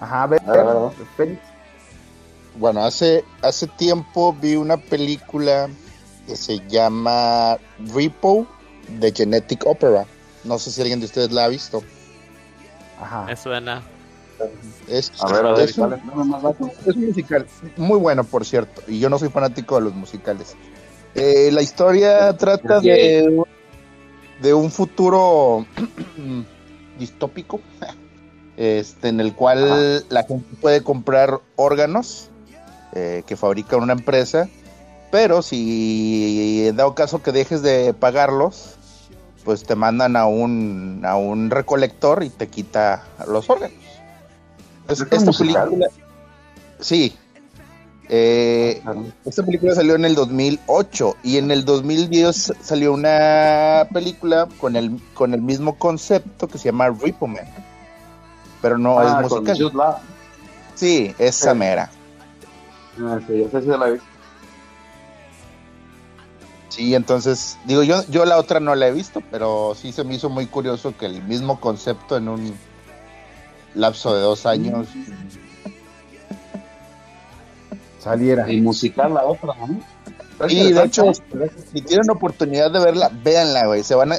Ajá, 0.00 0.22
a 0.24 0.26
ver, 0.26 0.40
A 0.46 0.52
ver, 0.52 0.60
a 0.66 0.74
ver. 0.74 0.92
Félix. 1.16 1.40
bueno, 2.56 2.82
hace, 2.84 3.24
hace 3.42 3.66
tiempo 3.68 4.32
vi 4.32 4.56
una 4.56 4.76
película 4.78 5.68
que 6.26 6.34
se 6.34 6.58
llama 6.66 7.56
Repo 7.94 8.46
de 8.88 9.12
Genetic 9.12 9.64
Opera. 9.66 10.06
No 10.44 10.58
sé 10.58 10.70
si 10.72 10.80
alguien 10.80 10.98
de 11.00 11.06
ustedes 11.06 11.30
la 11.30 11.44
ha 11.44 11.48
visto. 11.48 11.82
Ajá. 13.00 13.24
Me 13.24 13.36
suena. 13.36 13.82
Es, 14.88 15.12
A 15.20 15.32
ver, 15.32 15.46
a 15.46 15.52
ver, 15.52 15.60
es 15.60 15.70
es 15.70 15.78
un 15.78 17.06
musical 17.06 17.46
muy 17.76 17.98
bueno, 17.98 18.22
por 18.24 18.44
cierto, 18.44 18.82
y 18.86 18.98
yo 18.98 19.08
no 19.08 19.18
soy 19.18 19.28
fanático 19.30 19.76
de 19.76 19.80
los 19.82 19.94
musicales. 19.94 20.56
Eh, 21.16 21.50
la 21.50 21.62
historia 21.62 22.36
trata 22.36 22.80
de, 22.80 23.42
de 24.42 24.54
un 24.54 24.70
futuro 24.70 25.64
distópico, 26.98 27.60
este, 28.56 29.08
en 29.08 29.20
el 29.20 29.34
cual 29.34 30.04
la 30.10 30.24
gente 30.24 30.46
puede 30.60 30.82
comprar 30.82 31.40
órganos 31.56 32.28
eh, 32.92 33.22
que 33.26 33.36
fabrica 33.36 33.76
una 33.76 33.94
empresa, 33.94 34.48
pero 35.10 35.40
si 35.42 36.70
dado 36.74 36.94
caso 36.94 37.22
que 37.22 37.32
dejes 37.32 37.62
de 37.62 37.94
pagarlos, 37.94 38.74
pues 39.44 39.62
te 39.64 39.74
mandan 39.74 40.16
a 40.16 40.26
un, 40.26 41.02
a 41.04 41.16
un 41.16 41.50
recolector 41.50 42.24
y 42.24 42.30
te 42.30 42.48
quita 42.48 43.04
los 43.28 43.48
órganos. 43.48 43.76
Es- 44.88 45.00
¿Es 45.00 45.00
un 45.00 45.08
esta 45.12 45.24
musical? 45.26 45.64
película, 45.64 45.88
sí. 46.80 47.16
Eh, 48.08 48.82
esta 49.24 49.42
película 49.44 49.74
salió 49.74 49.96
en 49.96 50.04
el 50.04 50.14
2008 50.14 51.16
y 51.24 51.38
en 51.38 51.50
el 51.50 51.64
2010 51.64 52.52
salió 52.60 52.92
una 52.92 53.88
película 53.92 54.46
con 54.60 54.76
el, 54.76 55.00
con 55.14 55.34
el 55.34 55.42
mismo 55.42 55.76
concepto 55.76 56.46
que 56.46 56.58
se 56.58 56.66
llama 56.66 56.90
Repo 56.90 57.26
Man. 57.26 57.46
Pero 58.62 58.78
no 58.78 58.98
Ah, 58.98 59.22
es 59.22 59.28
con 59.28 59.44
musical. 59.44 59.96
Sí, 60.74 61.14
mera. 61.54 61.90
Ah, 63.00 63.18
sí, 63.26 63.42
esa 63.42 63.60
sí 63.60 63.66
la 63.66 63.86
vi. 63.86 63.98
Sí, 66.68 66.94
entonces, 66.94 67.58
digo, 67.64 67.82
yo, 67.82 68.04
yo 68.08 68.24
la 68.24 68.36
otra 68.38 68.60
no 68.60 68.74
la 68.74 68.88
he 68.88 68.92
visto, 68.92 69.22
pero 69.30 69.74
sí 69.74 69.92
se 69.92 70.04
me 70.04 70.14
hizo 70.14 70.28
muy 70.28 70.46
curioso 70.46 70.94
que 70.96 71.06
el 71.06 71.22
mismo 71.22 71.58
concepto 71.58 72.18
en 72.18 72.28
un 72.28 72.54
lapso 73.74 74.14
de 74.14 74.20
dos 74.20 74.44
años. 74.46 74.86
Saliera. 78.06 78.50
Y 78.50 78.60
musical 78.60 79.12
la 79.14 79.24
otra, 79.24 79.52
¿no? 79.66 79.80
Y 80.48 80.72
de 80.72 80.84
hecho, 80.84 81.12
si 81.14 81.80
tienen 81.80 82.10
oportunidad 82.10 82.70
de 82.70 82.78
verla, 82.78 83.10
véanla, 83.24 83.66
güey. 83.66 83.82
Se 83.82 83.94
van 83.94 84.12
a, 84.12 84.18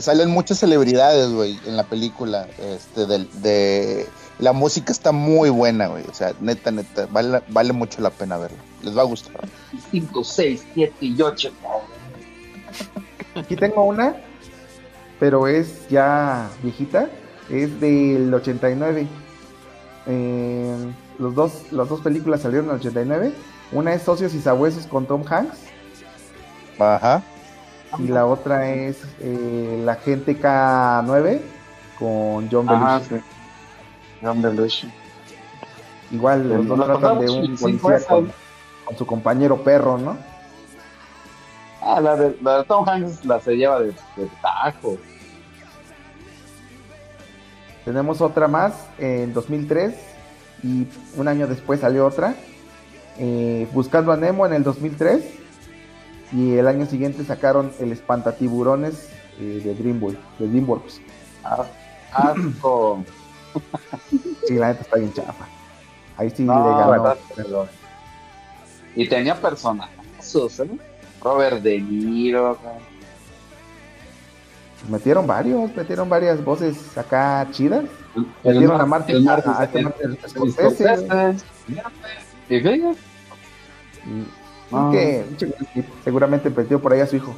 salen 0.00 0.30
muchas 0.30 0.58
celebridades, 0.58 1.30
güey, 1.30 1.58
en 1.66 1.76
la 1.76 1.82
película. 1.84 2.46
Este, 2.58 3.04
del- 3.06 3.28
de, 3.42 4.06
la 4.38 4.52
música 4.52 4.92
está 4.92 5.10
muy 5.12 5.50
buena, 5.50 5.88
güey. 5.88 6.04
O 6.08 6.14
sea, 6.14 6.32
neta, 6.40 6.70
neta, 6.70 7.06
vale, 7.10 7.42
vale 7.48 7.72
mucho 7.72 8.00
la 8.00 8.10
pena 8.10 8.36
verla. 8.38 8.58
Les 8.82 8.96
va 8.96 9.02
a 9.02 9.06
gustar. 9.06 9.34
5, 9.90 10.22
6, 10.24 10.64
7 10.74 10.94
y 11.00 11.20
8. 11.20 11.50
Aquí 13.34 13.56
tengo 13.56 13.84
una, 13.84 14.16
pero 15.18 15.48
es 15.48 15.88
ya 15.88 16.48
viejita. 16.62 17.08
Es 17.50 17.80
del 17.80 18.32
89. 18.32 19.06
Eh, 20.06 20.76
los 21.18 21.34
dos, 21.34 21.72
las 21.72 21.88
dos 21.88 22.00
películas 22.00 22.42
salieron 22.42 22.66
en 22.66 22.72
el 22.72 22.80
89. 22.80 23.32
Una 23.72 23.94
es 23.94 24.02
Socios 24.02 24.34
y 24.34 24.40
Sabuesos 24.40 24.86
con 24.86 25.06
Tom 25.06 25.24
Hanks. 25.28 25.58
Ajá. 26.78 27.22
Y 27.98 28.08
la 28.08 28.26
otra 28.26 28.70
es 28.70 29.02
eh, 29.20 29.80
La 29.84 29.94
Gente 29.96 30.38
K9 30.38 31.40
con 31.98 32.48
John 32.50 32.68
Ajá, 32.68 32.98
Belushi. 32.98 33.14
sí. 33.14 33.22
John 34.22 34.42
Belushi. 34.42 34.92
Igual 36.12 36.48
los 36.48 36.66
dos 36.66 36.78
La 36.78 36.86
tratan 36.86 37.20
de 37.20 37.30
un 37.30 37.56
policía 37.56 38.00
con, 38.06 38.32
con 38.84 38.96
su 38.96 39.06
compañero 39.06 39.56
perro, 39.62 39.98
¿no? 39.98 40.16
Ah, 41.82 42.00
la 42.00 42.16
de, 42.16 42.36
la 42.42 42.58
de 42.58 42.64
Tom 42.64 42.88
Hanks 42.88 43.24
la 43.24 43.40
se 43.40 43.56
lleva 43.56 43.80
de, 43.80 43.86
de 44.16 44.28
tajo. 44.42 44.96
Tenemos 47.84 48.20
otra 48.20 48.48
más 48.48 48.74
en 48.98 49.32
2003 49.32 49.94
y 50.62 50.86
un 51.16 51.28
año 51.28 51.46
después 51.46 51.80
salió 51.80 52.06
otra. 52.06 52.34
eh, 53.18 53.66
Buscando 53.72 54.12
a 54.12 54.16
Nemo 54.16 54.46
en 54.46 54.52
el 54.52 54.62
2003 54.62 55.22
y 56.32 56.54
el 56.56 56.66
año 56.66 56.86
siguiente 56.86 57.24
sacaron 57.24 57.72
el 57.78 57.92
Espantatiburones 57.92 59.08
eh, 59.38 59.60
de 59.64 59.74
DreamWorks. 59.74 60.18
De 60.38 60.48
DreamWorks. 60.48 61.00
Ah, 61.44 61.64
Asco. 62.12 63.04
Sí, 64.46 64.54
la 64.54 64.68
neta 64.68 64.82
está 64.82 64.96
bien 64.98 65.12
chafa. 65.12 65.46
Ahí 66.16 66.30
sí 66.30 66.44
No, 66.44 66.54
le 66.54 66.78
ganó. 66.78 67.66
Y 68.94 69.08
tenía 69.08 69.34
personazos, 69.40 70.60
¿eh? 70.60 70.70
Robert 71.22 71.62
De 71.62 71.80
Niro. 71.80 72.56
Metieron 74.88 75.26
varios, 75.26 75.74
metieron 75.74 76.08
varias 76.08 76.44
voces 76.44 76.96
acá 76.96 77.46
chidas. 77.50 77.84
El 78.44 78.54
Metieron 78.54 78.80
a 78.80 78.86
Martin, 78.86 79.24
Martin- 79.24 79.52
a- 79.52 79.58
a 79.60 79.64
este 79.64 79.82
Martin 79.82 80.18
Scorsese. 80.26 81.36
¿Y 82.48 82.60
que 84.90 85.24
Will 85.40 85.54
Smith 85.72 85.86
seguramente 86.04 86.50
perdió 86.50 86.80
por 86.80 86.92
ahí 86.92 87.00
a 87.00 87.06
su 87.06 87.16
hijo. 87.16 87.34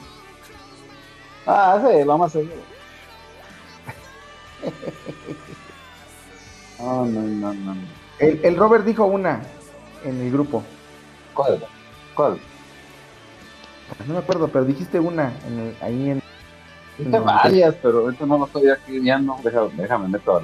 Ah, 1.47 1.83
sí, 1.85 2.05
lo 2.05 2.17
más 2.19 2.33
seguro. 2.33 2.55
No, 6.79 7.05
no, 7.07 7.55
no. 7.55 7.77
El, 8.19 8.41
el 8.45 8.57
Robert 8.57 8.85
dijo 8.85 9.05
una 9.05 9.41
en 10.05 10.21
el 10.21 10.31
grupo. 10.33 10.63
¿Cuál? 11.35 11.65
¿Cuál? 12.15 12.39
No 14.07 14.15
me 14.15 14.19
acuerdo, 14.21 14.49
pero 14.49 14.65
dijiste 14.65 15.01
una 15.01 15.33
en 15.47 15.59
el- 15.59 15.77
ahí 15.81 16.11
en. 16.11 16.23
En- 16.99 17.25
varias, 17.25 17.75
pero 17.83 18.11
no 18.27 18.39
lo 18.39 18.47
estoy 18.47 18.69
aquí 18.71 18.99
viendo. 18.99 19.37
Déjame, 19.43 19.71
déjame 19.77 20.09
meto 20.09 20.43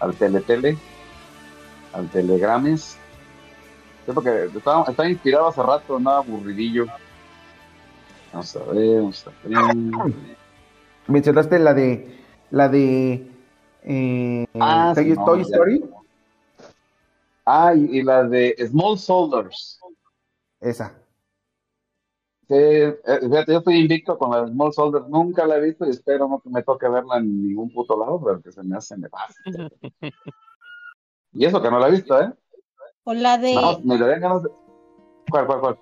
al 0.00 0.14
teletele, 0.14 0.76
al 1.92 2.08
telegrames. 2.10 2.96
Sí, 4.06 4.12
porque 4.12 4.44
estaba, 4.54 4.84
estaba 4.88 5.08
inspirado 5.08 5.48
hace 5.48 5.62
rato, 5.62 5.96
andaba 5.96 6.18
aburridillo. 6.18 6.86
Vamos 8.32 8.54
a 8.56 8.58
ver, 8.72 8.96
vamos 9.00 9.26
a 9.26 9.30
ver. 9.48 10.14
Mencionaste 11.08 11.58
la 11.58 11.74
de. 11.74 12.18
La 12.50 12.68
de. 12.68 13.26
Eh, 13.82 14.46
Ah, 14.58 14.92
Toy, 14.94 15.04
sí, 15.04 15.10
no, 15.12 15.24
Toy 15.24 15.38
ya. 15.38 15.44
Story. 15.44 15.84
Ah, 17.44 17.74
y, 17.74 17.98
y 17.98 18.02
la 18.02 18.24
de 18.24 18.56
Small 18.68 18.98
Soldiers. 18.98 19.78
Esa. 20.60 20.94
Sí, 22.48 22.54
eh, 22.54 22.96
fíjate, 23.22 23.52
yo 23.52 23.58
estoy 23.58 23.78
invicto 23.78 24.16
con 24.16 24.30
la 24.30 24.42
de 24.42 24.52
Small 24.52 24.72
Soldiers. 24.72 25.08
Nunca 25.08 25.46
la 25.46 25.56
he 25.56 25.60
visto 25.60 25.86
y 25.86 25.90
espero 25.90 26.28
no 26.28 26.40
que 26.40 26.50
me 26.50 26.62
toque 26.62 26.88
verla 26.88 27.18
en 27.18 27.48
ningún 27.48 27.70
puto 27.72 27.98
lado, 27.98 28.20
porque 28.20 28.52
se 28.52 28.62
me 28.62 28.76
hace 28.76 28.96
nefasto. 28.96 29.34
Y 31.32 31.44
eso 31.44 31.60
que 31.60 31.70
no 31.70 31.78
la 31.78 31.88
he 31.88 31.90
visto, 31.90 32.18
¿eh? 32.18 32.32
O 33.04 33.12
la 33.12 33.36
de, 33.36 33.54
No, 33.54 33.78
me 33.84 33.98
darían 33.98 34.22
ganas 34.22 34.42
de... 34.42 34.48
¿Cuál, 35.28 35.46
cuál, 35.46 35.60
cuál? 35.60 35.78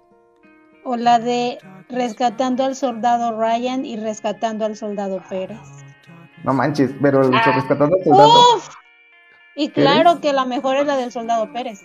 o 0.85 0.97
la 0.97 1.19
de 1.19 1.59
rescatando 1.89 2.65
al 2.65 2.77
soldado 2.77 3.39
Ryan 3.39 3.85
y 3.85 3.97
rescatando 3.97 4.65
al 4.65 4.77
soldado 4.77 5.21
Pérez. 5.29 5.59
No 6.45 6.53
manches, 6.53 6.95
pero 7.01 7.23
el 7.23 7.33
rescatando 7.33 7.97
al 7.97 8.05
soldado. 8.05 8.29
¡Uf! 8.57 8.69
Y 9.57 9.71
claro 9.71 10.21
que 10.21 10.33
la 10.33 10.45
mejor 10.45 10.77
es 10.77 10.87
la 10.87 10.97
del 10.97 11.11
soldado 11.11 11.53
Pérez. 11.53 11.85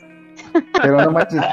Pero 0.82 1.02
no 1.02 1.12
manches. 1.12 1.42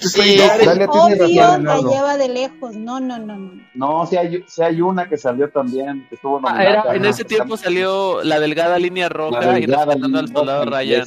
Sí, 0.00 0.36
Dalia 0.38 0.88
tiene 0.88 0.88
razón, 0.88 1.12
Obvio, 1.12 1.26
la 1.42 1.58
Leonardo. 1.58 1.90
lleva 1.90 2.16
de 2.16 2.28
lejos. 2.28 2.74
No, 2.76 2.98
no, 3.00 3.18
no, 3.18 3.36
no. 3.36 3.62
No, 3.74 4.06
sí 4.06 4.16
hay, 4.16 4.42
sí 4.48 4.62
hay 4.62 4.80
una 4.80 5.08
que 5.08 5.16
salió 5.16 5.48
también, 5.50 6.06
que 6.08 6.16
estuvo 6.16 6.40
Ah, 6.44 6.64
era- 6.64 6.84
en 6.94 7.04
ese 7.04 7.24
tiempo 7.24 7.56
salió 7.56 8.22
la 8.24 8.40
delgada 8.40 8.78
línea 8.78 9.08
roja 9.08 9.40
La 9.40 9.58
y 9.58 9.60
delgada 9.62 9.84
rescatando 9.94 10.18
al 10.18 10.24
línea 10.24 10.38
soldado 10.38 10.64
roja, 10.64 10.76
Ryan. 10.78 11.04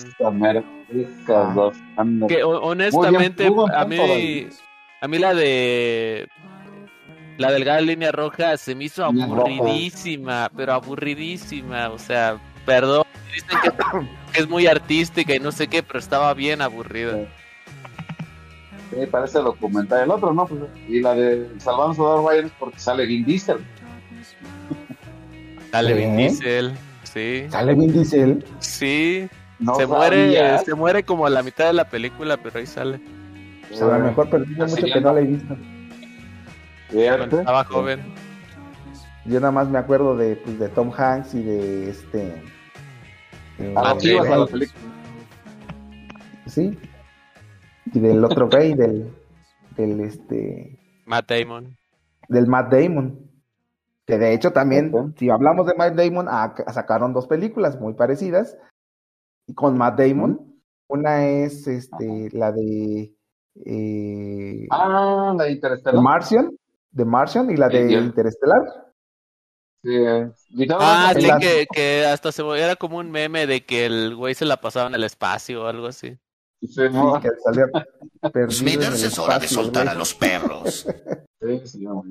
anda. 1.97 2.27
Que 2.27 2.35
bien, 2.35 2.47
honestamente, 2.61 3.49
buen 3.49 3.73
a 3.73 3.85
mí, 3.85 4.47
a 5.01 5.07
mí 5.07 5.17
la 5.19 5.33
de 5.33 6.27
la 7.37 7.51
delgada 7.51 7.81
línea 7.81 8.11
roja 8.11 8.57
se 8.57 8.75
me 8.75 8.85
hizo 8.85 9.03
aburridísima, 9.05 10.49
pero 10.55 10.73
aburridísima. 10.73 11.89
O 11.89 11.97
sea, 11.97 12.37
perdón, 12.65 13.05
dicen 13.33 13.59
que, 13.61 13.71
que 14.33 14.39
es 14.39 14.49
muy 14.49 14.67
artística 14.67 15.35
y 15.35 15.39
no 15.39 15.51
sé 15.51 15.67
qué, 15.67 15.83
pero 15.83 15.99
estaba 15.99 16.33
bien 16.33 16.61
aburrida. 16.61 17.27
Sí, 18.93 19.05
parece 19.07 19.39
documental. 19.39 20.03
El 20.03 20.11
otro, 20.11 20.33
¿no? 20.33 20.45
Pues, 20.45 20.61
y 20.87 21.01
la 21.01 21.15
de 21.15 21.47
Salvando 21.57 21.91
a 21.91 21.95
Soldado 21.95 22.29
Ryan 22.29 22.45
es 22.45 22.51
porque 22.59 22.79
sale 22.79 23.05
Vin 23.05 23.25
Diesel. 23.25 23.57
Sale 25.71 25.93
Vin 25.93 26.11
¿Eh? 26.11 26.17
Diesel, 26.17 26.73
sí. 27.03 27.45
Sale 27.49 27.73
Vin 27.73 27.93
Diesel. 27.93 28.45
Sí. 28.59 29.27
No 29.59 29.75
se 29.75 29.87
muere, 29.87 30.59
se 30.59 30.75
muere 30.75 31.03
como 31.03 31.25
a 31.25 31.29
la 31.29 31.41
mitad 31.41 31.67
de 31.67 31.73
la 31.73 31.85
película, 31.85 32.37
pero 32.37 32.59
ahí 32.59 32.67
sale. 32.67 32.99
Pues 33.69 33.81
a 33.81 33.97
lo 33.97 34.05
mejor, 34.05 34.27
Así 34.61 34.75
mucho 34.75 34.93
que 34.93 35.01
no 35.01 35.13
la 35.13 35.21
he 35.21 35.23
visto. 35.23 35.57
Cuando 36.91 37.39
estaba 37.39 37.63
joven. 37.63 38.13
Yo 39.25 39.39
nada 39.39 39.51
más 39.51 39.69
me 39.69 39.77
acuerdo 39.79 40.15
de, 40.17 40.35
pues, 40.35 40.59
de 40.59 40.69
Tom 40.69 40.91
Hanks 40.95 41.33
y 41.33 41.43
de 41.43 41.89
este. 41.89 42.41
eh, 43.59 43.73
A 43.77 43.81
las 43.93 43.97
chivas, 43.99 44.27
a 44.27 44.37
la 44.37 44.45
película. 44.47 44.79
Sí. 46.47 46.77
Y 47.93 47.99
del 47.99 48.23
otro 48.23 48.49
güey, 48.49 48.73
del, 48.75 49.13
del 49.77 49.99
este. 50.01 50.77
Matt 51.05 51.29
Damon. 51.29 51.75
Del 52.27 52.47
Matt 52.47 52.71
Damon. 52.71 53.19
Que 54.05 54.17
de 54.17 54.33
hecho 54.33 54.51
también, 54.51 54.91
si 55.17 55.29
hablamos 55.29 55.65
de 55.65 55.75
Matt 55.75 55.93
Damon, 55.95 56.27
ah, 56.29 56.53
sacaron 56.73 57.13
dos 57.13 57.27
películas 57.27 57.79
muy 57.79 57.93
parecidas. 57.93 58.57
Y 59.47 59.53
con 59.53 59.77
Matt 59.77 59.97
Damon. 59.99 60.39
Una 60.89 61.25
es 61.25 61.65
este, 61.67 62.29
la 62.33 62.51
de. 62.51 63.13
Eh, 63.65 64.67
Ah, 64.69 65.33
la 65.37 65.43
de 65.45 65.51
Interestelar. 65.51 65.95
The 65.95 66.01
Martian. 66.01 66.57
The 66.95 67.05
Martian 67.05 67.49
y 67.51 67.55
la 67.55 67.69
de 67.69 67.87
Sí, 67.87 67.95
Interestelar. 67.95 68.61
Eh. 69.85 70.31
Ah, 70.79 71.13
sí, 71.15 71.27
las- 71.27 71.39
que, 71.41 71.65
que 71.73 72.05
hasta 72.05 72.31
se 72.31 72.41
era 72.57 72.75
como 72.77 72.97
un 72.97 73.11
meme 73.11 73.45
de 73.47 73.65
que 73.65 73.85
el 73.85 74.15
güey 74.15 74.33
se 74.33 74.45
la 74.45 74.57
pasaba 74.61 74.87
en 74.87 74.95
el 74.95 75.03
espacio 75.03 75.63
o 75.63 75.67
algo 75.67 75.87
así. 75.87 76.17
Sí, 76.61 76.69
Sí, 76.69 76.79
que 77.21 77.29
salía 77.43 77.65
perdido 78.31 78.81
en 78.83 78.87
el 78.87 78.93
es 78.93 79.19
hora 79.19 79.39
de 79.39 79.45
espacio, 79.45 79.63
soltar 79.63 79.83
güey. 79.83 79.95
a 79.95 79.99
los 79.99 80.13
perros. 80.13 80.87
Sí, 81.41 81.61
sí, 81.67 81.79
no. 81.83 82.03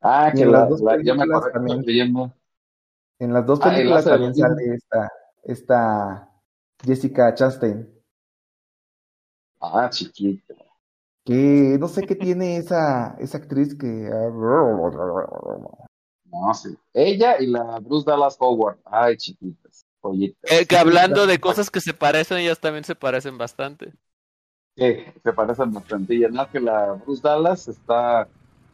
Ah, 0.00 0.32
que 0.34 0.42
en 0.42 0.52
la, 0.52 0.60
las 0.60 0.68
dos 0.70 0.80
la- 0.80 1.02
ya 1.02 1.14
me 1.14 1.24
también. 1.52 1.82
leyendo. 1.82 2.32
En 3.20 3.32
las 3.32 3.46
dos 3.46 3.60
Ah, 3.62 3.70
películas 3.70 4.04
Lázaro 4.04 4.24
también 4.24 4.34
sale 4.34 4.74
esta, 4.74 5.12
esta 5.44 6.30
Jessica 6.84 7.34
Chastain. 7.34 7.88
Ah, 9.60 9.88
chiquita. 9.90 10.54
Que 11.28 11.76
no 11.78 11.88
sé 11.88 12.06
qué 12.06 12.14
tiene 12.14 12.56
esa, 12.56 13.14
esa 13.18 13.36
actriz 13.36 13.74
que. 13.74 13.86
No, 16.24 16.54
sí. 16.54 16.70
Ella 16.94 17.38
y 17.38 17.48
la 17.48 17.80
Bruce 17.80 18.10
Dallas 18.10 18.34
Howard. 18.40 18.78
Ay, 18.86 19.18
chiquitas. 19.18 19.84
Pollitas. 20.00 20.50
Eh, 20.50 20.64
que 20.64 20.78
hablando 20.78 21.26
de 21.26 21.38
cosas 21.38 21.68
que 21.70 21.82
se 21.82 21.92
parecen, 21.92 22.38
ellas 22.38 22.60
también 22.60 22.84
se 22.84 22.94
parecen 22.94 23.36
bastante. 23.36 23.92
Sí, 24.74 25.04
se 25.22 25.32
parecen 25.34 25.70
bastante. 25.70 26.14
Y 26.14 26.26
más 26.28 26.48
que 26.48 26.60
la 26.60 26.94
Bruce 26.94 27.20
Dallas 27.20 27.68
está 27.68 28.26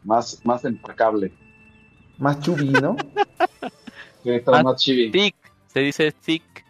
más, 0.05 0.39
más 0.45 0.63
empacable. 0.63 1.33
Más 2.17 2.39
chubby, 2.39 2.69
¿no? 2.69 2.95
Sí, 4.23 4.29
está 4.29 4.51
Más 4.51 4.63
más. 4.63 4.81
Thick, 4.81 5.35
se 5.67 5.79
dice 5.81 6.13
thick. 6.13 6.63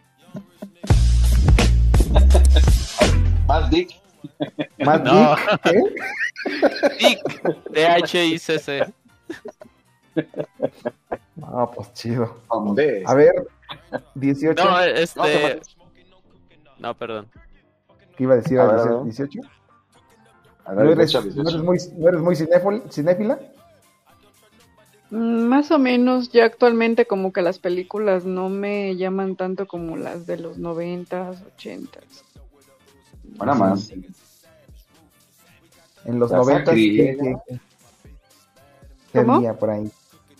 Más 3.47 3.69
dick. 3.69 4.04
Más 4.79 5.03
No. 5.03 5.35
dick, 5.35 5.61
¿qué? 5.63 5.81
Thick, 6.99 7.73
T-H-I-C-C. 7.73 8.93
Ah, 11.43 11.69
pues 11.73 11.93
chido. 11.93 12.37
Hombre. 12.47 13.03
A 13.05 13.13
ver, 13.13 13.33
18. 14.15 14.63
No, 14.63 14.71
No, 14.71 14.79
este. 14.81 15.61
No, 16.79 16.93
perdón. 16.95 17.27
¿Qué 18.17 18.23
iba 18.23 18.33
a 18.33 18.37
decir 18.37 18.59
A 18.59 18.65
ver, 18.65 18.73
a 18.75 18.77
decir 18.77 18.91
ver. 18.91 19.03
18? 19.03 19.41
A 20.65 20.71
¿No 20.73 20.81
ver, 20.81 20.91
eres, 20.91 21.11
fecha 21.13 21.19
no 21.19 21.25
18. 21.25 21.49
eres 21.49 21.63
muy, 21.63 21.77
no 21.97 22.09
eres 22.09 22.21
muy 22.21 22.35
cinéfila? 22.91 23.39
Mm, 25.11 25.41
Más 25.47 25.71
o 25.71 25.77
menos, 25.79 26.31
ya 26.31 26.45
actualmente 26.45 27.05
como 27.05 27.31
que 27.31 27.41
las 27.41 27.59
películas 27.59 28.25
no 28.25 28.49
me 28.49 28.95
llaman 28.95 29.35
tanto 29.35 29.67
como 29.67 29.95
las 29.97 30.25
de 30.25 30.37
los 30.37 30.57
noventas, 30.57 31.41
ochentas. 31.53 32.24
Una 33.39 33.53
más. 33.53 33.91
En 36.05 36.19
los 36.19 36.31
La 36.31 36.37
90 36.37 36.65
sacrilega. 36.65 37.23
¿qué, 37.23 37.35
qué- 37.47 37.59
qué 39.11 39.19
¿Cómo? 39.21 39.35
había 39.35 39.53
por 39.53 39.69
ahí? 39.69 39.91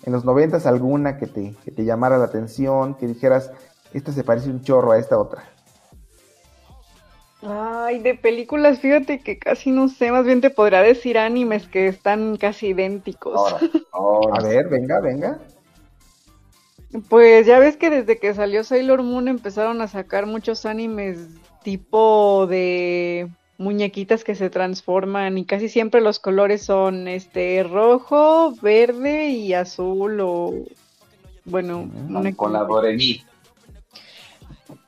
En 0.06 0.14
los 0.14 0.24
90 0.24 0.58
alguna 0.70 1.18
que 1.18 1.26
te, 1.28 1.56
que 1.64 1.72
te 1.72 1.84
llamara 1.86 2.18
la 2.18 2.26
atención, 2.26 2.94
que 2.96 3.08
dijeras, 3.08 3.52
esta 3.94 4.12
se 4.12 4.24
parece 4.24 4.50
un 4.50 4.62
chorro 4.64 4.92
a 4.92 5.00
esta 5.00 5.18
otra. 5.18 5.44
Ay, 7.42 8.00
de 8.00 8.16
películas, 8.16 8.80
fíjate 8.80 9.20
que 9.20 9.38
casi 9.38 9.72
no 9.72 9.88
sé, 9.88 10.12
más 10.12 10.26
bien 10.26 10.42
te 10.42 10.50
podría 10.50 10.82
decir 10.82 11.18
animes 11.18 11.68
que 11.68 11.88
están 11.88 12.38
casi 12.38 12.68
idénticos. 12.68 13.36
Ahora, 13.36 13.60
ahora. 13.92 14.40
A 14.40 14.48
ver, 14.48 14.68
venga, 14.70 15.00
venga. 15.00 15.40
Pues 17.10 17.46
ya 17.46 17.60
ves 17.60 17.78
que 17.78 17.90
desde 17.90 18.20
que 18.20 18.34
salió 18.34 18.64
Sailor 18.64 19.04
Moon 19.04 19.28
empezaron 19.28 19.82
a 19.82 19.88
sacar 19.88 20.26
muchos 20.26 20.66
animes 20.66 21.28
tipo 21.66 22.46
de 22.48 23.28
muñequitas 23.58 24.24
que 24.24 24.36
se 24.36 24.50
transforman 24.52 25.38
y 25.38 25.46
casi 25.46 25.68
siempre 25.68 26.00
los 26.00 26.20
colores 26.20 26.62
son 26.64 27.08
este 27.08 27.64
rojo, 27.64 28.54
verde 28.62 29.30
y 29.30 29.54
azul 29.54 30.20
o 30.22 30.54
bueno, 31.44 31.90
una- 32.08 32.22
Con, 32.22 32.32
con 32.34 32.54
la 32.54 32.64
Doremi. 32.64 33.24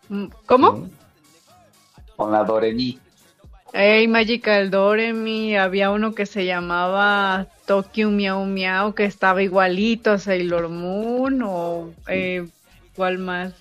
Mm, 0.10 0.26
¿Cómo? 0.46 0.88
Con 2.16 2.32
la 2.32 2.44
Doremi. 2.44 3.00
Hey, 3.74 4.08
Magical 4.08 4.70
Doremi, 4.72 5.58
había 5.58 5.92
uno 5.92 6.14
que 6.14 6.26
se 6.26 6.46
llamaba 6.46 7.48
Tokyo 7.66 8.10
Miau 8.10 8.46
Miau 8.46 8.94
que 8.94 9.06
estaba 9.06 9.44
igualito 9.44 10.12
a 10.12 10.20
Sailor 10.20 10.70
Moon 10.70 11.42
o 11.44 11.92
eh, 12.08 12.48
¿cuál 12.96 13.18
más? 13.18 13.54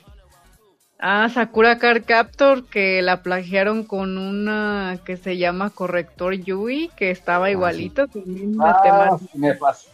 Ah, 0.98 1.28
Sakura 1.28 1.78
Card 1.78 2.04
Captor 2.04 2.64
que 2.66 3.02
la 3.02 3.22
plagiaron 3.22 3.84
con 3.84 4.16
una 4.16 4.98
que 5.04 5.16
se 5.16 5.36
llama 5.36 5.70
Corrector 5.70 6.34
Yui 6.34 6.90
que 6.96 7.10
estaba 7.10 7.50
igualito, 7.50 8.06
también 8.08 8.56
la 8.56 8.70
Ah, 8.70 9.18
me 9.34 9.54
pasé. 9.54 9.90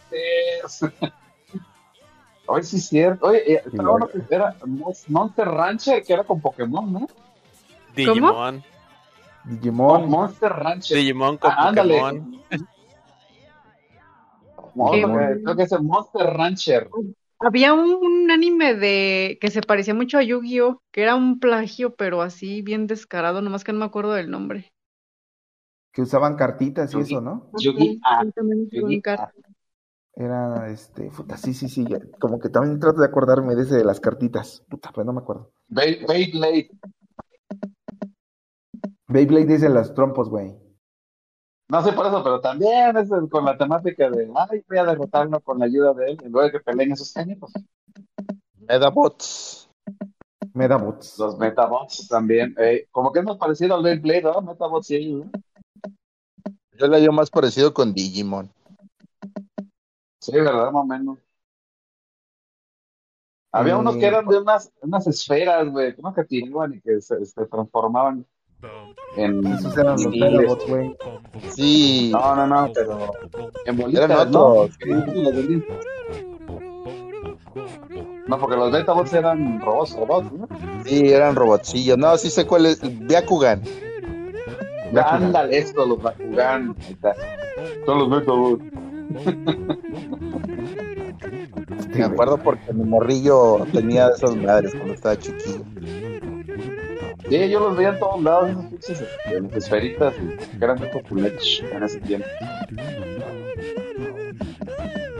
Oye, 2.47 2.63
sí 2.63 2.77
es 2.77 2.87
cierto. 2.87 3.27
Oye, 3.27 3.53
eh, 3.53 3.61
estaba 3.65 3.91
uno 3.91 4.07
que 4.07 4.21
era 4.29 4.55
Mon- 4.65 4.93
Monster 5.07 5.47
Rancher, 5.47 6.03
que 6.03 6.13
era 6.13 6.23
con 6.23 6.41
Pokémon, 6.41 6.91
¿no? 6.91 7.07
Digimon. 7.95 8.63
Digimon. 9.45 10.09
Monster 10.09 10.51
Rancher. 10.51 10.97
Digimon 10.97 11.37
con 11.37 11.51
Ah, 11.51 11.67
ándale. 11.69 11.99
Pokémon. 11.99 12.43
Monster- 14.75 15.37
¿Qué? 15.37 15.43
creo 15.43 15.55
que 15.55 15.63
es 15.63 15.71
el 15.71 15.83
Monster 15.83 16.25
Rancher. 16.27 16.89
Había 17.45 17.73
un, 17.73 17.93
un 18.01 18.31
anime 18.31 18.73
de 18.75 19.37
que 19.41 19.51
se 19.51 19.61
parecía 19.61 19.93
mucho 19.93 20.17
a 20.17 20.23
Yu-Gi-Oh, 20.23 20.81
que 20.91 21.03
era 21.03 21.15
un 21.15 21.39
plagio, 21.39 21.95
pero 21.95 22.21
así 22.21 22.61
bien 22.61 22.87
descarado, 22.87 23.41
nomás 23.41 23.63
que 23.63 23.73
no 23.73 23.79
me 23.79 23.85
acuerdo 23.85 24.13
del 24.13 24.31
nombre. 24.31 24.73
que 25.91 26.01
usaban 26.01 26.35
cartitas 26.35 26.93
y 26.95 26.99
eso, 26.99 27.21
¿no? 27.21 27.49
Yugi 27.59 27.99
Ah, 28.03 28.25
También 28.35 28.69
jugó 28.71 28.87
en 28.89 29.01
cartas. 29.01 29.45
Era, 30.15 30.69
este, 30.69 31.09
puta, 31.09 31.37
sí, 31.37 31.53
sí, 31.53 31.67
sí, 31.69 31.85
ya- 31.89 31.99
como 32.19 32.39
que 32.39 32.49
también 32.49 32.79
trato 32.79 33.01
de 33.01 33.07
acordarme 33.07 33.55
de 33.55 33.63
ese 33.63 33.77
de 33.77 33.83
las 33.83 33.99
cartitas, 33.99 34.63
puta, 34.69 34.91
pero 34.93 35.05
no 35.05 35.13
me 35.13 35.21
acuerdo. 35.21 35.51
Beyblade. 35.69 36.69
Beyblade 39.07 39.45
dice 39.45 39.69
los 39.69 39.93
trompos, 39.93 40.27
güey. 40.29 40.53
No 41.69 41.81
sé 41.83 41.93
por 41.93 42.05
eso, 42.05 42.23
pero 42.23 42.39
también 42.41 42.95
es 42.97 43.09
el- 43.11 43.29
con 43.29 43.45
la 43.45 43.57
temática 43.57 44.09
de, 44.09 44.31
ay, 44.35 44.63
voy 44.67 44.77
a 44.77 44.83
derrotarlo 44.85 45.39
con 45.41 45.59
la 45.59 45.65
ayuda 45.65 45.93
de 45.93 46.11
él, 46.11 46.17
en 46.23 46.31
lugar 46.31 46.47
de 46.47 46.51
que 46.53 46.59
peleen 46.63 46.91
esos 46.91 47.13
técnicos. 47.13 47.51
Medabots. 48.67 49.69
Medabots. 50.53 51.17
Los 51.17 51.37
Metabots 51.37 52.07
también. 52.07 52.53
eh, 52.59 52.87
como 52.91 53.11
que 53.11 53.19
es 53.19 53.25
más 53.25 53.37
parecido 53.37 53.75
al 53.75 53.83
Beyblade, 53.83 54.21
¿no? 54.23 54.41
Metabots 54.41 54.91
y 54.91 54.95
ellos, 54.95 55.25
¿no? 55.25 55.31
Yo 56.77 56.87
le 56.87 56.97
hallo 56.97 57.11
más 57.11 57.29
parecido 57.29 57.73
con 57.73 57.93
Digimon. 57.93 58.49
Sí, 60.19 60.31
¿verdad? 60.33 60.71
Más 60.71 60.83
o 60.83 60.85
menos. 60.85 61.17
Había 63.51 63.77
unos 63.77 63.97
que 63.97 64.05
eran 64.07 64.25
de 64.25 64.39
unas, 64.39 64.71
unas 64.81 65.05
esferas, 65.05 65.69
güey, 65.69 65.93
unos 65.97 66.15
que 66.15 66.23
tiraban 66.23 66.73
y 66.73 66.81
que 66.81 66.99
se, 67.01 67.23
se 67.23 67.45
transformaban 67.45 68.25
en 69.17 69.45
Esos 69.45 69.77
eran 69.77 69.93
los 69.93 70.05
misiles. 70.07 70.31
Medabots, 70.31 70.67
güey. 70.67 70.95
Sí. 71.55 72.09
No, 72.13 72.35
no, 72.35 72.47
no, 72.47 72.71
pero 72.73 73.11
en 73.65 73.77
bolitas, 73.77 74.03
Eran 74.09 74.31
¿no? 74.31 74.45
otros. 74.45 74.77
No, 78.27 78.39
porque 78.39 78.55
los 78.55 78.71
Metabots 78.71 79.13
eran 79.13 79.59
robots, 79.61 79.95
robots, 79.95 80.31
¿no? 80.31 80.47
Sí, 80.85 81.11
eran 81.11 81.35
robotcillos. 81.35 81.97
No, 81.97 82.17
sí 82.17 82.29
sé 82.29 82.45
cuál 82.45 82.65
es. 82.65 82.79
Byakugan. 83.07 83.61
Ándale, 84.95 85.57
esto, 85.57 85.85
los 85.85 86.01
Bakugan. 86.01 86.75
Son 87.85 87.99
los 87.99 88.09
Metabots. 88.09 88.63
Me 91.95 92.03
acuerdo 92.03 92.37
porque 92.37 92.73
mi 92.73 92.83
morrillo 92.83 93.65
tenía 93.71 94.07
de 94.07 94.15
esas 94.15 94.35
madres 94.35 94.73
cuando 94.73 94.93
estaba 94.93 95.17
chiquillo. 95.17 95.63
Sí, 97.33 97.49
yo 97.49 97.59
los 97.61 97.75
veía 97.75 97.89
en 97.89 97.99
todos 97.99 98.21
lados, 98.21 98.49
esos 98.51 98.65
pinches 98.69 99.01
las 99.41 99.53
esferitas, 99.55 100.13
y 100.21 100.37
que 100.59 100.63
eran 100.63 100.77
muy 100.77 100.87
populares 100.89 101.63
en 101.71 101.81
ese 101.81 101.99
tiempo. 102.01 102.27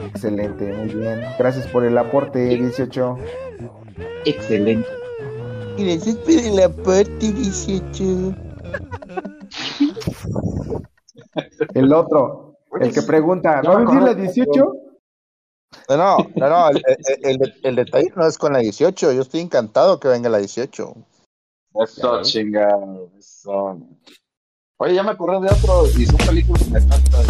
Excelente, 0.06 0.72
muy 0.74 0.94
bien. 0.94 1.24
Gracias 1.36 1.66
por 1.66 1.84
el 1.84 1.98
aporte, 1.98 2.38
18. 2.38 3.18
Excelente. 4.26 4.86
Gracias 5.76 6.14
por 6.16 6.30
el 6.34 6.62
aporte, 6.62 7.32
18. 7.32 8.34
El 11.74 11.92
otro, 11.92 12.58
el 12.80 12.92
que 12.94 13.02
pregunta, 13.02 13.60
¿va 13.62 13.72
a 13.74 13.78
venir 13.78 14.02
la 14.02 14.14
18? 14.14 14.52
No, 15.88 15.96
no, 15.96 16.16
no, 16.36 16.48
no, 16.48 16.68
el, 16.70 16.80
el- 17.22 17.42
el- 17.42 17.54
el 17.64 17.74
detalle 17.74 18.12
no 18.14 18.24
es 18.24 18.38
con 18.38 18.52
la 18.52 18.60
18. 18.60 19.10
Yo 19.12 19.22
estoy 19.22 19.40
encantado 19.40 19.98
que 19.98 20.06
venga 20.06 20.28
la 20.28 20.38
18. 20.38 20.94
Eso, 21.82 22.22
chingado, 22.22 23.10
eso. 23.18 23.80
Oye, 24.76 24.94
ya 24.94 25.02
me 25.02 25.10
acordé 25.10 25.46
de 25.46 25.52
otro, 25.52 25.86
y 25.98 26.06
son 26.06 26.18
películas 26.18 26.62
que 26.64 26.70
me 26.70 26.78
encantan. 26.78 27.22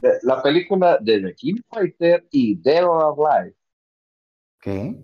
De- 0.00 0.18
La 0.22 0.42
película 0.42 0.98
de 1.00 1.20
The 1.20 1.34
King 1.34 1.60
Fighter 1.68 2.26
y 2.30 2.54
Dead 2.56 2.84
or 2.84 3.14
Alive. 3.36 3.54
¿Qué? 4.60 4.96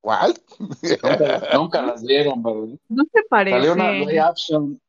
¿Cuál? 0.00 0.34
Nunca, 1.02 1.48
nunca 1.54 1.82
las 1.82 2.02
vieron, 2.02 2.42
¿verdad? 2.42 2.78
No 2.88 3.04
se 3.04 3.20
Salió 3.28 3.72
una 3.74 3.84
parece. 3.84 4.06
live 4.06 4.20
action. 4.20 4.80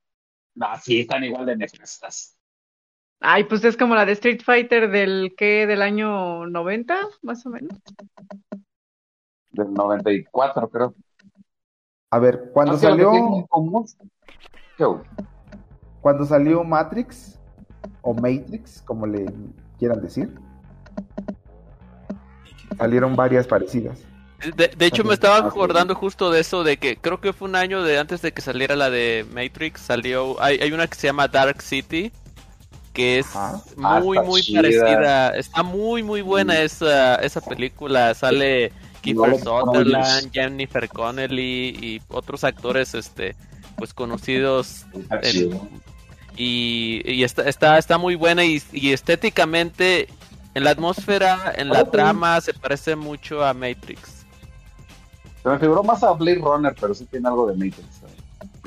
No, 0.56 0.68
sí, 0.82 1.02
están 1.02 1.24
igual 1.24 1.46
de 1.46 1.58
nefastas. 1.58 2.38
Ay, 3.20 3.44
pues 3.44 3.64
es 3.64 3.78
como 3.78 3.94
la 3.94 4.06
de 4.06 4.14
Street 4.14 4.42
Fighter 4.44 4.90
del 4.90 5.34
que 5.38 5.68
del 5.68 5.82
año 5.82 6.46
90, 6.48 6.98
más 7.22 7.46
o 7.46 7.50
menos. 7.50 7.78
Del 9.52 9.72
94, 9.74 10.70
creo. 10.70 10.96
A 12.12 12.20
ver, 12.20 12.52
cuando 12.54 12.78
salió, 12.78 13.12
cuando 16.02 16.26
salió 16.26 16.64
Matrix, 16.64 17.40
o 18.02 18.14
Matrix, 18.14 18.82
como 18.82 19.08
le 19.08 19.26
quieran 19.80 20.02
decir, 20.02 20.36
salieron 22.78 23.16
varias 23.16 23.48
parecidas. 23.48 24.00
De, 24.58 24.68
de 24.70 24.86
hecho, 24.88 25.04
me 25.04 25.14
estaba 25.14 25.38
acordando 25.38 25.94
justo 25.96 26.32
de 26.32 26.42
eso, 26.42 26.64
de 26.64 26.78
que 26.78 26.98
creo 26.98 27.22
que 27.22 27.32
fue 27.32 27.48
un 27.48 27.56
año 27.56 27.84
de 27.84 28.00
antes 28.00 28.22
de 28.22 28.34
que 28.34 28.42
saliera 28.42 28.76
la 28.76 28.90
de 28.90 29.26
Matrix, 29.32 29.80
salió, 29.82 30.42
hay, 30.42 30.58
hay 30.58 30.72
una 30.74 30.88
que 30.88 30.96
se 30.96 31.08
llama 31.08 31.28
Dark 31.28 31.62
City, 31.62 32.12
que 32.92 33.20
es 33.20 33.28
Ah, 33.36 33.62
muy, 34.02 34.20
muy 34.20 34.42
chida. 34.42 34.62
parecida, 34.64 35.30
está 35.30 35.62
muy, 35.64 36.02
muy 36.04 36.24
buena 36.24 36.60
esa, 36.60 37.16
esa 37.16 37.40
película, 37.40 38.16
sale 38.16 38.74
Kiefer 39.02 39.32
No 39.32 39.38
Sutherland. 39.40 40.32
Jennifer 40.32 40.88
Connelly 40.90 41.70
y 41.82 42.02
otros 42.10 42.44
actores, 42.44 42.94
este, 42.94 43.36
pues 43.78 43.94
conocidos 43.94 44.86
en- 45.22 45.60
y, 46.38 47.02
y 47.06 47.24
está, 47.24 47.44
está, 47.50 47.78
está 47.78 47.98
muy 47.98 48.16
buena 48.16 48.46
y, 48.46 48.62
y 48.72 48.94
estéticamente 48.94 50.08
en 50.54 50.64
la 50.64 50.72
atmósfera, 50.72 51.54
en 51.56 51.70
la 51.70 51.86
trama 51.86 52.40
se 52.42 52.54
parece 52.54 52.96
mucho 52.96 53.44
a 53.46 53.54
Matrix. 53.54 54.26
Se 55.44 55.50
me 55.50 55.58
figuró 55.60 55.84
más 55.84 56.04
a 56.04 56.12
Blade 56.14 56.40
Runner, 56.40 56.76
pero 56.80 56.94
sí 56.94 57.06
tiene 57.06 57.28
algo 57.28 57.48
de 57.48 57.54
Matrix. 57.54 58.02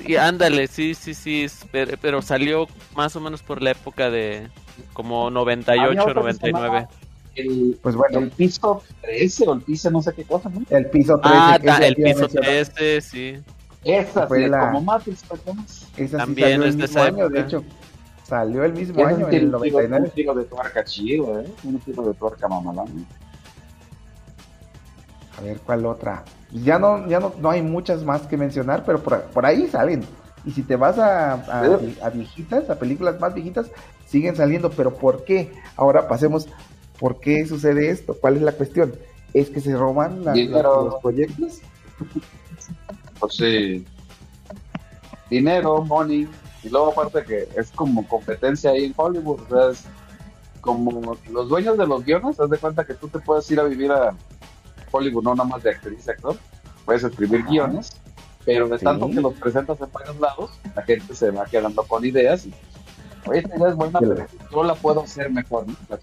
Y 0.07 0.16
ándale, 0.16 0.66
sí, 0.66 0.95
sí, 0.95 1.14
sí, 1.14 1.47
pero, 1.70 1.97
pero 2.01 2.20
salió 2.20 2.66
más 2.97 3.14
o 3.16 3.20
menos 3.20 3.43
por 3.43 3.62
la 3.62 3.70
época 3.70 4.11
de 4.11 4.49
como 4.93 5.28
Había 5.28 5.35
98, 5.35 6.03
otro 6.03 6.24
que 6.24 6.32
se 6.35 6.51
99. 6.51 6.89
El, 7.35 7.78
Pues 7.82 7.95
bueno. 7.97 8.18
el 8.20 8.30
piso 8.30 8.82
13 9.03 9.49
o 9.49 9.55
el 9.55 9.61
piso 9.62 9.91
no 9.91 10.01
sé 10.03 10.12
qué 10.14 10.24
cosa, 10.24 10.49
¿no? 10.49 10.62
El 10.70 10.87
piso 10.91 11.18
13. 11.18 11.37
Ah, 11.39 11.59
ta- 11.64 11.87
el 11.87 11.95
piso 11.97 12.20
mencionar. 12.20 12.51
13, 12.51 13.01
sí. 13.01 13.35
Esa 13.85 14.26
Fue 14.26 14.45
sí, 14.45 14.49
la- 14.49 14.61
como 14.61 14.80
Matrix, 14.82 15.24
¿verdad? 15.28 15.55
Esa 15.97 16.07
sí 16.07 16.16
También 16.16 16.49
salió 16.49 16.62
el 16.64 16.68
es 16.68 16.76
de 16.76 16.82
mismo 16.82 16.99
esa 17.01 17.07
año, 17.09 17.28
de 17.28 17.41
hecho. 17.41 17.64
Salió 18.26 18.64
el 18.64 18.72
mismo 18.72 19.01
Es 19.01 19.07
año, 19.07 19.16
un 19.16 19.22
en 19.22 19.26
el 19.26 19.30
tiro, 19.30 19.45
un 19.47 19.51
99. 19.53 20.12
tiro 20.14 20.35
de 20.35 20.45
tuerca 20.45 20.85
chido, 20.85 21.41
¿eh? 21.41 21.47
Un 21.64 21.78
tiro 21.80 22.03
de 22.05 22.14
tuerca 22.14 22.49
mamalón. 22.49 23.07
A 25.39 25.43
ver, 25.43 25.59
¿cuál 25.59 25.85
otra? 25.87 26.24
Ya 26.53 26.78
no, 26.78 27.07
ya 27.09 27.18
no, 27.20 27.32
no 27.41 27.51
hay 27.51 27.61
muchas 27.61 28.05
más 28.05 28.22
que 28.22 28.37
mencionar, 28.37 28.85
pero 28.87 29.01
por, 29.03 29.20
por 29.24 29.45
ahí 29.45 29.66
salen. 29.68 30.05
Y 30.47 30.53
si 30.53 30.62
te 30.62 30.76
vas 30.76 30.99
a, 30.99 31.32
a, 31.35 31.78
a 32.03 32.11
viejitas, 32.11 32.70
a 32.70 32.78
películas 32.78 33.18
más 33.18 33.35
viejitas, 33.35 33.66
siguen 34.07 34.37
saliendo. 34.37 34.70
Pero 34.70 34.95
¿por 34.95 35.24
qué? 35.24 35.53
Ahora 35.76 36.07
pasemos, 36.07 36.47
¿por 37.05 37.20
qué 37.20 37.44
sucede 37.46 37.90
esto? 37.90 38.16
¿Cuál 38.18 38.36
es 38.36 38.42
la 38.42 38.52
cuestión? 38.52 38.94
¿Es 39.34 39.50
que 39.50 39.61
se 39.61 39.76
roban 39.76 40.24
la- 40.24 40.32
Dinero. 40.32 40.84
los 40.88 41.02
proyectos? 41.02 41.59
Pues 43.20 43.34
sí. 43.34 43.84
Dinero, 45.28 45.82
money. 45.84 46.26
Y 46.62 46.70
luego 46.70 46.92
aparte 46.92 47.22
que 47.24 47.46
es 47.61 47.70
como 47.72 48.09
competencia 48.09 48.70
ahí 48.70 48.84
en 48.86 48.94
Hollywood. 48.96 49.38
O 49.42 49.48
sea, 49.50 49.70
es 49.72 49.84
como 50.62 51.14
los 51.30 51.48
dueños 51.50 51.76
de 51.76 51.86
los 51.86 52.02
guiones, 52.07 52.40
haz 52.40 52.48
de 52.48 52.57
cuenta 52.57 52.86
que 52.86 52.94
tú 52.94 53.07
te 53.09 53.18
puedes 53.18 53.50
ir 53.50 53.61
a 53.61 53.64
vivir 53.64 53.92
a 53.92 54.16
Hollywood, 54.90 55.24
no 55.24 55.34
nada 55.34 55.46
más 55.46 55.62
de 55.62 55.72
actriz 55.72 56.07
y 56.07 56.11
actor. 56.11 56.38
Puedes 56.86 57.05
escribir 57.05 57.40
Ajá. 57.40 57.50
guiones, 57.50 58.00
pero 58.46 58.66
de 58.66 58.78
Sí. 58.78 58.84
tanto 58.86 59.11
que 59.11 59.20
los 59.20 59.34
presentas 59.34 59.78
en 59.78 59.92
varios 59.92 60.18
lados, 60.18 60.52
la 60.74 60.80
gente 60.80 61.14
se 61.14 61.30
va 61.30 61.44
quedando 61.44 61.82
con 61.82 62.02
ideas. 62.02 62.46
Y, 62.46 62.55
Oye, 63.26 63.40
esta 63.40 63.57
idea 63.59 63.68
es 63.68 63.76
buena, 63.76 64.00
pero 64.00 64.26
yo 64.50 64.64
la 64.64 64.74
puedo 64.74 65.02
hacer 65.02 65.30
mejor, 65.30 65.66
¿no? 65.66 65.74
La. 65.90 65.98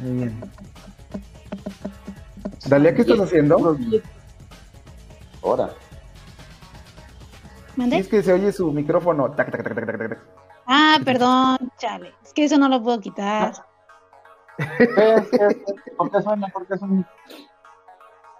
Muy 0.00 0.12
bien. 0.12 0.40
Dalia, 2.66 2.94
¿qué 2.94 3.02
estás 3.02 3.20
haciendo? 3.20 3.76
Ahora. 5.42 5.70
¿Mande? 7.76 7.98
Es 7.98 8.08
que 8.08 8.22
se 8.22 8.32
oye 8.32 8.52
su 8.52 8.72
micrófono. 8.72 9.30
Tac, 9.32 9.50
tac, 9.50 9.62
tac, 9.62 9.74
tac, 9.74 9.86
tac, 9.86 10.08
tac. 10.08 10.18
Ah, 10.66 10.98
perdón, 11.04 11.70
chale. 11.78 12.14
Es 12.24 12.32
que 12.32 12.44
eso 12.44 12.58
no 12.58 12.68
lo 12.68 12.82
puedo 12.82 13.00
quitar. 13.00 13.54
¿Por 15.96 16.10
qué 16.10 16.22
suena? 16.22 16.48
¿Por 16.48 16.66
qué 16.66 16.78
suena? 16.78 17.08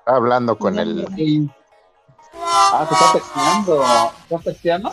Hablando 0.06 0.58
con 0.58 0.78
el. 0.78 1.06
Ah, 2.34 2.86
te 2.88 2.94
está 2.94 3.12
texteando. 3.12 3.82
¿Estás 4.24 4.44
texteando? 4.44 4.92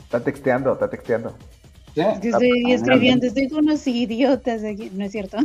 Está 0.00 0.20
texteando, 0.20 0.72
está 0.72 0.88
texteando. 0.88 1.34
Que 1.96 2.28
estoy 2.28 2.72
escribiendo, 2.72 3.26
estoy 3.26 3.48
con 3.48 3.64
unos 3.64 3.86
idiotas 3.86 4.62
aquí, 4.62 4.90
¿no 4.92 5.04
es 5.04 5.12
cierto? 5.12 5.38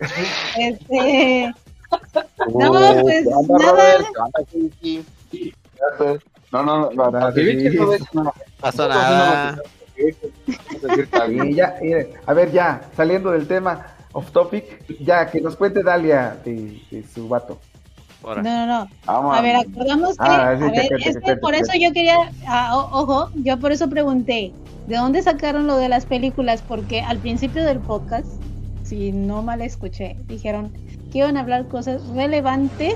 Este. 0.58 1.54
No, 2.52 2.72
pues 3.02 3.24
¿qué 3.24 3.32
onda, 3.32 3.58
nada. 3.58 3.98
No, 6.50 6.62
no, 6.62 6.90
no. 6.90 7.10
No 7.10 7.20
Nosotros 8.60 8.88
nada. 8.88 9.62
ya, 11.54 11.78
a 12.26 12.34
ver, 12.34 12.50
ya, 12.50 12.90
saliendo 12.96 13.30
del 13.30 13.46
tema 13.46 13.86
off 14.12 14.32
topic, 14.32 14.84
ya 14.98 15.30
que 15.30 15.40
nos 15.40 15.54
cuente 15.56 15.84
Dalia 15.84 16.36
de, 16.44 16.80
de 16.90 17.04
su 17.04 17.28
vato. 17.28 17.60
No, 18.24 18.42
no, 18.42 18.66
no. 18.66 18.88
Vamos. 19.06 19.36
A 19.36 19.40
ver, 19.42 19.56
acordamos 19.56 20.16
que, 20.16 20.24
Ah, 20.24 20.50
a 20.50 20.54
ver, 20.70 20.88
es 21.04 21.18
que 21.18 21.36
por 21.36 21.54
eso 21.54 21.72
yo 21.78 21.92
quería, 21.92 22.16
ah, 22.46 22.76
o- 22.76 23.00
ojo, 23.02 23.30
yo 23.34 23.58
por 23.58 23.72
eso 23.72 23.88
pregunté, 23.88 24.52
¿de 24.86 24.96
dónde 24.96 25.22
sacaron 25.22 25.66
lo 25.66 25.76
de 25.76 25.88
las 25.88 26.06
películas? 26.06 26.62
Porque 26.66 27.00
al 27.02 27.18
principio 27.20 27.64
del 27.64 27.80
podcast, 27.80 28.26
si 28.82 29.12
no 29.12 29.42
mal 29.42 29.60
escuché, 29.62 30.16
dijeron 30.28 30.72
que 31.10 31.18
iban 31.18 31.36
a 31.36 31.40
hablar 31.40 31.68
cosas 31.68 32.06
relevantes 32.08 32.94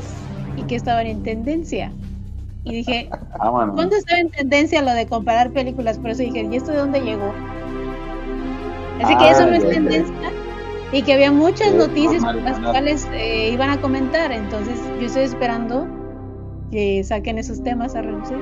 y 0.57 0.63
que 0.65 0.77
estaban 0.77 1.07
en 1.07 1.23
tendencia. 1.23 1.93
Y 2.65 2.73
dije, 2.75 3.09
Vámonos. 3.39 3.75
¿cuándo 3.75 3.97
estaba 3.97 4.21
en 4.21 4.31
tendencia 4.31 4.83
lo 4.83 4.93
de 4.93 5.07
comparar 5.07 5.51
películas? 5.53 5.99
Por 5.99 6.11
eso 6.11 6.23
dije, 6.23 6.49
¿y 6.51 6.57
esto 6.57 6.73
de 6.73 6.79
dónde 6.79 7.01
llegó? 7.01 7.33
Así 9.01 9.17
que 9.17 9.25
Ah, 9.25 9.31
eso 9.31 9.47
no 9.47 9.55
es 9.55 9.69
tendencia 9.69 10.15
y 10.93 11.03
que 11.03 11.13
había 11.15 11.31
muchas 11.33 11.75
noticias 11.75 12.25
por 12.25 12.35
las 12.37 12.59
cuales 12.61 13.09
eh, 13.13 13.51
iban 13.53 13.71
a 13.71 13.81
comentar. 13.81 14.33
Entonces 14.33 14.79
yo 15.01 15.07
estoy 15.07 15.23
esperando 15.25 15.87
que 16.71 17.03
saquen 17.05 17.39
esos 17.39 17.63
temas 17.63 17.95
a 17.95 18.03
relucir. 18.03 18.37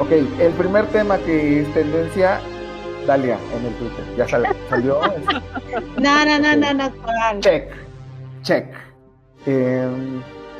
Ok, 0.00 0.12
el 0.40 0.52
primer 0.52 0.86
tema 0.86 1.18
que 1.18 1.60
es 1.62 1.74
tendencia, 1.74 2.40
Dalia, 3.06 3.36
en 3.58 3.66
el 3.66 3.74
Twitter. 3.74 4.04
Ya 4.16 4.28
sal- 4.28 4.46
salió. 4.68 5.00
No, 6.00 6.24
no, 6.24 6.38
no, 6.38 6.56
no, 6.56 6.74
no, 6.74 7.40
check, 7.40 7.68
check. 8.42 8.66
Eh, 9.46 9.86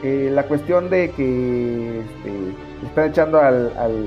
eh, 0.03 0.31
la 0.33 0.43
cuestión 0.45 0.91
de 0.91 1.11
que 1.13 2.01
este, 2.01 2.87
están 2.87 3.09
echando 3.11 3.41
al, 3.41 3.73
al, 3.77 4.07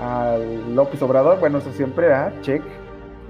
al 0.00 0.74
López 0.74 1.00
Obrador, 1.02 1.38
bueno, 1.40 1.58
eso 1.58 1.72
siempre, 1.72 2.12
¿ah? 2.12 2.32
Check. 2.42 2.62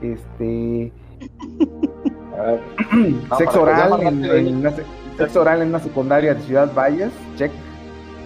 Este. 0.03 0.93
No, 2.37 3.37
sexo 3.39 3.61
para 3.65 3.77
que 3.77 3.83
oral 3.83 4.01
ya 4.01 4.09
en, 4.09 4.21
mandaste- 4.23 4.39
en 4.49 4.57
una, 4.57 4.71
se- 4.71 4.85
sexo 5.17 5.41
oral 5.41 5.63
en 5.63 5.69
una 5.69 5.79
secundaria 5.81 6.35
de 6.35 6.43
Ciudad 6.43 6.73
Valles, 6.75 7.11
check. 7.37 7.51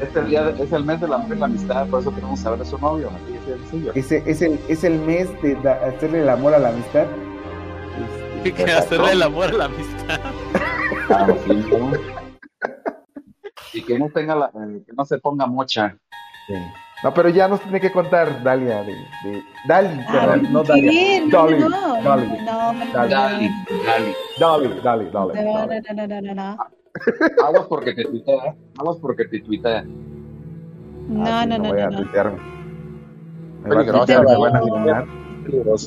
Es 0.01 0.17
el, 0.17 0.27
día 0.29 0.45
de- 0.45 0.63
es 0.65 0.73
el 0.73 0.85
mes 0.85 1.01
de 1.01 1.09
la 1.09 1.19
mujer 1.19 1.37
y 1.37 1.41
la 1.41 1.47
amistad, 1.47 1.87
por 1.89 2.01
eso 2.01 2.15
queremos 2.15 2.41
saber 2.41 2.59
de 2.61 2.65
su 2.65 2.79
novio. 2.79 3.11
Así 3.15 3.35
es 3.95 4.11
es 4.13 4.43
el, 4.43 4.59
es 4.69 4.85
el 4.85 4.99
mes 5.01 5.29
de 5.43 5.55
da- 5.57 5.79
hacerle 5.87 6.23
el 6.23 6.29
amor 6.29 6.55
a 6.55 6.59
la 6.59 6.71
amistad. 6.71 7.05
Y 8.45 8.53
que 8.53 8.65
hacerle 8.65 9.13
el 9.13 9.23
amor 9.23 9.51
a 9.51 9.53
la 9.53 9.65
amistad. 9.67 10.21
Ah, 11.11 11.27
sí, 11.45 11.53
¿no? 11.71 11.93
Y 13.75 13.83
que 13.83 13.99
no 13.99 14.09
tenga 14.09 14.35
la, 14.35 14.47
eh, 14.47 14.83
que 14.87 14.93
no 14.95 15.05
se 15.05 15.19
ponga 15.19 15.47
mocha. 15.47 15.97
No, 17.03 17.15
pero 17.15 17.29
ya 17.31 17.49
nos 17.49 17.61
tiene 17.63 17.81
que 17.81 17.91
contar 17.91 18.43
Dalia 18.43 18.85
de, 18.85 18.93
de 19.23 19.43
Dali, 19.65 19.89
perdón, 20.05 20.53
no. 20.53 20.63
Dalia. 20.65 20.93
No, 21.27 21.29
Dali, 21.31 21.59
no, 21.59 22.03
Dali, 22.03 22.27
no, 22.45 22.73
no, 22.73 22.93
Dali, 22.93 23.11
Dali, 23.11 23.49
Dali. 23.87 24.15
Dali, 24.39 24.81
Dali, 24.83 25.11
Dali, 25.11 25.11
No, 25.11 25.43
no, 25.43 25.67
Dali. 25.67 25.83
no, 25.89 25.95
no, 25.95 26.07
no, 26.07 26.21
no, 26.21 26.35
no. 26.35 26.59
Aguas 27.45 27.67
porque 27.69 27.95
te 27.95 28.05
tuitea. 28.05 28.55
Aguas 28.79 28.99
porque 28.99 29.25
te 29.25 29.41
tuitea. 29.41 29.85
No, 31.09 31.25
Ah, 31.27 31.43
sí, 31.43 31.49
no, 31.49 31.59
no, 31.59 31.69
voy 31.71 31.79
no, 31.81 31.87
a 31.87 31.91
no. 31.91 31.97
tuitearme. 31.97 32.39
Me 33.63 33.75
va 33.75 33.81
a 33.81 33.85
a 34.33 34.37
buena 34.39 34.59
eliminar. 34.61 35.07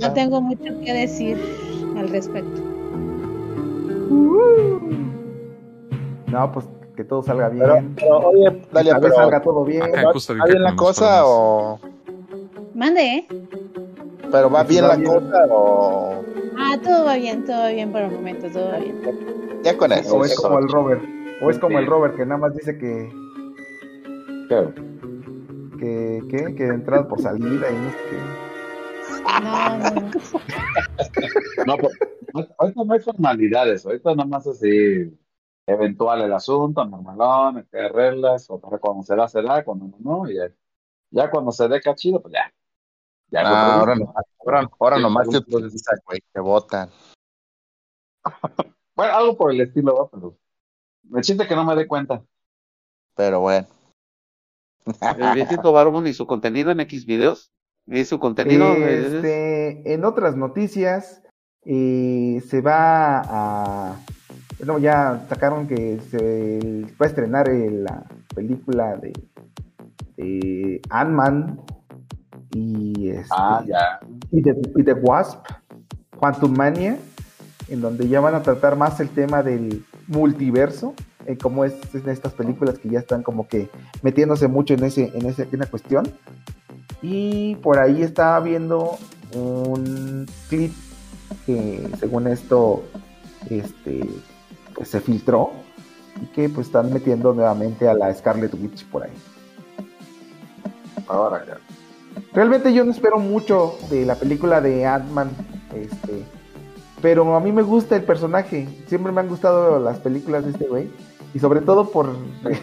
No 0.02 0.14
tengo 0.14 0.42
mucho 0.42 0.80
que 0.84 0.94
decir 0.94 1.38
al 1.98 2.10
respecto. 2.10 2.62
No, 6.28 6.52
pues 6.52 6.66
que 6.96 7.04
todo 7.04 7.24
salga 7.24 7.50
bien. 7.50 7.66
Pero, 7.96 7.96
pero, 7.96 8.30
oye, 8.30 8.52
Tal 8.72 8.86
vez 8.86 8.96
pero 9.02 9.16
salga 9.16 9.42
todo 9.42 9.66
bien. 9.66 9.82
¿va, 9.84 10.46
bien 10.46 10.64
la 10.64 10.76
cosa 10.76 11.26
o...? 11.26 11.80
Mande, 12.74 13.02
¿eh? 13.02 13.28
¿Pero 14.32 14.50
va 14.50 14.64
bien 14.64 14.88
la 14.88 14.96
bien. 14.96 15.12
cosa 15.12 15.46
o...? 15.50 16.24
Ah, 16.58 16.78
todo 16.84 17.06
va 17.06 17.16
bien, 17.16 17.46
todo 17.46 17.58
va 17.58 17.70
bien 17.70 17.92
por 17.92 18.02
el 18.02 18.12
momento, 18.12 18.48
todo 18.50 18.70
va 18.70 18.78
bien. 18.78 19.02
Ya 19.64 19.78
con 19.78 19.92
eso. 19.92 20.18
O 20.18 20.26
es 20.26 20.36
como 20.36 20.60
el 20.60 20.70
Robert. 20.70 21.02
O 21.42 21.50
es 21.50 21.58
como 21.60 21.80
el. 21.80 21.86
Robert 21.88 22.16
que 22.16 22.26
nada 22.26 22.38
más 22.40 22.56
dice 22.56 22.78
que, 22.78 23.10
¿Qué? 24.50 24.68
que, 25.80 26.22
que, 26.30 26.56
que 26.56 26.66
entrada 26.66 27.08
por 27.08 27.22
salida 27.22 27.68
y 27.72 27.76
no 27.76 27.90
sé 27.92 27.98
qué. 28.10 28.18
No, 29.42 29.78
no, 29.78 29.90
no. 29.90 30.12
No, 31.66 31.78
pues, 31.78 31.94
ahorita 32.58 32.84
no 32.84 32.94
hay 32.94 33.00
formalidades. 33.00 33.86
Ahorita 33.86 34.16
nada 34.16 34.28
más 34.28 34.46
así, 34.48 35.14
eventual 35.66 36.22
el 36.22 36.34
asunto, 36.34 36.84
normalón, 36.86 37.58
hay 37.58 37.64
que 37.66 37.90
reglas, 37.90 38.50
o 38.50 38.60
para 38.60 38.78
cuando 38.80 39.04
se 39.04 39.16
da, 39.16 39.28
se 39.28 39.42
da, 39.42 39.64
cuando 39.64 39.86
no, 39.86 39.98
no. 40.24 40.30
Y 40.30 40.36
ya, 40.36 40.50
ya 41.12 41.30
cuando 41.32 41.52
se 41.52 41.68
dé 41.68 41.82
cachido, 41.82 42.22
pues 42.22 42.34
ya. 42.34 42.54
Ya 43.30 43.42
es 43.42 43.48
Ah, 43.48 43.52
otro 43.52 43.80
ahora, 43.80 43.96
gusto. 43.96 44.14
no, 44.14 44.24
ahora, 44.46 44.70
ahora 44.80 44.96
Sí, 44.98 45.02
nomás 45.02 45.30
te 45.30 45.38
utilizan, 45.38 45.98
güey, 46.06 46.20
te 46.32 46.40
botan. 46.40 46.90
Bueno, 48.96 49.16
algo 49.16 49.36
por 49.38 49.50
el 49.52 49.60
estilo, 49.62 49.96
¿va? 49.96 50.08
pero 50.08 50.38
me 51.10 51.22
chiste 51.22 51.48
que 51.48 51.56
no 51.56 51.66
me 51.66 51.76
dé 51.76 51.88
cuenta. 51.88 52.24
Pero 53.16 53.40
bueno. 53.40 53.68
El 55.18 55.34
viejito 55.34 55.72
Barbón 55.74 56.06
y 56.06 56.14
su 56.14 56.28
contenido 56.28 56.70
en 56.70 56.80
X 56.82 57.08
videos. 57.08 57.52
Y 57.88 58.06
su 58.06 58.20
contenido. 58.20 58.76
eh, 58.76 59.08
Este, 59.08 59.94
en 59.96 60.06
otras 60.06 60.36
noticias, 60.36 61.24
eh, 61.66 62.40
se 62.48 62.62
va 62.62 63.22
a. 63.26 64.00
Bueno, 64.60 64.78
ya 64.80 65.26
sacaron 65.30 65.68
que 65.68 66.00
se 66.10 66.86
va 67.02 67.06
a 67.06 67.10
estrenar 67.10 67.48
la 67.50 68.06
película 68.36 68.96
de, 68.98 69.14
de 70.18 70.82
Ant-Man 70.90 71.60
y, 72.54 73.10
este, 73.10 73.28
Ah, 73.32 73.64
ya. 73.66 74.00
y, 74.32 74.42
de, 74.42 74.56
y 74.76 74.82
de 74.84 74.94
Wasp, 74.94 75.46
Quantum 76.20 76.56
Mania, 76.56 76.98
en 77.68 77.82
donde 77.82 78.08
ya 78.08 78.20
van 78.22 78.36
a 78.36 78.42
tratar 78.44 78.76
más 78.78 79.00
el 79.00 79.10
tema 79.10 79.44
del 79.44 79.84
multiverso, 80.08 80.94
eh, 81.26 81.38
como 81.38 81.66
es 81.66 81.74
en 81.94 82.10
estas 82.10 82.34
películas 82.34 82.78
que 82.78 82.90
ya 82.90 83.00
están 83.00 83.24
como 83.24 83.48
que 83.48 83.70
metiéndose 84.02 84.48
mucho 84.48 84.74
en 84.74 84.84
ese, 84.84 85.12
en 85.16 85.26
ese, 85.26 85.44
en 85.52 85.62
esa 85.62 85.70
cuestión. 85.72 86.06
Y 87.02 87.56
por 87.58 87.80
ahí 87.80 88.02
estaba 88.02 88.40
viendo 88.40 88.98
un 89.34 90.26
clip 90.50 90.72
que 91.46 91.88
según 92.00 92.28
esto 92.28 92.84
este 93.50 94.02
pues 94.76 94.90
se 94.90 95.00
filtró 95.00 95.52
y 96.22 96.26
que 96.28 96.50
pues 96.50 96.68
están 96.68 96.92
metiendo 96.92 97.34
nuevamente 97.34 97.88
a 97.88 97.94
la 97.94 98.14
Scarlet 98.14 98.54
Witch 98.54 98.86
por 98.86 99.04
ahí. 99.04 99.12
Ahora 101.08 101.44
ya. 101.46 101.58
Realmente 102.34 102.74
yo 102.74 102.84
no 102.84 102.92
espero 102.92 103.20
mucho 103.20 103.76
de 103.90 104.06
la 104.06 104.16
película 104.16 104.62
de 104.62 104.86
Ant-Man, 104.86 105.32
este, 105.76 106.24
pero 107.02 107.36
a 107.36 107.40
mí 107.40 107.52
me 107.52 107.64
gusta 107.64 107.96
el 107.96 108.04
personaje. 108.04 108.68
Siempre 108.88 109.12
me 109.12 109.22
han 109.22 109.28
gustado 109.28 109.80
las 109.80 109.98
películas 110.00 110.46
de 110.46 110.52
este 110.52 110.66
güey 110.66 110.90
y 111.34 111.40
sobre 111.40 111.62
todo 111.62 111.90
por 111.90 112.10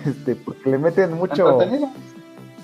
este 0.07 0.37
porque 0.37 0.71
le 0.71 0.79
meten 0.79 1.13
mucho 1.15 1.59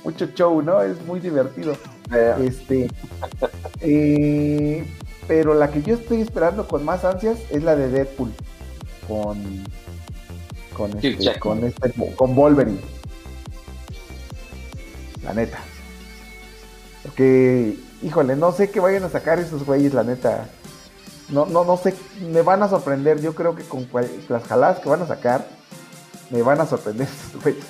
mucho 0.05 0.27
show, 0.27 0.63
¿no? 0.63 0.83
Es 0.83 1.05
muy 1.05 1.19
divertido. 1.19 1.75
Eh, 2.13 2.35
Este, 2.41 2.89
eh, 3.81 4.85
pero 5.27 5.55
la 5.55 5.71
que 5.71 5.83
yo 5.83 5.95
estoy 5.95 6.21
esperando 6.21 6.69
con 6.69 6.85
más 6.85 7.05
ansias 7.05 7.39
es 7.51 7.65
la 7.65 7.75
de 7.75 7.89
Deadpool 7.89 8.31
con 9.09 9.65
con 10.77 10.91
este, 10.97 11.39
con 11.39 11.65
este 11.65 11.93
con 12.17 12.35
Wolverine. 12.35 12.79
La 15.25 15.33
neta. 15.35 15.59
Porque, 17.03 17.77
híjole, 18.03 18.37
no 18.37 18.53
sé 18.53 18.71
qué 18.71 18.81
vayan 18.81 19.05
a 19.05 19.09
sacar 19.11 19.39
esos 19.39 19.65
güeyes, 19.65 19.95
la 19.95 20.05
neta. 20.05 20.49
No, 21.29 21.47
no, 21.47 21.65
no 21.65 21.77
sé, 21.77 21.95
me 22.31 22.43
van 22.43 22.63
a 22.63 22.69
sorprender. 22.69 23.21
Yo 23.21 23.35
creo 23.35 23.55
que 23.55 23.65
con 23.65 23.85
cual- 23.85 24.11
las 24.29 24.45
jaladas 24.45 24.81
que 24.81 24.89
van 24.89 25.03
a 25.03 25.07
sacar, 25.07 25.47
me 26.31 26.43
van 26.43 26.61
a 26.61 26.67
sorprender 26.67 27.09
esos 27.29 27.43
güeyes. 27.43 27.65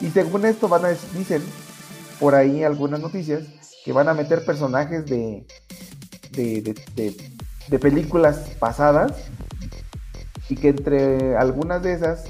Y 0.00 0.08
según 0.10 0.46
esto 0.46 0.68
van 0.68 0.84
a 0.86 0.88
dicen 0.90 1.42
por 2.18 2.34
ahí 2.34 2.62
algunas 2.64 3.00
noticias 3.00 3.44
que 3.84 3.92
van 3.92 4.08
a 4.08 4.14
meter 4.14 4.44
personajes 4.44 5.04
de 5.06 5.44
de, 6.32 6.62
de, 6.62 6.74
de- 6.94 7.30
de 7.68 7.78
películas 7.78 8.38
pasadas 8.58 9.12
y 10.50 10.56
que 10.56 10.68
entre 10.68 11.36
algunas 11.36 11.82
de 11.82 11.94
esas 11.94 12.24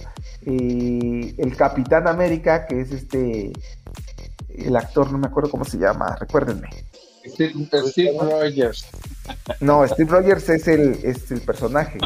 eh, 0.46 1.34
el 1.38 1.56
Capitán 1.56 2.06
América 2.06 2.66
que 2.66 2.80
es 2.80 2.92
este 2.92 3.52
el 4.54 4.76
actor 4.76 5.10
no 5.10 5.18
me 5.18 5.26
acuerdo 5.26 5.50
cómo 5.50 5.64
se 5.64 5.78
llama 5.78 6.16
recuérdenme 6.20 6.68
Steve, 7.26 7.52
Steve 7.88 8.16
Rogers. 8.20 8.86
no 9.60 9.86
Steve 9.86 10.10
Rogers 10.10 10.48
es 10.50 10.68
el 10.68 10.98
es 11.02 11.30
el 11.30 11.40
personaje 11.40 11.98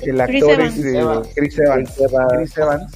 el 0.00 0.20
actor 0.20 0.60
es 0.60 0.78
eh, 0.78 0.98
Evans. 0.98 1.28
Chris 1.34 1.58
Evans 1.58 1.90
Chris 1.94 2.08
Evans. 2.10 2.32
Chris 2.32 2.58
Evans 2.58 2.92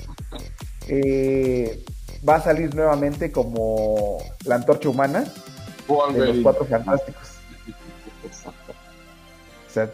eh, 0.89 1.85
va 2.27 2.37
a 2.37 2.41
salir 2.41 2.75
nuevamente 2.75 3.31
como 3.31 4.19
la 4.45 4.57
antorcha 4.57 4.89
humana 4.89 5.25
de 6.13 6.27
los 6.27 6.37
cuatro 6.43 6.65
fantásticos. 6.65 7.29
O 9.69 9.79
sea, 9.79 9.91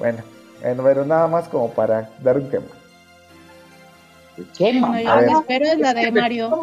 bueno, 0.00 0.24
bueno, 0.62 0.82
pero 0.84 1.04
nada 1.04 1.26
más 1.26 1.48
como 1.48 1.70
para 1.72 2.10
dar 2.22 2.36
un 2.38 2.50
tema. 2.50 2.66
¿Qué 4.56 4.78
Bueno, 4.80 4.98
yo 5.30 5.40
espero 5.40 5.66
es 5.66 5.78
la 5.78 5.92
de 5.94 6.10
Mario. 6.12 6.60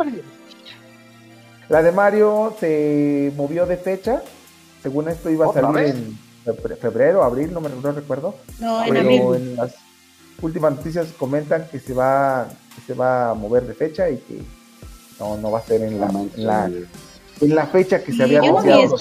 La 1.69 1.81
de 1.83 1.91
Mario 1.91 2.55
se 2.59 3.31
movió 3.35 3.65
de 3.65 3.77
fecha. 3.77 4.21
Según 4.81 5.09
esto 5.09 5.29
iba 5.29 5.45
a 5.45 5.49
¿Otra 5.49 5.61
salir 5.61 5.75
vez? 5.83 5.95
en 5.95 6.17
febre- 6.45 6.77
febrero, 6.77 7.23
abril, 7.23 7.53
no 7.53 7.59
me 7.61 7.69
no 7.69 7.91
recuerdo. 7.91 8.35
No, 8.59 8.81
en 8.83 8.89
Pero 8.89 9.01
abril. 9.01 9.21
en 9.35 9.55
las, 9.57 9.75
últimas 10.41 10.71
noticias 10.75 11.07
comentan 11.17 11.67
que 11.71 11.79
se 11.79 11.93
va, 11.93 12.47
que 12.75 12.81
se 12.81 12.93
va 12.93 13.31
a 13.31 13.33
mover 13.33 13.63
de 13.65 13.73
fecha 13.73 14.07
y 14.09 14.17
que 14.17 14.39
no, 15.19 15.35
no 15.37 15.51
va 15.51 15.59
a 15.59 15.63
ser 15.63 15.81
en 15.81 15.99
la, 15.99 16.07
en 16.09 16.31
la, 16.45 16.65
en 17.41 17.55
la 17.55 17.65
fecha 17.65 18.03
que 18.03 18.13
se 18.13 18.23
había 18.23 18.39
anunciado. 18.39 18.95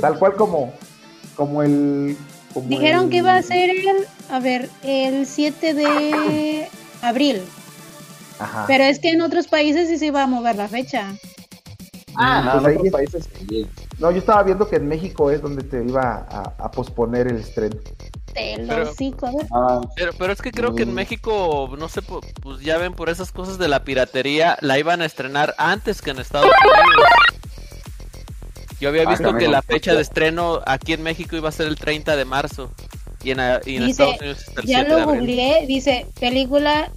Tal 0.00 0.18
cual 0.18 0.34
como, 0.36 0.72
como 1.34 1.62
el. 1.62 2.16
Como 2.54 2.68
Dijeron 2.68 3.04
el- 3.04 3.10
que 3.10 3.16
iba 3.18 3.34
a 3.36 3.42
ser 3.42 3.68
el, 3.70 4.06
a 4.30 4.38
ver, 4.40 4.70
el 4.82 5.26
7 5.26 5.74
de 5.74 6.68
abril. 7.02 7.42
Ajá. 8.38 8.64
Pero 8.66 8.84
es 8.84 8.98
que 8.98 9.10
en 9.10 9.20
otros 9.22 9.46
países 9.48 9.88
sí 9.88 9.98
se 9.98 10.06
iba 10.06 10.22
a 10.22 10.26
mover 10.26 10.56
la 10.56 10.68
fecha. 10.68 11.14
Ah, 12.16 12.42
no, 12.44 12.62
pues 12.62 12.64
en 12.64 12.66
ahí 12.70 12.76
otros 12.76 12.86
es- 13.14 13.28
países. 13.28 13.28
No, 13.98 14.10
yo 14.10 14.18
estaba 14.18 14.42
viendo 14.42 14.68
que 14.68 14.76
en 14.76 14.86
México 14.88 15.30
es 15.30 15.40
donde 15.42 15.62
te 15.64 15.84
iba 15.84 16.26
a, 16.30 16.54
a 16.64 16.70
posponer 16.70 17.26
el 17.28 17.36
estreno. 17.38 17.76
Pero- 18.34 18.90
hocico, 18.90 19.26
a 19.26 19.30
ver. 19.32 19.46
Pero, 19.94 20.12
pero 20.18 20.32
es 20.32 20.42
que 20.42 20.50
creo 20.50 20.74
que 20.74 20.82
en 20.82 20.92
México, 20.94 21.72
no 21.78 21.88
sé, 21.88 22.02
pu- 22.02 22.20
pues 22.42 22.60
ya 22.60 22.78
ven 22.78 22.94
por 22.94 23.08
esas 23.08 23.30
cosas 23.30 23.58
de 23.58 23.68
la 23.68 23.84
piratería, 23.84 24.58
la 24.60 24.78
iban 24.78 25.00
a 25.02 25.04
estrenar 25.04 25.54
antes 25.58 26.02
que 26.02 26.10
en 26.10 26.18
Estados 26.18 26.46
Unidos. 26.48 27.04
Yo 28.84 28.90
había 28.90 29.06
visto 29.08 29.34
que 29.34 29.48
la 29.48 29.62
fecha 29.62 29.94
de 29.94 30.02
estreno 30.02 30.60
aquí 30.66 30.92
en 30.92 31.02
México 31.02 31.36
iba 31.36 31.48
a 31.48 31.52
ser 31.52 31.68
el 31.68 31.76
30 31.76 32.16
de 32.16 32.24
marzo 32.26 32.70
y 33.22 33.30
en, 33.30 33.38
y 33.64 33.76
en 33.76 33.86
Dice, 33.86 34.02
Estados 34.02 34.20
Unidos 34.20 34.38
está 34.46 34.60
el 34.60 34.66
ya 34.66 34.78
7 34.80 34.90
de 34.90 34.96
lo 35.00 35.02
abril. 35.08 35.20
googleé, 35.20 35.66
dice 35.66 36.06
película 36.20 36.90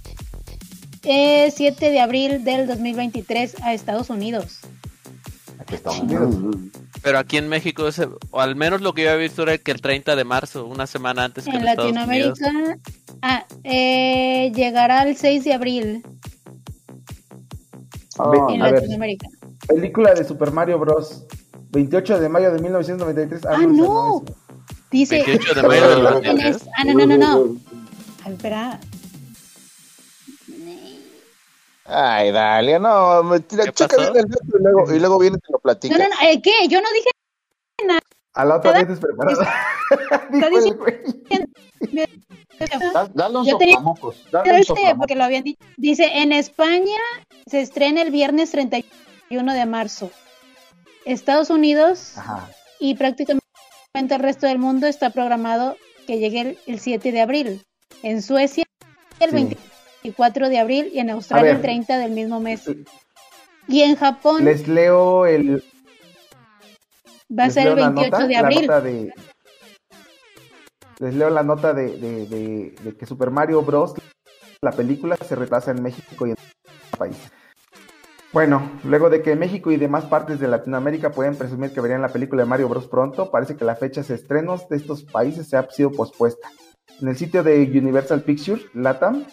eh, 1.04 1.50
7 1.50 1.90
de 1.90 2.00
abril 2.00 2.44
del 2.44 2.66
2023 2.66 3.62
a 3.62 3.72
Estados 3.72 4.10
Unidos. 4.10 4.58
Aquí 5.58 5.76
Estados 5.76 6.00
Unidos. 6.00 6.34
Pero 7.00 7.18
aquí 7.18 7.38
en 7.38 7.48
México, 7.48 7.88
es, 7.88 7.98
o 8.30 8.40
al 8.40 8.54
menos 8.54 8.82
lo 8.82 8.92
que 8.92 9.04
yo 9.04 9.10
había 9.12 9.22
visto 9.22 9.44
era 9.44 9.56
que 9.56 9.70
el 9.70 9.80
30 9.80 10.14
de 10.14 10.24
marzo, 10.24 10.66
una 10.66 10.86
semana 10.86 11.24
antes 11.24 11.44
que 11.44 11.50
en, 11.50 11.56
En 11.62 11.68
Estados 11.68 11.92
Unidos. 11.92 12.38
Latinoamérica 12.38 12.78
ah, 13.22 13.44
eh, 13.64 14.52
llegará 14.54 15.04
el 15.04 15.16
6 15.16 15.42
de 15.44 15.54
abril 15.54 16.02
Ve- 18.18 18.54
en 18.54 18.60
a 18.60 18.64
ver, 18.66 18.74
Latinoamérica. 18.74 19.28
película 19.66 20.12
de 20.12 20.24
Super 20.24 20.50
Mario 20.52 20.78
Bros. 20.80 21.24
28 21.70 22.20
de 22.20 22.28
mayo 22.28 22.50
de 22.52 22.60
1993. 22.60 23.46
Ah, 23.46 23.58
no. 23.66 24.24
Dice 24.90 25.22
28 25.22 25.54
de 25.54 25.68
mayo 25.68 25.88
del 25.88 25.98
en 25.98 26.04
93. 26.04 26.56
es- 26.56 26.68
Ah, 26.76 26.84
no, 26.84 26.94
no, 26.94 27.06
no, 27.06 27.16
no. 27.16 27.56
Ay, 28.24 28.32
espera. 28.32 28.80
Ay, 31.90 32.30
Dalia, 32.32 32.78
no, 32.78 33.22
me 33.22 33.40
tira, 33.40 33.64
¿Qué 33.64 33.72
checa 33.72 33.96
bien 33.96 34.16
el 34.16 34.24
dato 34.28 34.44
y 34.58 34.62
luego, 34.62 34.94
y 34.94 34.98
luego 34.98 35.18
viene 35.18 35.38
y 35.38 35.40
te 35.40 35.46
lo 35.52 35.56
No, 35.56 35.58
platica. 35.60 35.96
no, 35.96 36.04
no, 36.04 36.14
eh, 36.28 36.42
¿qué? 36.42 36.52
Yo 36.68 36.82
no 36.82 36.88
dije 36.92 37.08
nada. 37.86 38.00
A 38.34 38.44
la 38.44 38.56
otra 38.56 38.72
vez 38.72 38.88
despreparada. 38.88 39.54
Está 40.32 40.50
diciendo- 40.50 40.84
Dale 43.14 43.38
un 43.38 43.46
Yo 43.46 43.56
tenía- 43.56 43.76
soplamocos. 43.76 44.16
Dale 44.30 44.50
un 44.50 44.56
Este, 44.56 44.66
soplamocos. 44.66 44.98
porque 44.98 45.14
lo 45.14 45.24
habían 45.24 45.44
dicho. 45.44 45.64
Dice, 45.78 46.04
en 46.18 46.32
España 46.32 46.98
se 47.46 47.60
estrena 47.62 48.02
el 48.02 48.10
viernes 48.10 48.50
31 48.50 49.54
de 49.54 49.64
marzo. 49.64 50.10
Estados 51.12 51.50
Unidos 51.50 52.16
Ajá. 52.18 52.48
y 52.78 52.94
prácticamente 52.94 53.42
el 53.94 54.08
resto 54.20 54.46
del 54.46 54.58
mundo 54.58 54.86
está 54.86 55.10
programado 55.10 55.76
que 56.06 56.18
llegue 56.18 56.40
el, 56.40 56.58
el 56.66 56.78
7 56.80 57.12
de 57.12 57.20
abril. 57.20 57.62
En 58.02 58.22
Suecia 58.22 58.64
el 59.20 59.30
Sí. 59.30 59.56
24 60.02 60.48
de 60.48 60.58
abril 60.58 60.90
y 60.92 61.00
en 61.00 61.10
Australia 61.10 61.50
el 61.52 61.60
30 61.62 61.98
del 61.98 62.12
mismo 62.12 62.40
mes. 62.40 62.62
Y 63.66 63.82
en 63.82 63.96
Japón 63.96 64.44
Les 64.44 64.68
leo 64.68 65.26
el. 65.26 65.62
va 67.36 67.44
a 67.44 67.50
ser 67.50 67.66
el 67.68 67.76
la 67.76 67.90
28 67.90 68.10
nota, 68.10 68.26
de 68.26 68.32
la 68.34 68.38
abril. 68.40 68.60
nota 68.62 68.80
de- 68.80 69.12
les 71.00 71.14
leo 71.14 71.30
la 71.30 71.42
nota 71.42 71.72
de, 71.74 71.96
de- 71.96 72.26
de- 72.26 72.74
de 72.82 72.96
que 72.96 73.06
Super 73.06 73.30
Mario 73.30 73.62
Bros. 73.62 73.94
La 74.62 74.72
película 74.72 75.16
se 75.16 75.36
retrasa 75.36 75.70
en 75.70 75.82
México 75.82 76.26
y 76.26 76.30
en 76.30 76.36
otros 76.36 76.98
países. 76.98 77.30
Bueno, 78.38 78.70
luego 78.84 79.10
de 79.10 79.20
que 79.20 79.34
México 79.34 79.72
y 79.72 79.76
demás 79.76 80.04
partes 80.04 80.38
de 80.38 80.46
Latinoamérica 80.46 81.10
pueden 81.10 81.34
presumir 81.34 81.72
que 81.72 81.80
verían 81.80 82.02
la 82.02 82.12
película 82.12 82.44
de 82.44 82.48
Mario 82.48 82.68
Bros. 82.68 82.86
pronto, 82.86 83.32
parece 83.32 83.56
que 83.56 83.64
la 83.64 83.74
fecha 83.74 84.00
de 84.04 84.14
estrenos 84.14 84.68
de 84.68 84.76
estos 84.76 85.02
países 85.02 85.48
se 85.48 85.56
ha 85.56 85.68
sido 85.68 85.90
pospuesta. 85.90 86.48
En 87.00 87.08
el 87.08 87.16
sitio 87.16 87.42
de 87.42 87.64
Universal 87.64 88.22
Pictures, 88.22 88.64
LATAM, 88.74 89.26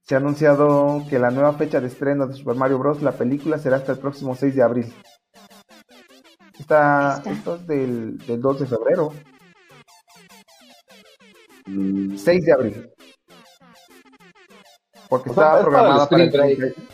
se 0.00 0.14
ha 0.14 0.18
anunciado 0.18 1.02
que 1.10 1.18
la 1.18 1.32
nueva 1.32 1.54
fecha 1.54 1.80
de 1.80 1.88
estreno 1.88 2.28
de 2.28 2.34
Super 2.34 2.54
Mario 2.54 2.78
Bros. 2.78 3.02
la 3.02 3.10
película 3.10 3.58
será 3.58 3.78
hasta 3.78 3.90
el 3.90 3.98
próximo 3.98 4.36
6 4.36 4.54
de 4.54 4.62
abril. 4.62 4.94
Está, 6.56 7.20
esto 7.26 7.56
es 7.56 7.66
del, 7.66 8.18
del 8.18 8.40
2 8.40 8.60
de 8.60 8.66
febrero. 8.66 9.12
6 11.66 12.44
de 12.44 12.52
abril. 12.52 12.90
Porque 15.08 15.30
O 15.30 15.34
sea, 15.34 15.58
estaba 15.58 15.58
es 15.58 15.58
para 15.58 15.58
el 15.58 15.64
programada 15.64 16.08
para 16.08 16.22
el, 16.22 16.28
spring 16.28 16.56
break. 16.56 16.74
30 16.76 16.93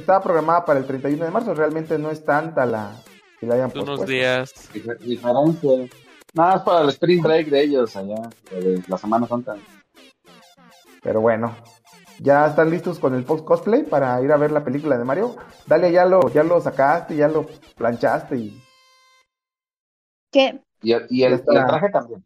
estaba 0.00 0.22
programada 0.22 0.64
para 0.64 0.80
el 0.80 0.86
31 0.86 1.24
de 1.24 1.30
marzo. 1.30 1.54
Realmente 1.54 1.98
no 1.98 2.10
es 2.10 2.24
tanta 2.24 2.66
la 2.66 2.92
que 3.38 3.46
la 3.46 3.54
hayan 3.54 3.72
Unos 3.78 4.06
días. 4.06 4.52
Difer- 4.74 4.98
Diferencia. 4.98 5.70
Nada 6.34 6.54
más 6.56 6.62
para 6.62 6.80
el 6.82 6.88
spring 6.90 7.22
break 7.22 7.48
de 7.48 7.62
ellos 7.62 7.96
allá, 7.96 8.28
de 8.50 8.82
la 8.86 8.98
Semana 8.98 9.26
Santa. 9.26 9.56
Pero 11.02 11.20
bueno, 11.20 11.56
ya 12.20 12.46
están 12.46 12.70
listos 12.70 12.98
con 12.98 13.14
el 13.14 13.24
post 13.24 13.44
cosplay 13.44 13.82
para 13.82 14.20
ir 14.22 14.30
a 14.30 14.36
ver 14.36 14.52
la 14.52 14.62
película 14.62 14.96
de 14.98 15.04
Mario. 15.04 15.36
Dale, 15.66 15.90
ya 15.90 16.04
lo, 16.04 16.28
ya 16.30 16.42
lo 16.44 16.60
sacaste, 16.60 17.16
ya 17.16 17.26
lo 17.28 17.46
planchaste 17.76 18.36
y 18.36 18.62
¿Qué? 20.30 20.60
Y 20.82 20.92
el, 20.92 21.06
y 21.10 21.24
el, 21.24 21.42
traje 21.44 21.88
también. 21.90 22.24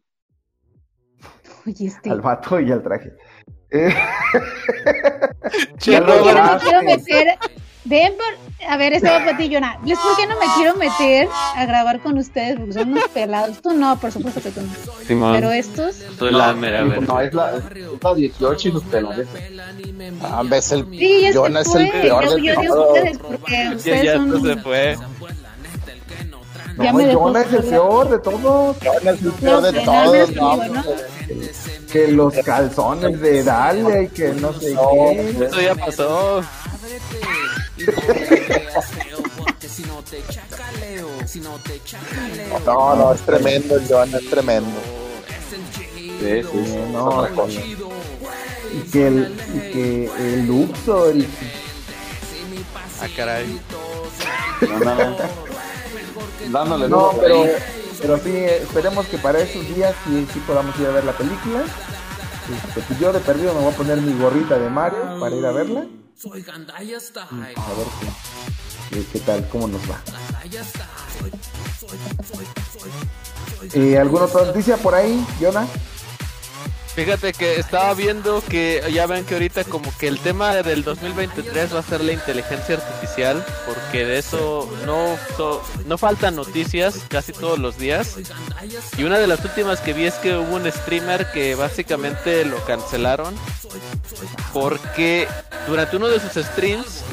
Oye, 1.65 1.87
este. 1.87 2.11
al 2.11 2.21
vato 2.21 2.59
y 2.59 2.71
al 2.71 2.83
traje. 2.83 3.13
Eh, 3.71 3.93
Yo 5.79 5.99
no 6.01 6.15
me 6.23 6.59
quiero 6.61 6.83
meter. 6.83 7.37
Ven 7.85 8.13
por. 8.15 8.45
A 8.67 8.77
ver, 8.77 8.93
este 8.93 9.07
va 9.09 9.19
para 9.19 9.37
ti, 9.37 9.49
Jonah. 9.53 9.77
¿Ves 9.83 9.99
por 9.99 10.15
qué 10.17 10.25
no 10.25 10.39
me 10.39 10.45
quiero 10.55 10.75
meter 10.75 11.27
a 11.55 11.65
grabar 11.65 11.99
con 11.99 12.17
ustedes? 12.17 12.57
Porque 12.57 12.73
son 12.73 12.91
unos 12.93 13.07
pelados. 13.09 13.61
Tú 13.61 13.73
no, 13.73 13.95
por 13.99 14.11
supuesto 14.11 14.41
que 14.41 14.49
tú 14.49 14.61
no. 14.61 14.73
Simón. 15.05 15.33
Pero 15.35 15.51
estos. 15.51 15.95
Soy 16.17 16.31
la 16.31 16.53
mera 16.53 16.81
No, 16.83 16.99
no, 17.01 17.19
es 17.21 17.33
la, 17.33 17.57
es 17.57 17.63
la 18.03 18.13
18 18.15 18.67
y 18.67 18.71
los 18.71 18.83
pelones. 18.85 19.27
Ah, 20.23 20.41
ves 20.45 20.71
el 20.71 20.85
Sí, 20.89 21.21
ya 21.21 21.31
Jonas 21.33 21.71
se 21.71 21.83
es 21.87 21.93
el 21.93 22.01
peor 22.01 22.23
yo, 22.25 22.35
de 22.35 22.41
yo 22.43 22.61
digo 22.61 22.73
todos. 22.75 22.97
ustedes 22.97 23.17
porque 23.19 23.53
Ya, 23.69 23.75
ustedes 23.75 24.03
ya 24.03 24.13
son. 24.15 24.35
esto 24.35 24.47
se 24.47 24.57
fue. 24.61 24.97
Ya 26.77 26.91
No, 26.91 26.97
me 26.97 27.05
dejó 27.05 27.19
Jonah 27.21 27.41
es 27.41 27.53
el 27.53 27.63
peor 27.65 28.09
de 28.09 28.19
todos. 28.19 28.77
Jonas 28.79 29.15
es 29.15 29.21
el 29.21 29.25
No, 29.27 29.33
peor 29.35 29.61
de 29.61 29.73
todos, 29.83 30.31
no. 30.31 30.55
¿no? 30.67 30.83
Que 31.91 32.07
los 32.09 32.33
calzones 32.43 33.21
de 33.21 33.43
Dalia 33.43 34.01
y 34.01 34.07
que 34.07 34.29
no 34.33 34.53
sé 34.53 34.75
qué. 34.75 35.45
Eso 35.45 35.61
ya 35.61 35.75
pasó. 35.75 36.41
No, 42.65 42.95
no, 42.95 43.13
es 43.13 43.21
tremendo 43.21 43.75
el 43.77 43.87
Jonas, 43.87 44.21
es 44.23 44.29
tremendo. 44.29 44.71
Sí, 46.19 46.43
sí, 46.43 46.75
no. 46.91 47.27
Y 48.73 48.91
que 48.91 49.07
el, 49.07 49.37
y 49.53 49.59
que 49.71 50.11
el 50.17 50.45
Luxor 50.47 51.15
y 51.15 51.27
Ah, 53.01 53.07
caray. 53.15 53.59
No, 54.61 54.79
no, 54.79 54.95
no. 54.95 55.17
Dándole 56.49 56.87
No, 56.87 57.11
pero, 57.19 57.43
pero 58.01 58.17
sí, 58.19 58.31
esperemos 58.35 59.05
que 59.07 59.17
para 59.17 59.39
esos 59.39 59.67
días 59.75 59.93
sí, 60.05 60.25
sí 60.33 60.39
podamos 60.47 60.77
ir 60.79 60.87
a 60.87 60.91
ver 60.91 61.03
la 61.03 61.11
película. 61.13 61.63
Este, 62.67 62.81
pues 62.81 62.99
yo 62.99 63.11
de 63.11 63.19
perdido 63.19 63.53
me 63.53 63.61
voy 63.61 63.73
a 63.73 63.77
poner 63.77 63.97
mi 63.97 64.17
gorrita 64.19 64.57
de 64.57 64.69
Mario 64.69 65.19
para 65.19 65.35
ir 65.35 65.45
a 65.45 65.51
verla. 65.51 65.85
Y 67.31 67.59
a 67.59 68.95
ver 68.95 69.05
qué, 69.11 69.19
tal, 69.19 69.47
cómo 69.49 69.67
nos 69.67 69.81
va. 69.89 70.01
Eh, 73.73 73.97
¿Alguna 73.97 74.25
otra 74.25 74.45
noticia 74.45 74.77
por 74.77 74.95
ahí, 74.95 75.25
Jonah? 75.39 75.67
Fíjate 76.95 77.33
que 77.33 77.59
estaba 77.59 77.93
viendo 77.93 78.41
que 78.41 78.81
ya 78.93 79.05
ven 79.05 79.25
que 79.25 79.33
ahorita 79.33 79.65
como 79.65 79.91
que 79.97 80.07
el 80.07 80.17
tema 80.17 80.55
del 80.55 80.81
2023 80.85 81.75
va 81.75 81.79
a 81.79 81.83
ser 81.83 82.01
la 82.01 82.13
inteligencia 82.13 82.75
artificial, 82.75 83.45
porque 83.65 84.05
de 84.05 84.17
eso 84.17 84.69
no, 84.85 85.17
no 85.85 85.97
faltan 85.97 86.37
noticias 86.37 87.05
casi 87.09 87.33
todos 87.33 87.59
los 87.59 87.77
días. 87.77 88.15
Y 88.97 89.03
una 89.03 89.19
de 89.19 89.27
las 89.27 89.43
últimas 89.43 89.81
que 89.81 89.91
vi 89.91 90.05
es 90.05 90.13
que 90.15 90.37
hubo 90.37 90.55
un 90.55 90.71
streamer 90.71 91.29
que 91.33 91.55
básicamente 91.55 92.45
lo 92.45 92.63
cancelaron 92.63 93.35
porque 94.53 95.27
durante 95.67 95.97
uno 95.97 96.07
de 96.07 96.19
sus 96.19 96.45
streams 96.45 97.03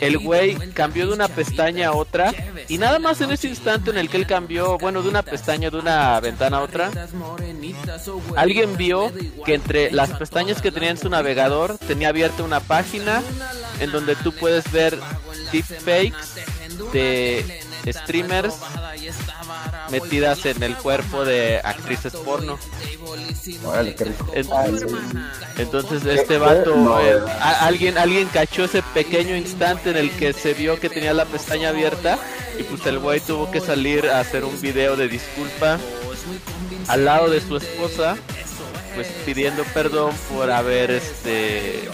el 0.00 0.18
güey 0.18 0.56
cambió 0.72 1.06
de 1.06 1.12
una 1.12 1.28
pestaña 1.28 1.88
a 1.88 1.92
otra 1.92 2.32
y 2.68 2.78
nada 2.78 2.98
más 2.98 3.20
en 3.20 3.32
ese 3.32 3.48
instante 3.48 3.90
en 3.90 3.98
el 3.98 4.08
que 4.08 4.16
él 4.16 4.26
cambió, 4.26 4.78
bueno, 4.78 5.02
de 5.02 5.08
una 5.08 5.22
pestaña 5.22 5.70
de 5.70 5.78
una 5.78 6.18
ventana 6.20 6.58
a 6.58 6.62
otra, 6.62 6.90
alguien 8.36 8.76
vio 8.76 8.93
que 9.44 9.54
entre 9.54 9.90
las 9.92 10.10
pestañas 10.10 10.60
que 10.62 10.70
tenía 10.72 10.90
en 10.90 10.98
su 10.98 11.08
navegador 11.08 11.78
tenía 11.78 12.08
abierta 12.08 12.42
una 12.42 12.60
página 12.60 13.22
en 13.80 13.90
donde 13.92 14.16
tú 14.16 14.32
puedes 14.32 14.70
ver 14.72 14.98
deepfakes 15.52 16.16
de 16.92 17.62
streamers 17.92 18.54
metidas 19.90 20.44
en 20.46 20.62
el 20.62 20.74
cuerpo 20.76 21.24
de 21.24 21.60
actrices 21.62 22.14
porno. 22.14 22.58
Órale, 23.64 23.94
qué 23.94 24.04
rico. 24.06 24.30
Entonces, 24.34 24.90
entonces 25.58 26.06
este 26.06 26.38
vato, 26.38 26.74
No, 26.76 26.98
eh, 27.00 27.10
eh. 27.18 27.30
a- 27.40 27.66
alguien, 27.66 27.98
alguien 27.98 28.26
cachó 28.28 28.64
ese 28.64 28.82
pequeño 28.94 29.36
instante 29.36 29.90
en 29.90 29.96
el 29.98 30.10
que 30.10 30.32
se 30.32 30.54
vio 30.54 30.80
que 30.80 30.88
tenía 30.88 31.12
la 31.12 31.26
pestaña 31.26 31.68
abierta 31.68 32.18
y 32.58 32.62
pues 32.62 32.84
el 32.86 32.98
güey 32.98 33.20
tuvo 33.20 33.50
que 33.50 33.60
salir 33.60 34.06
a 34.08 34.20
hacer 34.20 34.44
un 34.44 34.58
video 34.60 34.96
de 34.96 35.08
disculpa 35.08 35.78
al 36.88 37.04
lado 37.04 37.28
de 37.28 37.40
su 37.40 37.56
esposa, 37.56 38.16
pues 38.94 39.08
pidiendo 39.24 39.64
perdón 39.64 40.12
por 40.32 40.50
haber 40.50 40.90
este 40.90 41.88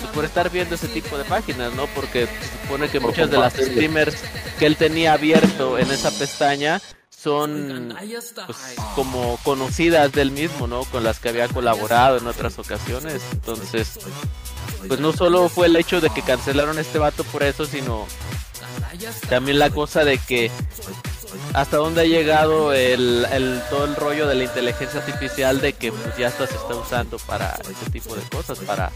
pues, 0.00 0.12
por 0.12 0.24
estar 0.24 0.50
viendo 0.50 0.74
ese 0.74 0.88
tipo 0.88 1.18
de 1.18 1.24
páginas, 1.24 1.72
¿no? 1.74 1.86
Porque 1.88 2.26
se 2.26 2.62
supone 2.62 2.88
que 2.88 3.00
muchas 3.00 3.30
de 3.30 3.38
las 3.38 3.54
streamers 3.54 4.16
que 4.58 4.66
él 4.66 4.76
tenía 4.76 5.12
abierto 5.14 5.78
en 5.78 5.90
esa 5.90 6.10
pestaña 6.10 6.80
son 7.24 7.96
pues, 8.46 8.58
como 8.94 9.38
conocidas 9.44 10.12
del 10.12 10.30
mismo, 10.30 10.66
¿no? 10.66 10.84
Con 10.84 11.04
las 11.04 11.20
que 11.20 11.30
había 11.30 11.48
colaborado 11.48 12.18
en 12.18 12.26
otras 12.26 12.58
ocasiones. 12.58 13.22
Entonces, 13.32 13.98
pues 14.86 15.00
no 15.00 15.12
solo 15.12 15.48
fue 15.48 15.68
el 15.68 15.76
hecho 15.76 16.00
de 16.02 16.10
que 16.10 16.22
cancelaron 16.22 16.76
a 16.76 16.82
este 16.82 16.98
vato 16.98 17.24
por 17.24 17.42
eso, 17.42 17.64
sino 17.64 18.06
también 19.28 19.58
la 19.58 19.70
cosa 19.70 20.04
de 20.04 20.18
que 20.18 20.50
hasta 21.52 21.76
dónde 21.76 22.02
ha 22.02 22.04
llegado 22.04 22.72
el, 22.72 23.26
el- 23.32 23.60
todo 23.70 23.84
el 23.84 23.96
rollo 23.96 24.26
de 24.26 24.34
la 24.34 24.44
inteligencia 24.44 25.00
artificial 25.00 25.60
de 25.60 25.72
que 25.72 25.92
pues 25.92 26.16
ya 26.16 26.28
hasta 26.28 26.46
se 26.46 26.54
está 26.54 26.74
usando 26.74 27.16
para 27.26 27.54
ese 27.70 27.90
tipo 27.90 28.14
de 28.14 28.22
cosas, 28.22 28.58
para 28.60 28.90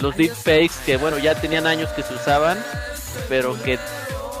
los 0.00 0.16
deepfakes 0.16 0.74
que 0.84 0.96
bueno 0.96 1.18
ya 1.18 1.34
tenían 1.34 1.66
años 1.66 1.90
que 1.90 2.02
se 2.02 2.14
usaban, 2.14 2.58
pero 3.28 3.60
que 3.62 3.78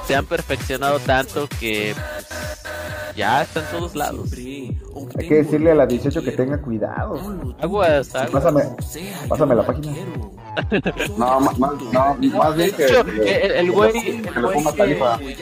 se 0.06 0.14
han 0.14 0.26
perfeccionado 0.26 0.98
tanto 1.00 1.48
que 1.60 1.94
pues, 1.94 2.26
ya 3.16 3.42
está 3.42 3.60
en 3.60 3.66
todos 3.66 3.94
lados. 3.96 4.30
Hay 5.18 5.28
que 5.28 5.34
decirle 5.36 5.72
a 5.72 5.74
la 5.74 5.86
18 5.86 6.22
que 6.22 6.32
tenga 6.32 6.60
cuidado. 6.60 7.14
Aguas, 7.60 8.14
aguas. 8.14 8.30
Pásame, 8.30 8.62
pásame 9.28 9.54
la 9.54 9.66
página. 9.66 9.92
No, 11.16 11.40
más, 11.40 11.58
más, 11.58 11.72
no, 11.92 12.16
más 12.38 12.56
bien 12.56 12.72
que, 12.74 12.84
el, 12.86 13.52
el 13.52 13.70
güey, 13.72 13.92
que 13.92 14.10
el 14.28 14.42
güey 14.42 14.64
que- 14.74 15.36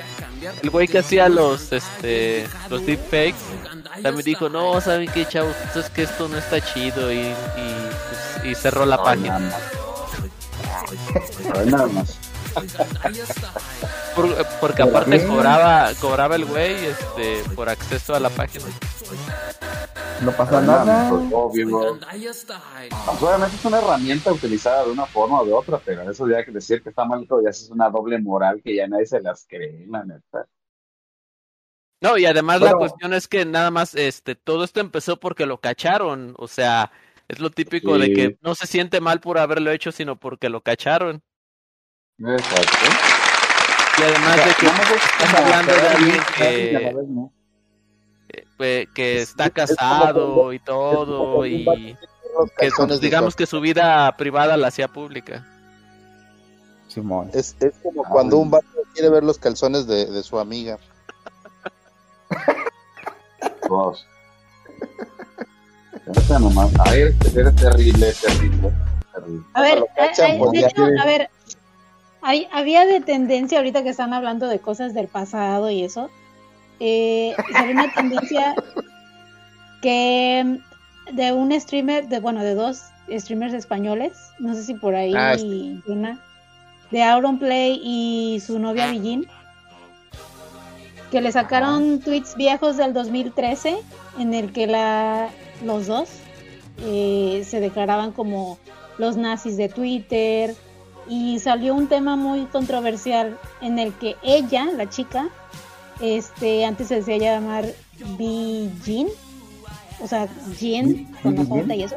el 0.62 0.70
güey 0.70 0.88
que 0.88 0.98
hacía 0.98 1.28
los 1.28 1.72
este 1.72 2.46
los 2.68 2.84
deepfakes 2.84 3.34
también 4.02 4.24
dijo 4.24 4.48
no 4.48 4.80
saben 4.80 5.08
qué 5.12 5.24
chavos 5.26 5.54
es 5.74 5.88
que 5.90 6.02
esto 6.02 6.28
no 6.28 6.36
está 6.36 6.60
chido 6.60 7.10
y 7.12 7.16
y, 7.18 7.34
pues, 8.42 8.46
y 8.46 8.54
cerró 8.54 8.84
la 8.84 9.02
página 9.02 9.36
A 11.54 11.58
ver, 11.58 11.66
nada 11.72 11.86
más. 11.86 12.18
Por- 14.14 14.46
porque 14.60 14.82
aparte 14.82 15.26
cobraba 15.26 15.90
cobraba 16.00 16.36
el 16.36 16.44
güey 16.44 16.74
este 16.86 17.42
por 17.54 17.68
acceso 17.68 18.14
a 18.14 18.20
la 18.20 18.30
página. 18.30 18.64
No 20.22 20.30
pasa 20.32 20.60
nada. 20.60 21.10
pues, 21.10 21.22
obvio. 21.32 21.98
Pues, 21.98 23.22
obviamente 23.22 23.56
es 23.56 23.64
una 23.64 23.78
herramienta 23.78 24.32
utilizada 24.32 24.84
de 24.84 24.92
una 24.92 25.06
forma 25.06 25.40
o 25.40 25.44
de 25.44 25.52
otra, 25.52 25.80
pero 25.84 26.08
eso 26.08 26.28
ya 26.28 26.44
que 26.44 26.52
decir 26.52 26.82
que 26.82 26.90
está 26.90 27.04
mal, 27.04 27.26
ya 27.42 27.50
es 27.50 27.68
una 27.70 27.90
doble 27.90 28.18
moral 28.20 28.60
que 28.62 28.76
ya 28.76 28.86
nadie 28.86 29.06
se 29.06 29.20
las 29.20 29.44
cree, 29.48 29.84
la 29.88 30.04
neta. 30.04 30.46
no 32.00 32.16
y 32.16 32.26
además 32.26 32.60
la 32.60 32.74
cuestión 32.74 33.12
es 33.14 33.26
que 33.28 33.44
nada 33.44 33.70
más 33.70 33.94
este 33.94 34.34
todo 34.36 34.62
esto 34.64 34.80
empezó 34.80 35.18
porque 35.18 35.46
lo 35.46 35.58
cacharon 35.60 36.34
o 36.38 36.46
sea 36.48 36.92
es 37.28 37.40
lo 37.40 37.50
típico 37.50 37.98
de 37.98 38.12
que 38.12 38.38
no 38.42 38.54
se 38.54 38.66
siente 38.66 39.00
mal 39.00 39.20
por 39.20 39.38
haberlo 39.38 39.70
hecho 39.70 39.90
sino 39.90 40.16
porque 40.16 40.48
lo 40.50 40.60
cacharon 40.60 41.22
Exacto. 42.18 42.76
y 43.98 44.02
además 44.02 44.36
de 44.36 44.54
que 44.54 44.66
estás 44.66 45.34
hablando 45.34 45.74
de 45.74 45.88
alguien 45.88 46.20
que 46.36 46.94
que 48.94 49.20
está 49.20 49.50
casado 49.50 50.52
y 50.52 50.58
todo 50.58 51.44
y 51.46 51.64
que 52.58 52.72
digamos 53.00 53.34
que 53.36 53.46
su 53.46 53.60
vida 53.60 54.16
privada 54.16 54.56
la 54.56 54.68
hacía 54.68 54.88
pública. 54.88 55.44
Simón. 56.88 57.30
Es, 57.34 57.56
es 57.60 57.74
como 57.82 58.04
cuando 58.04 58.38
un 58.38 58.50
vato 58.50 58.66
quiere 58.92 59.08
ver 59.10 59.24
los 59.24 59.38
calzones 59.38 59.86
de, 59.86 60.06
de 60.06 60.22
su 60.22 60.38
amiga. 60.38 60.78
Fíjate 66.04 66.40
nomás. 66.40 66.70
Ay, 66.86 67.00
eres, 67.00 67.36
eres 67.36 67.56
terrible, 67.56 68.12
terrible, 68.12 68.72
terrible. 69.12 69.44
A 69.54 69.62
ver, 69.62 69.78
eh, 69.78 70.10
eh, 70.18 70.36
pues, 70.38 70.50
de 70.52 70.60
hecho, 70.60 70.84
a 70.84 71.06
ver, 71.06 71.30
hay, 72.24 72.48
había 72.52 72.86
de 72.86 73.00
tendencia 73.00 73.58
ahorita 73.58 73.82
que 73.82 73.90
están 73.90 74.14
hablando 74.14 74.48
de 74.48 74.58
cosas 74.58 74.94
del 74.94 75.08
pasado 75.08 75.68
y 75.68 75.84
eso. 75.84 76.08
Eh, 76.80 77.34
salió 77.52 77.72
una 77.72 77.92
tendencia 77.92 78.54
que 79.82 80.42
mm, 80.42 81.16
de 81.16 81.32
un 81.32 81.52
streamer, 81.60 82.08
de 82.08 82.20
bueno, 82.20 82.42
de 82.42 82.54
dos 82.54 82.84
streamers 83.10 83.52
españoles, 83.52 84.12
no 84.38 84.54
sé 84.54 84.64
si 84.64 84.72
por 84.72 84.94
ahí 84.94 85.12
Ah, 85.14 85.36
sí. 85.36 85.82
una, 85.86 86.18
de 86.90 87.02
Auronplay 87.02 87.78
y 87.84 88.40
su 88.40 88.58
novia 88.58 88.90
Villín, 88.90 89.26
que 91.10 91.20
le 91.20 91.30
sacaron 91.30 92.00
tweets 92.00 92.36
viejos 92.36 92.78
del 92.78 92.94
2013 92.94 93.76
en 94.18 94.32
el 94.32 94.50
que 94.50 94.66
la, 94.66 95.28
los 95.62 95.86
dos 95.86 96.08
eh, 96.86 97.44
se 97.46 97.60
declaraban 97.60 98.12
como 98.12 98.58
los 98.96 99.18
nazis 99.18 99.58
de 99.58 99.68
Twitter 99.68 100.54
y 101.08 101.38
salió 101.38 101.74
un 101.74 101.88
tema 101.88 102.16
muy 102.16 102.46
controversial 102.46 103.38
en 103.60 103.78
el 103.78 103.92
que 103.94 104.16
ella, 104.22 104.66
la 104.76 104.88
chica, 104.88 105.28
este, 106.00 106.64
antes 106.64 106.88
se 106.88 106.96
decía 106.96 107.18
llamar 107.18 107.66
Jean, 108.18 109.08
o 110.00 110.08
sea, 110.08 110.28
Jean 110.58 111.06
con 111.22 111.36
la 111.36 111.44
J 111.44 111.74
y 111.74 111.82
eso, 111.82 111.96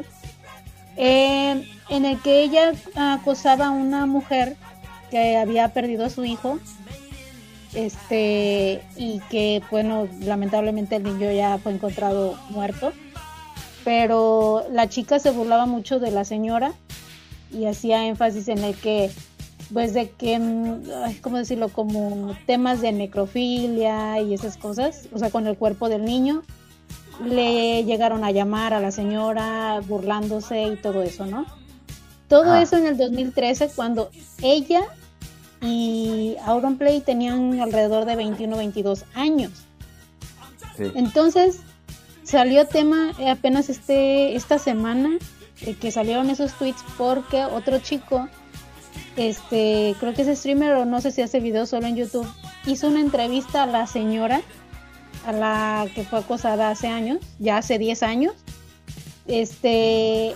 eh, 0.96 1.68
en 1.88 2.04
el 2.04 2.20
que 2.20 2.42
ella 2.42 2.72
acosaba 2.94 3.66
a 3.66 3.70
una 3.70 4.06
mujer 4.06 4.56
que 5.10 5.36
había 5.36 5.68
perdido 5.72 6.04
a 6.04 6.10
su 6.10 6.24
hijo 6.24 6.58
este 7.74 8.82
y 8.96 9.20
que 9.30 9.62
bueno 9.70 10.08
lamentablemente 10.20 10.96
el 10.96 11.02
niño 11.04 11.30
ya 11.32 11.58
fue 11.58 11.72
encontrado 11.72 12.38
muerto. 12.50 12.92
Pero 13.84 14.66
la 14.70 14.88
chica 14.88 15.18
se 15.18 15.30
burlaba 15.30 15.64
mucho 15.66 15.98
de 15.98 16.10
la 16.10 16.24
señora 16.24 16.72
y 17.50 17.66
hacía 17.66 18.06
énfasis 18.06 18.48
en 18.48 18.58
el 18.58 18.74
que 18.74 19.10
pues 19.72 19.92
de 19.92 20.10
que 20.10 20.38
mm, 20.38 21.20
cómo 21.20 21.36
decirlo 21.36 21.68
como 21.68 22.34
temas 22.46 22.80
de 22.80 22.92
necrofilia 22.92 24.20
y 24.20 24.32
esas 24.32 24.56
cosas. 24.56 25.08
O 25.12 25.18
sea 25.18 25.30
con 25.30 25.46
el 25.46 25.56
cuerpo 25.56 25.88
del 25.88 26.04
niño 26.04 26.42
le 27.24 27.84
llegaron 27.84 28.24
a 28.24 28.30
llamar 28.30 28.72
a 28.74 28.80
la 28.80 28.92
señora 28.92 29.80
burlándose 29.86 30.62
y 30.68 30.76
todo 30.76 31.02
eso 31.02 31.26
no 31.26 31.46
todo 32.28 32.54
eso 32.54 32.76
en 32.76 32.86
el 32.86 32.96
2013 32.96 33.70
cuando 33.74 34.10
ella 34.42 34.82
y 35.60 36.36
Auronplay 36.44 37.00
tenían 37.00 37.58
alrededor 37.58 38.04
de 38.04 38.14
21 38.14 38.56
22 38.56 39.04
años. 39.14 39.50
Entonces 40.78 41.60
salió 42.22 42.66
tema 42.66 43.12
apenas 43.28 43.68
este 43.70 44.36
esta 44.36 44.58
semana 44.58 45.18
eh, 45.62 45.74
que 45.74 45.90
salieron 45.90 46.30
esos 46.30 46.52
tweets 46.54 46.84
porque 46.96 47.44
otro 47.44 47.78
chico 47.78 48.28
este 49.16 49.96
creo 49.98 50.14
que 50.14 50.22
es 50.22 50.38
streamer 50.38 50.72
o 50.74 50.84
no 50.84 51.00
sé 51.00 51.10
si 51.10 51.22
hace 51.22 51.40
videos 51.40 51.70
solo 51.70 51.86
en 51.86 51.96
YouTube 51.96 52.28
hizo 52.66 52.88
una 52.88 53.00
entrevista 53.00 53.64
a 53.64 53.66
la 53.66 53.86
señora 53.86 54.40
a 55.26 55.32
la 55.32 55.86
que 55.94 56.04
fue 56.04 56.20
acosada 56.20 56.70
hace 56.70 56.88
años 56.88 57.18
ya 57.38 57.58
hace 57.58 57.78
10 57.78 58.02
años 58.02 58.34
este 59.26 60.34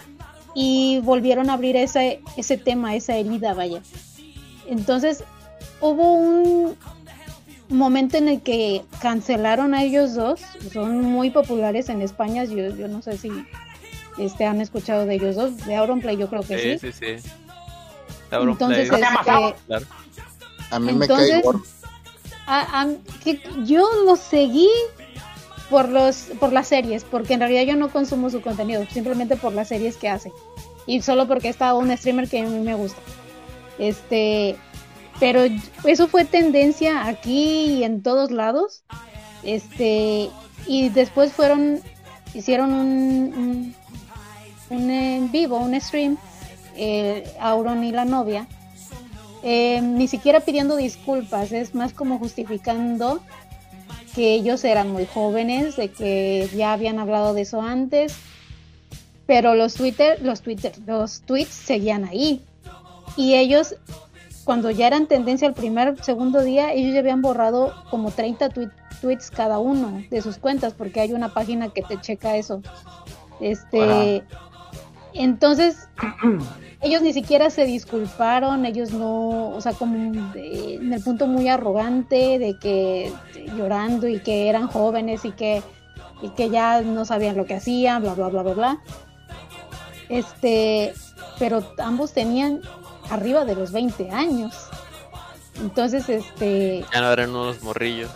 y 0.54 1.00
volvieron 1.00 1.50
a 1.50 1.54
abrir 1.54 1.76
ese 1.76 2.20
ese 2.36 2.56
tema 2.56 2.94
esa 2.94 3.16
herida 3.16 3.54
vaya. 3.54 3.82
Entonces 4.66 5.24
hubo 5.80 6.14
un 6.14 6.76
momento 7.68 8.16
en 8.18 8.28
el 8.28 8.42
que 8.42 8.84
cancelaron 9.00 9.74
a 9.74 9.82
ellos 9.82 10.14
dos, 10.14 10.40
son 10.72 11.02
muy 11.02 11.30
populares 11.30 11.88
en 11.88 12.02
España, 12.02 12.44
yo, 12.44 12.76
yo 12.76 12.88
no 12.88 13.02
sé 13.02 13.16
si 13.16 13.30
este, 14.18 14.44
han 14.44 14.60
escuchado 14.60 15.06
de 15.06 15.14
ellos 15.14 15.36
dos, 15.36 15.56
de 15.66 15.74
Auronplay 15.76 16.16
yo 16.16 16.28
creo 16.28 16.42
que 16.42 16.78
sí. 16.78 16.78
Sí, 16.78 16.92
sí, 16.92 17.18
sí. 17.20 17.28
Auron 18.30 18.50
Entonces, 18.52 18.88
Play. 18.88 19.02
este, 19.02 19.62
Claro. 19.66 19.86
A 20.70 20.78
mí 20.78 20.88
Entonces- 20.90 21.26
me 21.26 21.32
cae 21.32 21.42
gordo. 21.42 21.62
a- 22.46 22.82
a- 22.82 22.88
que 23.22 23.40
yo 23.64 23.86
lo 24.04 24.16
seguí 24.16 24.68
por 25.68 25.88
los 25.88 26.16
por 26.40 26.52
las 26.52 26.68
series, 26.68 27.04
porque 27.04 27.34
en 27.34 27.40
realidad 27.40 27.62
yo 27.62 27.76
no 27.76 27.90
consumo 27.90 28.30
su 28.30 28.40
contenido, 28.40 28.84
simplemente 28.90 29.36
por 29.36 29.52
las 29.52 29.68
series 29.68 29.96
que 29.96 30.08
hace. 30.08 30.30
Y 30.86 31.00
solo 31.02 31.26
porque 31.28 31.48
está 31.48 31.74
un 31.74 31.96
streamer 31.96 32.28
que 32.28 32.40
a 32.40 32.44
mí 32.44 32.58
me 32.60 32.74
gusta. 32.74 33.00
Este, 33.78 34.56
pero 35.20 35.42
eso 35.84 36.08
fue 36.08 36.24
tendencia 36.24 37.06
aquí 37.06 37.66
y 37.78 37.84
en 37.84 38.02
todos 38.02 38.30
lados. 38.30 38.82
Este, 39.42 40.28
y 40.66 40.88
después 40.90 41.32
fueron 41.32 41.80
hicieron 42.34 42.72
un, 42.72 42.86
un, 43.36 43.74
un 44.72 44.90
en 44.90 45.30
vivo, 45.30 45.58
un 45.58 45.78
stream, 45.80 46.16
eh, 46.76 47.24
Auron 47.40 47.84
y 47.84 47.92
la 47.92 48.04
novia, 48.04 48.46
eh, 49.42 49.80
ni 49.82 50.08
siquiera 50.08 50.40
pidiendo 50.40 50.76
disculpas, 50.76 51.52
es 51.52 51.74
más 51.74 51.92
como 51.92 52.18
justificando 52.18 53.20
que 54.14 54.34
ellos 54.34 54.62
eran 54.64 54.90
muy 54.90 55.06
jóvenes, 55.06 55.76
de 55.76 55.88
que 55.88 56.48
ya 56.54 56.72
habían 56.72 56.98
hablado 56.98 57.34
de 57.34 57.42
eso 57.42 57.62
antes, 57.62 58.14
pero 59.26 59.54
los 59.54 59.74
Twitter, 59.74 60.20
los 60.22 60.42
Twitter, 60.42 60.72
los 60.86 61.22
tweets 61.22 61.54
seguían 61.54 62.04
ahí. 62.04 62.42
Y 63.16 63.34
ellos, 63.34 63.74
cuando 64.44 64.70
ya 64.70 64.86
eran 64.86 65.06
tendencia 65.06 65.48
el 65.48 65.54
primer, 65.54 66.02
segundo 66.04 66.42
día, 66.42 66.72
ellos 66.72 66.92
ya 66.92 67.00
habían 67.00 67.22
borrado 67.22 67.72
como 67.90 68.10
30 68.10 68.50
tweet- 68.50 68.72
tweets 69.00 69.30
cada 69.30 69.58
uno 69.58 70.02
de 70.10 70.22
sus 70.22 70.36
cuentas, 70.36 70.74
porque 70.74 71.00
hay 71.00 71.12
una 71.12 71.32
página 71.32 71.70
que 71.72 71.82
te 71.82 72.00
checa 72.00 72.36
eso. 72.36 72.62
Este, 73.40 74.22
entonces, 75.14 75.88
ellos 76.80 77.02
ni 77.02 77.12
siquiera 77.12 77.50
se 77.50 77.64
disculparon, 77.64 78.64
ellos 78.66 78.92
no, 78.92 79.50
o 79.50 79.60
sea, 79.60 79.72
como 79.72 80.12
de- 80.32 80.74
en 80.76 80.92
el 80.92 81.02
punto 81.02 81.26
muy 81.26 81.48
arrogante 81.48 82.38
de 82.38 82.58
que 82.58 83.12
llorando 83.56 84.08
y 84.08 84.20
que 84.20 84.48
eran 84.48 84.66
jóvenes 84.68 85.24
y 85.24 85.32
que, 85.32 85.62
y 86.22 86.28
que 86.30 86.50
ya 86.50 86.80
no 86.82 87.04
sabían 87.04 87.36
lo 87.36 87.46
que 87.46 87.54
hacían, 87.54 88.02
bla, 88.02 88.14
bla, 88.14 88.28
bla, 88.28 88.42
bla, 88.42 88.54
bla. 88.54 88.78
Este, 90.08 90.92
pero 91.38 91.64
ambos 91.78 92.12
tenían 92.12 92.60
arriba 93.10 93.44
de 93.44 93.54
los 93.54 93.72
20 93.72 94.10
años. 94.10 94.54
Entonces, 95.60 96.08
este, 96.08 96.84
Ya 96.92 97.00
no 97.00 97.12
eran 97.12 97.30
unos 97.30 97.62
morrillos. 97.62 98.10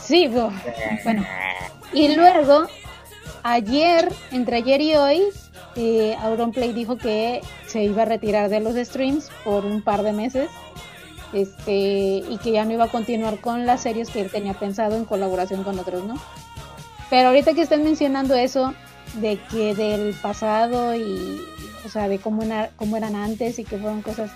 Sí, 0.00 0.26
bu- 0.26 0.52
bueno. 1.04 1.24
Y 1.92 2.14
luego, 2.14 2.66
ayer, 3.42 4.08
entre 4.32 4.56
ayer 4.58 4.80
y 4.80 4.94
hoy, 4.96 5.22
eh, 5.78 6.16
Auronplay 6.20 6.72
dijo 6.72 6.98
que 6.98 7.40
se 7.66 7.84
iba 7.84 8.02
a 8.02 8.04
retirar 8.04 8.50
de 8.50 8.60
los 8.60 8.74
streams 8.74 9.30
por 9.44 9.64
un 9.64 9.80
par 9.80 10.02
de 10.02 10.12
meses. 10.12 10.50
Este, 11.32 12.24
y 12.26 12.38
que 12.42 12.52
ya 12.52 12.64
no 12.64 12.72
iba 12.72 12.84
a 12.84 12.88
continuar 12.88 13.38
con 13.38 13.66
las 13.66 13.82
series 13.82 14.08
que 14.08 14.22
él 14.22 14.30
tenía 14.30 14.54
pensado 14.54 14.96
en 14.96 15.04
colaboración 15.04 15.62
con 15.62 15.78
otros, 15.78 16.04
¿no? 16.04 16.14
Pero 17.10 17.28
ahorita 17.28 17.52
que 17.54 17.60
están 17.62 17.84
mencionando 17.84 18.34
eso, 18.34 18.74
de 19.20 19.38
que 19.50 19.74
del 19.74 20.14
pasado 20.14 20.94
y, 20.96 21.40
o 21.84 21.88
sea, 21.90 22.08
de 22.08 22.18
cómo, 22.18 22.42
era- 22.42 22.70
cómo 22.76 22.96
eran 22.96 23.14
antes 23.14 23.58
y 23.58 23.64
que 23.64 23.76
fueron 23.78 24.00
cosas. 24.02 24.30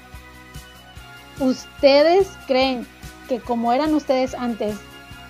¿Ustedes 1.41 2.29
creen 2.47 2.87
que 3.29 3.41
como 3.41 3.73
eran 3.73 3.95
ustedes 3.95 4.35
antes, 4.35 4.77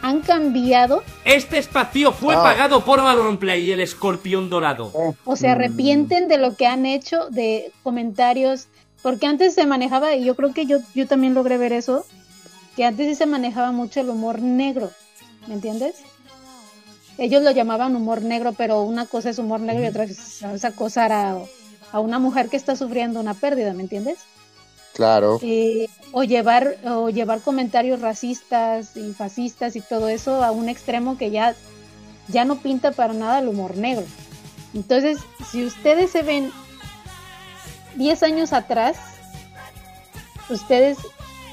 han 0.03 0.21
cambiado 0.21 1.03
Este 1.25 1.59
espacio 1.59 2.13
fue 2.13 2.35
Ah. 2.35 2.43
pagado 2.43 2.85
por 2.85 3.01
Auronplay 3.01 3.65
y 3.65 3.73
el 3.73 3.81
escorpión 3.81 4.51
dorado. 4.51 4.93
o 5.25 5.37
se 5.37 5.49
arrepienten 5.49 6.29
de 6.29 6.39
lo 6.39 6.57
que 6.57 6.67
han 6.67 6.85
hecho, 6.87 7.29
de 7.31 7.73
comentarios? 7.83 8.67
Porque 9.03 9.27
antes 9.27 9.55
se 9.55 9.67
manejaba, 9.67 10.15
y 10.15 10.25
yo 10.25 10.35
creo 10.37 10.53
que 10.53 10.67
yo, 10.67 10.79
yo 10.95 11.07
también 11.07 11.35
logré 11.35 11.57
ver 11.59 11.73
eso, 11.73 12.05
que 12.77 12.85
antes 12.85 13.07
sí 13.09 13.15
se 13.15 13.27
manejaba 13.27 13.73
mucho 13.73 14.01
el 14.01 14.11
humor 14.11 14.41
negro, 14.43 14.91
¿me 15.49 15.55
entiendes? 15.55 15.97
Ellos 17.19 17.43
lo 17.43 17.51
llamaban 17.51 17.95
humor 17.97 18.23
negro, 18.23 18.53
pero 18.53 18.83
una 18.83 19.07
cosa 19.07 19.31
es 19.31 19.39
humor 19.39 19.61
negro 19.61 19.85
y 19.85 19.89
otra 19.89 20.05
es 20.05 20.43
esa 20.43 20.71
cosa 20.73 21.07
era 21.07 21.37
a 21.93 22.01
una 22.01 22.19
mujer 22.19 22.49
que 22.49 22.57
está 22.57 22.75
sufriendo 22.75 23.21
una 23.21 23.35
pérdida, 23.35 23.75
¿me 23.75 23.83
entiendes? 23.83 24.19
Claro. 24.95 25.39
Eh, 25.43 25.89
o 26.13 26.25
llevar 26.25 26.77
o 26.85 27.09
llevar 27.09 27.41
comentarios 27.41 28.01
racistas 28.01 28.97
y 28.97 29.13
fascistas 29.15 29.77
y 29.77 29.81
todo 29.81 30.09
eso 30.09 30.43
a 30.45 30.51
un 30.51 30.69
extremo 30.69 31.17
que 31.17 31.31
ya 31.31 31.55
ya 32.29 32.45
no 32.45 32.57
pinta 32.57 32.93
para 32.93 33.13
nada 33.13 33.39
el 33.39 33.49
humor 33.49 33.77
negro. 33.77 34.05
Entonces, 34.75 35.19
si 35.51 35.65
ustedes 35.65 36.11
se 36.11 36.23
ven 36.23 36.51
10 37.97 38.23
años 38.23 38.53
atrás, 38.53 38.97
ustedes 40.49 40.99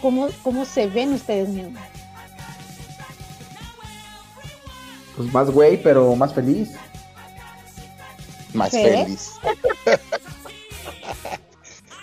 cómo 0.01 0.29
cómo 0.43 0.65
se 0.65 0.87
ven 0.87 1.13
ustedes 1.13 1.49
mismos? 1.49 1.81
Pues 5.15 5.33
más 5.33 5.49
güey, 5.49 5.81
pero 5.81 6.15
más 6.15 6.33
feliz. 6.33 6.71
Más 8.53 8.71
feliz. 8.71 9.31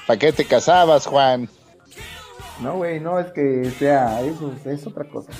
¿Para 0.07 0.18
qué 0.18 0.32
te 0.32 0.44
casabas, 0.44 1.07
Juan? 1.07 1.48
No, 2.61 2.76
güey, 2.76 3.00
no 3.00 3.18
es 3.18 3.32
que 3.32 3.70
sea 3.72 4.22
eso, 4.22 4.54
es 4.64 4.86
otra 4.86 5.09
cosa. 5.09 5.32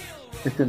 Este 0.45 0.65
es 0.65 0.69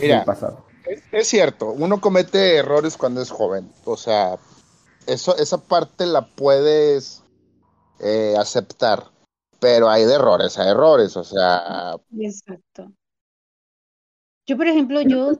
Mira, 0.00 0.18
el 0.18 0.24
pasado. 0.24 0.66
Es, 0.84 1.02
es 1.12 1.28
cierto, 1.28 1.70
uno 1.70 2.00
comete 2.00 2.56
errores 2.56 2.96
cuando 2.96 3.22
es 3.22 3.30
joven. 3.30 3.70
O 3.84 3.96
sea, 3.96 4.38
eso, 5.06 5.36
esa 5.36 5.58
parte 5.58 6.06
la 6.06 6.26
puedes 6.26 7.22
eh, 8.00 8.34
aceptar. 8.38 9.04
Pero 9.60 9.88
hay 9.88 10.04
de 10.04 10.14
errores 10.14 10.58
a 10.58 10.68
errores. 10.68 11.16
O 11.16 11.24
sea, 11.24 11.96
Exacto. 12.16 12.92
Yo, 14.46 14.56
por 14.56 14.66
ejemplo, 14.66 15.00
yo, 15.02 15.32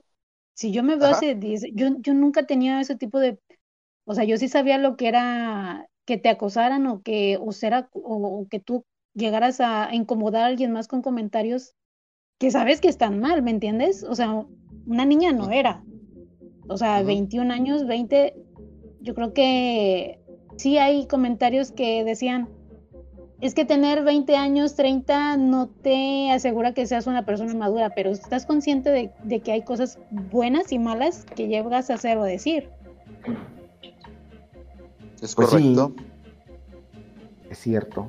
si 0.54 0.72
yo 0.72 0.82
me 0.82 0.96
veo 0.96 1.06
Ajá. 1.06 1.16
hace 1.16 1.34
10, 1.34 1.62
yo, 1.72 1.88
yo 1.98 2.14
nunca 2.14 2.46
tenía 2.46 2.80
ese 2.80 2.94
tipo 2.96 3.18
de, 3.18 3.40
o 4.04 4.14
sea, 4.14 4.24
yo 4.24 4.36
sí 4.36 4.48
sabía 4.48 4.76
lo 4.76 4.96
que 4.96 5.08
era 5.08 5.88
que 6.09 6.16
te 6.16 6.30
acosaran 6.30 6.86
o 6.86 7.02
que, 7.02 7.36
o, 7.38 7.52
será, 7.52 7.90
o, 7.92 8.16
o 8.16 8.48
que 8.48 8.61
tú 8.61 8.86
llegaras 9.12 9.61
a 9.61 9.90
incomodar 9.92 10.44
a 10.44 10.46
alguien 10.46 10.72
más 10.72 10.88
con 10.88 11.02
comentarios 11.02 11.74
que 12.38 12.50
sabes 12.50 12.80
que 12.80 12.88
están 12.88 13.20
mal, 13.20 13.42
¿me 13.42 13.50
entiendes? 13.50 14.04
O 14.04 14.14
sea, 14.14 14.46
una 14.86 15.04
niña 15.04 15.32
no 15.32 15.50
era. 15.50 15.84
O 16.66 16.78
sea, 16.78 17.02
21 17.02 17.52
años, 17.52 17.86
20, 17.86 18.34
yo 19.02 19.14
creo 19.14 19.34
que 19.34 20.18
sí 20.56 20.78
hay 20.78 21.06
comentarios 21.06 21.72
que 21.72 22.02
decían, 22.04 22.48
es 23.42 23.52
que 23.52 23.66
tener 23.66 24.02
20 24.02 24.34
años, 24.34 24.76
30 24.76 25.36
no 25.36 25.68
te 25.68 26.30
asegura 26.30 26.72
que 26.72 26.86
seas 26.86 27.06
una 27.06 27.26
persona 27.26 27.52
madura, 27.52 27.90
pero 27.94 28.12
estás 28.12 28.46
consciente 28.46 28.88
de, 28.88 29.11
de 29.24 29.40
que 29.40 29.52
hay 29.52 29.61
cosas 29.61 29.98
buenas 30.11 30.72
y 30.72 30.78
malas 30.78 31.26
que 31.36 31.48
llegas 31.48 31.90
a 31.90 31.94
hacer 31.94 32.16
o 32.16 32.24
decir. 32.24 32.70
Es 35.22 35.34
Pues 35.34 35.50
sí, 35.50 35.74
correcto. 35.74 35.92
es 37.50 37.58
cierto. 37.58 38.08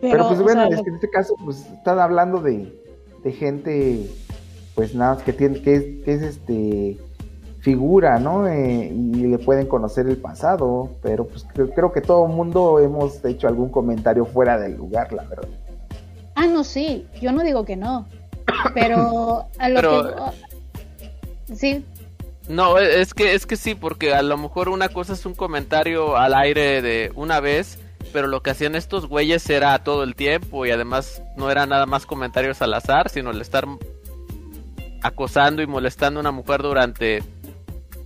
Pero, 0.00 0.12
Pero, 0.12 0.28
pues 0.28 0.42
bueno, 0.42 0.68
sea, 0.68 0.76
es 0.76 0.82
que 0.82 0.88
en 0.90 0.94
este 0.96 1.10
caso, 1.10 1.34
pues 1.44 1.66
están 1.72 1.98
hablando 1.98 2.40
de, 2.40 2.72
de 3.24 3.32
gente, 3.32 4.10
pues 4.74 4.94
nada, 4.94 5.14
más 5.14 5.22
que 5.22 5.32
tiene, 5.32 5.60
que 5.62 5.74
es, 5.74 5.82
que 6.04 6.12
es 6.14 6.22
este 6.22 6.98
figura, 7.60 8.20
¿no? 8.20 8.46
Eh, 8.46 8.92
y 8.94 9.26
le 9.26 9.38
pueden 9.38 9.66
conocer 9.66 10.06
el 10.06 10.18
pasado, 10.18 10.90
pero 11.02 11.26
pues 11.26 11.44
creo, 11.52 11.70
creo 11.70 11.90
que 11.92 12.00
todo 12.00 12.26
el 12.26 12.32
mundo 12.32 12.78
hemos 12.78 13.24
hecho 13.24 13.48
algún 13.48 13.70
comentario 13.70 14.24
fuera 14.24 14.56
del 14.56 14.76
lugar, 14.76 15.12
la 15.12 15.24
verdad. 15.24 15.48
Ah, 16.36 16.46
no, 16.46 16.62
sí, 16.62 17.06
yo 17.20 17.32
no 17.32 17.42
digo 17.42 17.64
que 17.64 17.74
no, 17.74 18.06
pero 18.74 19.46
a 19.58 19.68
lo 19.68 19.74
Pero- 19.80 20.14
que... 21.46 21.56
Sí, 21.56 21.84
No, 22.48 22.78
e- 22.78 23.00
es 23.00 23.14
que 23.14 23.34
es 23.34 23.46
que 23.46 23.56
sí, 23.56 23.74
porque 23.74 24.14
a 24.14 24.22
lo 24.22 24.38
mejor 24.38 24.68
una 24.68 24.88
cosa 24.88 25.14
es 25.14 25.26
un 25.26 25.34
comentario 25.34 26.16
al 26.16 26.34
aire 26.34 26.80
de 26.82 27.10
una 27.14 27.40
vez, 27.40 27.78
pero 28.12 28.28
lo 28.28 28.42
que 28.42 28.50
hacían 28.50 28.76
estos 28.76 29.06
güeyes 29.06 29.48
era 29.50 29.78
todo 29.82 30.04
el 30.04 30.14
tiempo 30.14 30.64
y 30.64 30.70
además 30.70 31.22
no 31.36 31.50
era 31.50 31.66
nada 31.66 31.86
más 31.86 32.06
comentarios 32.06 32.62
al 32.62 32.74
azar, 32.74 33.08
sino 33.08 33.30
el 33.30 33.40
estar 33.40 33.66
acosando 35.02 35.62
y 35.62 35.66
molestando 35.66 36.20
a 36.20 36.22
una 36.22 36.30
mujer 36.32 36.62
durante 36.62 37.22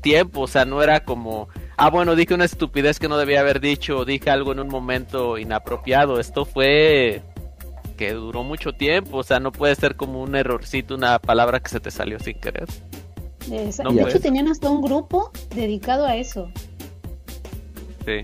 tiempo, 0.01 0.43
o 0.43 0.47
sea, 0.47 0.65
no 0.65 0.83
era 0.83 1.05
como, 1.05 1.49
ah, 1.77 1.91
bueno, 1.91 2.17
dije 2.17 2.35
una 2.35 2.47
estupidez 2.47 2.99
que 2.99 3.09
no 3.09 3.19
debía 3.19 3.41
haber 3.41 3.61
dicho, 3.61 4.05
dije 4.05 4.31
algo 4.31 4.53
en 4.53 4.61
un 4.61 4.69
momento 4.69 5.37
inapropiado, 5.37 6.19
esto 6.19 6.47
fue 6.47 7.23
que 7.99 8.13
duró 8.15 8.43
mucho 8.43 8.73
tiempo, 8.73 9.19
o 9.19 9.23
sea, 9.23 9.41
no 9.41 9.53
puede 9.53 9.75
ser 9.75 9.97
como 9.97 10.23
un 10.23 10.35
errorcito, 10.35 10.95
una 10.95 11.19
palabra 11.19 11.61
que 11.61 11.69
se 11.69 11.81
te 11.81 11.91
salió 11.91 12.19
sin 12.19 12.41
querer. 12.41 12.67
Esa- 13.51 13.83
No, 13.85 13.93
de 13.93 14.03
pues. 14.03 14.15
hecho 14.15 14.23
tenían 14.23 14.49
hasta 14.49 14.71
un 14.71 14.81
grupo 14.83 15.31
dedicado 15.55 16.07
a 16.07 16.17
eso. 16.17 16.49
Sí. 18.05 18.23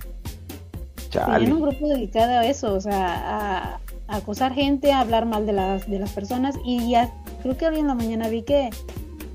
Tenían 1.10 1.52
un 1.52 1.62
grupo 1.62 1.88
dedicado 1.88 2.32
a 2.38 2.46
eso, 2.46 2.74
o 2.74 2.80
sea, 2.80 3.06
a, 3.06 3.80
a 4.08 4.16
acosar 4.16 4.52
gente, 4.54 4.92
a 4.92 5.00
hablar 5.00 5.24
mal 5.26 5.46
de 5.46 5.52
las, 5.52 5.88
de 5.88 5.98
las 5.98 6.10
personas. 6.12 6.56
Y 6.64 6.90
ya 6.90 7.10
creo 7.42 7.56
que 7.56 7.66
hoy 7.66 7.78
en 7.78 7.86
la 7.86 7.94
mañana 7.94 8.28
vi 8.28 8.42
que 8.42 8.70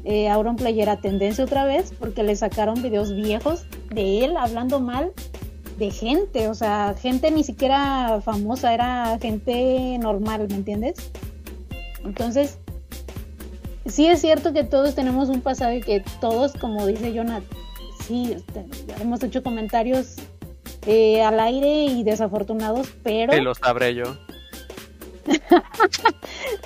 eh, 0.04 0.30
Auronplay 0.30 0.80
era 0.82 0.98
tendencia 0.98 1.44
otra 1.44 1.66
vez 1.66 1.94
porque 1.98 2.24
le 2.24 2.36
sacaron 2.36 2.82
videos 2.82 3.14
viejos 3.16 3.66
de 3.94 4.26
él 4.26 4.38
hablando 4.38 4.80
mal 4.80 5.12
de 5.78 5.90
gente, 5.92 6.48
o 6.48 6.54
sea, 6.54 6.94
gente 7.00 7.32
ni 7.32 7.44
siquiera 7.44 8.22
famosa, 8.24 8.74
era 8.74 9.18
gente 9.20 9.98
normal, 10.00 10.48
¿me 10.50 10.56
entiendes? 10.56 11.12
Entonces, 12.04 12.58
sí 13.86 14.08
es 14.08 14.22
cierto 14.22 14.54
que 14.54 14.64
todos 14.64 14.96
tenemos 14.96 15.30
un 15.30 15.42
pasado 15.42 15.74
y 15.74 15.82
que 15.82 16.04
todos, 16.20 16.54
como 16.54 16.86
dice 16.86 17.14
Jonathan, 17.14 17.44
sí, 18.08 18.34
este, 18.36 18.66
hemos 19.02 19.24
hecho 19.24 19.44
comentarios 19.44 20.16
eh, 20.86 21.22
al 21.22 21.40
aire 21.40 21.86
y 21.86 22.04
desafortunados, 22.04 22.90
pero, 23.04 23.36
Y 23.36 23.42
lo 23.42 23.54
sabré 23.56 23.96
yo. 23.96 24.18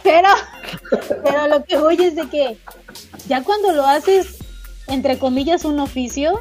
pero, 0.04 0.30
pero 1.24 1.48
lo 1.48 1.64
que 1.66 1.78
voy 1.78 1.96
es 2.02 2.16
de 2.16 2.28
que 2.30 2.58
ya 3.28 3.44
cuando 3.44 3.74
lo 3.74 3.86
haces, 3.86 4.38
entre 4.88 5.18
comillas, 5.18 5.66
un 5.66 5.80
oficio, 5.80 6.40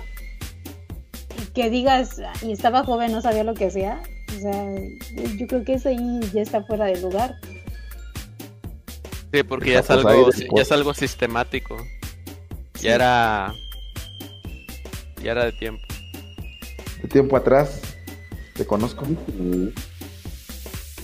que 1.55 1.71
digas, 1.71 2.21
y 2.43 2.53
estaba 2.53 2.85
joven, 2.85 3.13
no 3.13 3.21
sabía 3.21 3.45
lo 3.45 3.55
que 3.55 3.67
hacía, 3.67 4.01
o 4.37 4.41
sea, 4.41 4.75
yo 5.37 5.47
creo 5.47 5.65
que 5.65 5.75
eso 5.75 5.89
ahí 5.89 6.21
ya 6.33 6.43
está 6.43 6.63
fuera 6.65 6.87
de 6.87 7.01
lugar. 7.01 7.37
Sí, 9.35 9.43
porque 9.43 9.73
ya 9.73 9.81
es 9.81 9.91
algo, 9.91 10.31
ya 10.55 10.63
es 10.63 10.71
algo 10.71 10.95
sistemático. 10.95 11.77
Ya 12.81 12.95
era. 12.95 13.55
Ya 15.25 15.33
era 15.33 15.47
de 15.47 15.51
tiempo. 15.53 15.83
De 17.03 17.09
tiempo 17.09 17.37
atrás 17.37 17.81
te 18.55 18.65
conozco. 18.65 19.05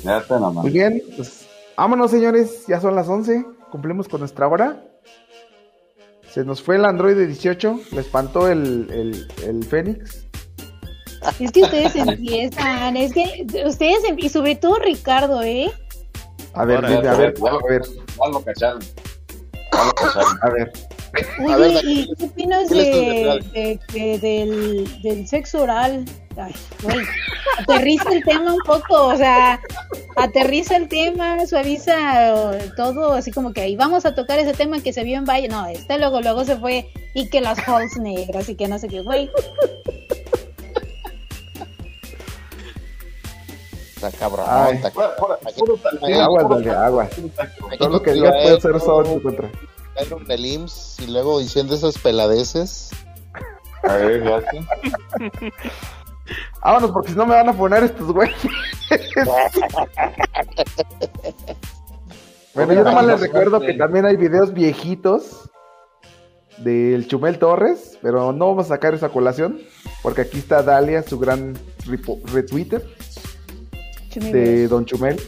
Fíjate 0.00 0.34
nomás. 0.34 0.62
Muy 0.62 0.70
bien, 0.70 1.02
pues 1.16 1.44
vámonos 1.76 2.12
señores, 2.12 2.66
ya 2.68 2.80
son 2.80 2.94
las 2.94 3.08
11, 3.08 3.44
cumplimos 3.72 4.06
con 4.06 4.20
nuestra 4.20 4.46
hora. 4.46 4.80
Se 6.32 6.44
nos 6.44 6.62
fue 6.62 6.76
el 6.76 6.84
Android 6.84 7.16
18, 7.16 7.80
le 7.90 8.00
espantó 8.00 8.48
el, 8.48 8.86
el, 8.92 9.28
el 9.44 9.64
Fénix. 9.64 10.24
Es 11.40 11.50
que 11.50 11.62
ustedes 11.62 11.96
empiezan, 11.96 12.96
es 12.96 13.12
que 13.12 13.44
ustedes 13.66 13.98
y 14.16 14.28
sobre 14.28 14.54
todo 14.54 14.76
Ricardo, 14.78 15.42
¿eh? 15.42 15.68
A 16.54 16.64
ver, 16.64 16.76
Ahora, 16.76 16.88
dime, 16.90 17.00
a 17.00 17.12
ya- 17.12 17.18
ver, 17.18 17.34
ya 17.36 17.50
a 17.50 17.68
ver, 17.68 17.82
Ya 18.22 18.28
lo 18.32 18.40
cacharon. 18.44 18.80
Ya 19.72 19.84
lo 19.84 19.92
cacharon. 19.92 20.38
a 20.42 20.50
ver. 20.50 20.72
Oye, 21.44 21.52
A 21.52 21.56
ver, 21.56 21.84
¿y 21.84 22.08
qué 22.16 22.24
opinas 22.24 22.68
¿qué 22.68 22.74
les 22.76 22.86
de, 22.86 23.20
estás 23.22 23.52
de- 23.52 23.80
de- 23.92 24.18
del, 24.20 25.02
del 25.02 25.26
sexo 25.26 25.62
oral? 25.62 26.04
Ay, 26.36 26.54
güey, 26.84 26.98
aterriza 27.58 28.12
el 28.12 28.22
tema 28.22 28.52
un 28.54 28.60
poco, 28.64 29.06
o 29.08 29.16
sea, 29.16 29.60
aterriza 30.16 30.76
el 30.76 30.88
tema, 30.88 31.44
suaviza 31.46 32.58
todo, 32.76 33.12
así 33.14 33.32
como 33.32 33.52
que 33.52 33.62
ahí 33.62 33.74
vamos 33.74 34.06
a 34.06 34.14
tocar 34.14 34.38
ese 34.38 34.52
tema 34.54 34.80
que 34.80 34.92
se 34.92 35.02
vio 35.02 35.18
en 35.18 35.24
Valle. 35.24 35.48
No, 35.48 35.66
este 35.66 35.98
luego, 35.98 36.20
luego 36.20 36.44
se 36.44 36.56
fue 36.56 36.88
y 37.14 37.28
que 37.28 37.40
las 37.40 37.58
halls 37.66 37.96
negras 37.98 38.48
y 38.48 38.54
que 38.54 38.68
no 38.68 38.78
sé 38.78 38.86
qué, 38.86 39.00
güey. 39.00 39.28
Está 44.02 44.16
cabrón. 44.16 44.46
Ay. 44.48 44.76
está 44.76 44.90
puro 44.90 45.78
Aguas, 46.22 46.48
dale, 46.48 46.70
aguas. 46.70 47.10
aquí 47.12 47.30
Todo 47.78 47.90
lo 47.90 48.00
que 48.02 48.12
digas 48.14 48.34
puede 48.42 48.58
ser 48.58 48.72
usado 48.72 49.04
en 49.04 49.14
tu 49.14 49.22
contra. 49.22 49.50
Iron 50.00 50.24
del 50.24 50.46
IMSS 50.46 51.00
y 51.00 51.06
luego 51.08 51.38
diciendo 51.38 51.74
esas 51.74 51.98
peladeces. 51.98 52.88
A 53.82 53.92
ver, 53.96 54.22
fíjate. 54.22 54.66
Vámonos, 56.62 56.92
porque 56.92 57.10
si 57.10 57.14
no 57.14 57.26
me 57.26 57.34
van 57.34 57.50
a 57.50 57.52
poner 57.52 57.84
estos 57.84 58.10
güeyes. 58.10 58.34
bueno, 62.54 62.72
yo 62.72 62.82
nomás 62.84 63.04
les 63.04 63.20
recuerdo 63.20 63.60
que 63.60 63.74
también 63.74 64.06
hay 64.06 64.16
videos 64.16 64.54
viejitos 64.54 65.50
del 66.56 67.06
Chumel 67.06 67.38
Torres, 67.38 67.98
pero 68.00 68.32
no 68.32 68.46
vamos 68.48 68.64
a 68.66 68.68
sacar 68.68 68.94
esa 68.94 69.10
colación, 69.10 69.60
porque 70.02 70.22
aquí 70.22 70.38
está 70.38 70.62
Dalia, 70.62 71.02
su 71.02 71.18
gran 71.18 71.58
retweeter 72.32 72.86
de 74.18 74.66
Don 74.68 74.84
Chumel. 74.84 75.20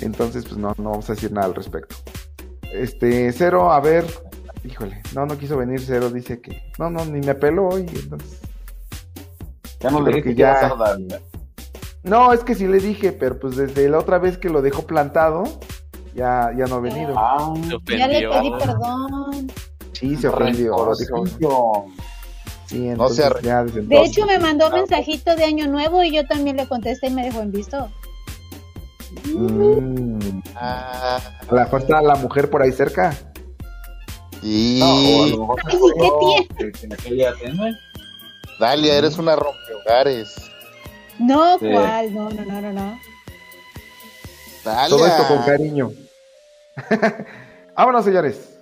Entonces, 0.00 0.44
pues 0.44 0.56
no, 0.56 0.74
no 0.78 0.90
vamos 0.90 1.08
a 1.10 1.14
decir 1.14 1.32
nada 1.32 1.46
al 1.46 1.54
respecto. 1.54 1.96
Este, 2.72 3.32
Cero, 3.32 3.72
a 3.72 3.80
ver, 3.80 4.04
híjole, 4.64 5.02
no, 5.14 5.26
no 5.26 5.38
quiso 5.38 5.56
venir 5.56 5.80
Cero, 5.80 6.10
dice 6.10 6.40
que, 6.40 6.62
no, 6.78 6.90
no, 6.90 7.04
ni 7.04 7.20
me 7.26 7.34
peló 7.34 7.68
hoy, 7.68 7.86
entonces. 7.92 8.38
Ya 9.80 9.90
no 9.90 10.00
le 10.00 10.12
dije 10.12 10.22
que 10.30 10.34
ya-. 10.34 10.74
No, 12.02 12.32
es 12.32 12.44
que 12.44 12.54
sí 12.54 12.66
le 12.68 12.78
dije, 12.78 13.12
pero 13.12 13.38
pues 13.38 13.56
desde 13.56 13.88
la 13.88 13.98
otra 13.98 14.18
vez 14.18 14.38
que 14.38 14.48
lo 14.48 14.62
dejó 14.62 14.86
plantado, 14.86 15.42
ya, 16.14 16.50
ya 16.56 16.66
no 16.66 16.76
ha 16.76 16.80
venido. 16.80 17.14
Ah, 17.16 17.52
Ya 17.86 18.06
le 18.06 18.28
pedí 18.28 18.50
perdón. 18.58 19.50
Sí, 19.92 20.14
se 20.16 20.28
ofendió, 20.28 20.92
dijo. 20.98 21.88
Sí, 22.76 22.82
No 22.96 23.08
se 23.08 23.24
arre- 23.24 23.40
ya 23.42 23.64
De 23.64 24.02
hecho, 24.02 24.26
me 24.26 24.38
mandó 24.38 24.70
mensajito 24.70 25.34
de 25.34 25.44
año 25.44 25.66
nuevo 25.66 26.02
y 26.02 26.12
yo 26.14 26.26
también 26.26 26.56
le 26.56 26.66
contesté 26.68 27.06
y 27.06 27.10
me 27.10 27.24
dejó 27.24 27.40
en 27.40 27.52
visto. 27.52 27.90
Mm, 29.34 30.40
Ah, 30.54 31.18
a 31.48 31.54
lo 31.54 31.60
mejor 31.60 31.80
está 31.82 32.02
la 32.02 32.16
mujer 32.16 32.50
por 32.50 32.62
ahí 32.62 32.72
cerca. 32.72 33.14
y 34.42 34.78
No, 34.80 34.94
o 34.94 35.24
a 35.24 35.28
lo 35.28 35.38
mejor 35.38 35.60
Ay, 35.64 35.78
¿qué 36.70 36.80
tiene? 36.80 36.96
en. 37.44 37.76
Dalia, 38.60 38.94
eres 38.98 39.18
una 39.18 39.36
rompehogares. 39.36 40.34
No, 41.18 41.58
Sí. 41.58 41.66
¿cuál? 41.72 42.14
No, 42.14 42.28
no, 42.30 42.44
no, 42.44 42.60
no, 42.60 42.72
no. 42.72 43.00
Dalia. 44.64 44.88
Todo 44.88 45.06
esto 45.06 45.26
con 45.28 45.42
cariño. 45.44 45.90
Vámonos, 47.76 48.04
señores. 48.04 48.55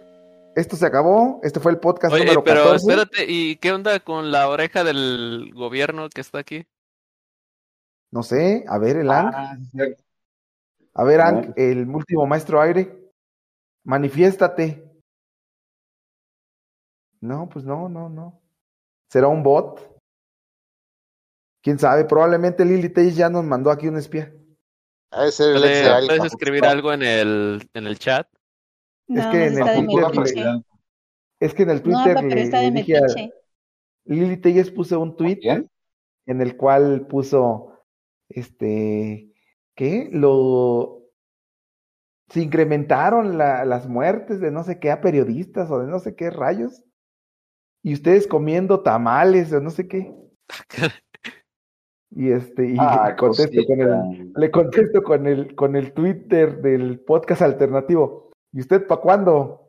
Esto 0.57 0.77
se 0.77 0.87
acabó. 0.87 1.41
Este 1.43 1.61
fue 1.61 1.73
el 1.73 1.79
podcast 1.79 2.15
Oye, 2.15 2.25
número 2.25 2.45
pero 2.45 2.65
14. 2.65 2.77
espérate, 2.77 3.27
¿y 3.29 3.57
qué 3.57 3.73
onda 3.73 4.01
con 4.01 4.31
la 4.31 4.49
oreja 4.49 4.85
del 4.85 5.53
gobierno 5.55 6.09
que 6.09 6.21
está 6.21 6.39
aquí? 6.39 6.67
No 8.11 8.23
sé, 8.23 8.65
a 8.69 8.79
ver, 8.79 8.97
el. 8.97 9.11
Ah. 9.11 9.57
A 10.95 11.03
ver, 11.05 11.21
A 11.21 11.29
Ang, 11.29 11.53
el 11.57 11.89
último 11.89 12.27
maestro 12.27 12.61
aire. 12.61 13.11
Manifiéstate. 13.85 14.85
No, 17.21 17.49
pues 17.49 17.65
no, 17.65 17.89
no, 17.89 18.09
no. 18.09 18.41
¿Será 19.11 19.29
un 19.29 19.43
bot? 19.43 19.81
¿Quién 21.63 21.79
sabe? 21.79 22.05
Probablemente 22.05 22.65
Lily 22.65 22.91
Taze 22.91 23.13
ya 23.13 23.29
nos 23.29 23.45
mandó 23.45 23.71
aquí 23.71 23.89
un 23.89 23.97
espía. 23.97 24.33
¿Puedes, 25.11 25.41
Alfa. 25.41 26.07
puedes 26.07 26.25
escribir 26.25 26.65
algo 26.67 26.93
en 26.93 27.03
el, 27.03 27.69
en 27.73 27.87
el 27.87 27.99
chat? 27.99 28.29
No, 29.09 29.31
que 29.31 29.47
en 29.47 29.53
está 29.59 29.75
el 29.75 29.87
de 29.87 30.03
Twitter. 30.13 30.45
Es 31.41 31.55
que 31.55 31.63
en 31.65 31.71
el 31.71 31.77
No, 31.77 31.83
Twitter 31.83 32.15
pero 32.17 32.29
le, 32.29 32.43
está 32.43 32.61
le 32.61 32.71
de 32.71 32.71
dije 32.79 32.97
a 32.97 33.01
metiche. 33.03 33.33
Lily 34.07 34.37
Telles 34.39 34.71
puso 34.71 35.01
un 35.01 35.17
tweet 35.17 35.39
¿Quién? 35.41 35.71
en 36.27 36.41
el 36.41 36.57
cual 36.57 37.07
puso 37.07 37.81
este 38.29 39.31
¿qué? 39.75 40.09
Lo 40.13 41.03
se 42.29 42.41
incrementaron 42.41 43.37
la- 43.37 43.65
las 43.65 43.87
muertes 43.89 44.41
de 44.41 44.51
no 44.51 44.65
sé 44.65 44.79
qué 44.81 44.91
a 44.91 45.01
periodistas 45.01 45.71
o 45.71 45.79
de 45.81 45.87
no 45.87 45.99
sé 45.99 46.15
qué 46.15 46.31
rayos. 46.31 46.83
Y 47.83 47.93
ustedes 47.93 48.27
comiendo 48.27 48.81
tamales 48.81 49.53
o 49.53 49.61
no 49.61 49.69
sé 49.71 49.87
qué. 49.87 50.15
Y 52.11 52.31
este, 52.31 52.71
y 52.71 52.77
Ah, 52.79 53.09
le 53.11 53.17
contesto 53.17 53.61
con 53.67 53.81
el, 53.81 54.33
le 54.35 54.51
contesto 54.51 55.03
con 55.03 55.27
el, 55.27 55.55
con 55.55 55.77
el 55.77 55.93
Twitter 55.93 56.63
del 56.63 57.01
podcast 57.01 57.43
alternativo. 57.43 58.31
¿Y 58.55 58.61
usted 58.61 58.87
para 58.87 59.01
cuándo? 59.01 59.69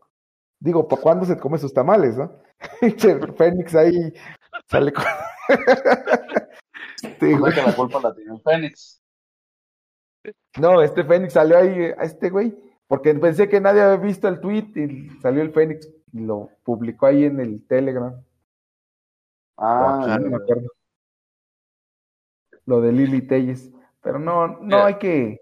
Digo, 0.60 0.88
¿para 0.88 1.02
cuándo 1.02 1.26
se 1.26 1.38
come 1.38 1.58
sus 1.58 1.74
tamales, 1.74 2.16
no? 2.18 2.40
Fénix 3.38 3.76
ahí 3.76 4.14
sale 4.70 4.94
con. 4.94 5.04
Sí, 6.98 7.10
Creo 7.20 7.40
güey. 7.40 7.54
que 7.54 7.62
la 7.62 7.76
culpa 7.76 8.00
la 8.02 8.16
tiene 8.16 8.40
Fénix. 8.40 9.02
No, 10.58 10.82
este 10.82 11.04
Fénix 11.04 11.34
salió 11.34 11.58
ahí 11.58 11.92
a 11.98 12.04
este 12.04 12.30
güey, 12.30 12.58
porque 12.88 13.14
pensé 13.14 13.50
que 13.50 13.60
nadie 13.60 13.82
había 13.82 13.98
visto 13.98 14.28
el 14.28 14.40
tweet 14.40 14.72
y 14.76 15.10
salió 15.20 15.42
el 15.42 15.52
Fénix 15.52 15.88
y 16.14 16.22
lo 16.22 16.50
publicó 16.64 17.08
ahí 17.08 17.26
en 17.26 17.40
el 17.42 17.68
Telegram. 17.68 18.16
Ah, 19.58 20.16
aquí, 20.16 20.24
no 20.24 20.30
me 20.32 20.38
acuerdo. 20.38 20.68
Lo 22.66 22.82
de 22.82 22.92
Lily 22.92 23.28
Telles. 23.28 23.72
Pero 24.02 24.18
no, 24.18 24.60
no 24.60 24.84
hay 24.84 24.96
que, 24.96 25.42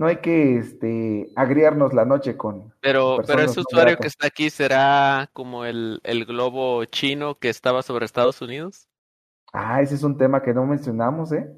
no 0.00 0.06
hay 0.06 0.16
que 0.16 0.56
este 0.56 1.30
agriarnos 1.36 1.92
la 1.92 2.06
noche 2.06 2.34
con. 2.34 2.72
Pero, 2.80 3.18
pero 3.26 3.42
ese 3.42 3.60
usuario 3.60 3.98
que 3.98 4.08
está 4.08 4.28
aquí 4.28 4.48
será 4.48 5.28
como 5.34 5.66
el, 5.66 6.00
el 6.04 6.24
globo 6.24 6.86
chino 6.86 7.38
que 7.38 7.50
estaba 7.50 7.82
sobre 7.82 8.06
Estados 8.06 8.40
Unidos. 8.40 8.88
Ah, 9.52 9.82
ese 9.82 9.96
es 9.96 10.02
un 10.02 10.16
tema 10.16 10.40
que 10.40 10.54
no 10.54 10.64
mencionamos, 10.64 11.32
¿eh? 11.32 11.54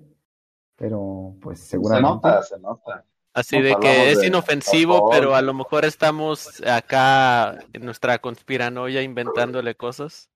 Pero, 0.75 1.37
pues 1.41 1.61
se 1.61 1.67
seguramente. 1.67 2.09
nota, 2.09 2.43
se 2.43 2.59
nota. 2.59 3.05
Así 3.33 3.61
Nos 3.61 3.65
de 3.65 3.77
que 3.77 4.11
es 4.11 4.19
de 4.19 4.27
inofensivo, 4.27 5.09
pero 5.09 5.37
a 5.37 5.41
lo 5.41 5.55
mejor 5.55 5.85
estamos 5.85 6.61
acá 6.67 7.61
en 7.73 7.85
nuestra 7.85 8.19
conspiranoia 8.19 9.03
inventándole 9.03 9.77
cosas. 9.77 10.29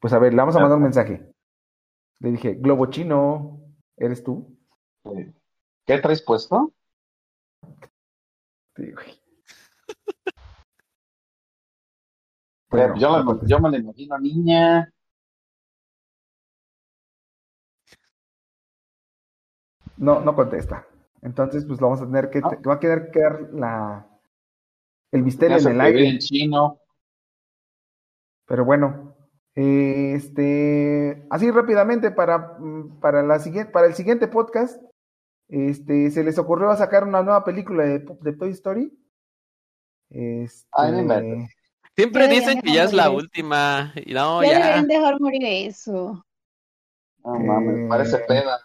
Pues 0.00 0.12
a 0.12 0.18
ver, 0.18 0.34
le 0.34 0.38
vamos 0.38 0.54
a 0.54 0.60
mandar 0.60 0.76
un 0.76 0.84
mensaje. 0.84 1.32
Le 2.18 2.32
dije, 2.32 2.56
Globo 2.60 2.84
Chino, 2.90 3.58
¿eres 3.96 4.22
tú? 4.22 4.54
Sí. 5.02 5.32
¿Qué 5.86 5.98
traes 5.98 6.22
puesto? 6.22 6.72
Sí, 8.76 8.90
güey. 8.92 9.20
Pero 12.70 12.94
yo, 12.96 13.10
la- 13.18 13.60
me 13.60 13.70
la 13.70 13.78
imagino 13.78 14.18
niña. 14.18 14.90
No, 19.96 20.20
no 20.20 20.34
contesta. 20.34 20.86
Entonces, 21.22 21.64
pues 21.64 21.80
lo 21.80 21.88
vamos 21.88 22.02
a 22.02 22.06
tener 22.06 22.30
que, 22.30 22.40
Ah. 22.42 22.58
va 22.66 22.74
a 22.74 22.80
quedar 22.80 23.10
quedar 23.10 23.48
la 23.52 24.06
el 25.12 25.22
misterio 25.22 25.56
en 25.58 25.68
el 25.68 25.80
aire. 25.80 26.08
en 26.08 26.18
chino. 26.18 26.80
Pero 28.46 28.64
bueno, 28.64 29.14
este, 29.54 31.24
así 31.30 31.50
rápidamente 31.50 32.10
para, 32.10 32.56
mm, 32.58 32.98
para 33.00 33.22
la 33.22 33.38
siguiente, 33.38 33.70
para 33.70 33.86
el 33.86 33.94
siguiente 33.94 34.26
podcast, 34.26 34.82
este, 35.54 36.10
se 36.10 36.24
les 36.24 36.38
ocurrió 36.38 36.74
sacar 36.76 37.04
una 37.04 37.22
nueva 37.22 37.44
película 37.44 37.84
de, 37.84 38.04
de 38.20 38.32
Toy 38.32 38.50
Story. 38.50 38.92
Este, 40.10 40.68
Ay. 40.72 41.46
Siempre 41.96 42.26
dicen 42.26 42.60
que 42.60 42.72
ya 42.72 42.84
es 42.84 42.92
la 42.92 43.10
última. 43.10 43.92
Y 44.04 44.14
no, 44.14 44.42
ya 44.42 44.50
ya. 44.50 44.58
deberían 44.58 44.88
dejar 44.88 45.20
morir 45.20 45.42
eso. 45.44 46.24
No 47.24 47.38
mames, 47.38 47.78
Eh, 47.78 47.86
parece 47.88 48.18
peda. 48.18 48.60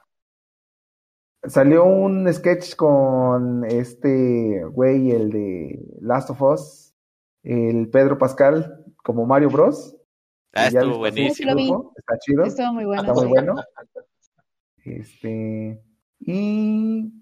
Salió 1.44 1.86
un 1.86 2.32
sketch 2.34 2.76
con 2.76 3.64
este 3.66 4.64
güey, 4.66 5.12
el 5.12 5.30
de 5.30 5.80
Last 6.02 6.32
of 6.32 6.42
Us, 6.42 6.94
el 7.44 7.90
Pedro 7.90 8.18
Pascal, 8.18 8.84
como 9.04 9.26
Mario 9.26 9.50
Bros. 9.50 9.96
Ah, 10.54 10.68
estuvo 10.68 10.98
buenísimo. 10.98 11.94
Está 11.96 12.18
chido. 12.18 12.44
Estuvo 12.44 12.74
muy 12.74 12.86
bueno. 12.86 13.02
Está 13.04 13.14
muy 13.14 13.28
bueno. 13.28 13.56
Este, 14.84 15.80
y 16.20 17.14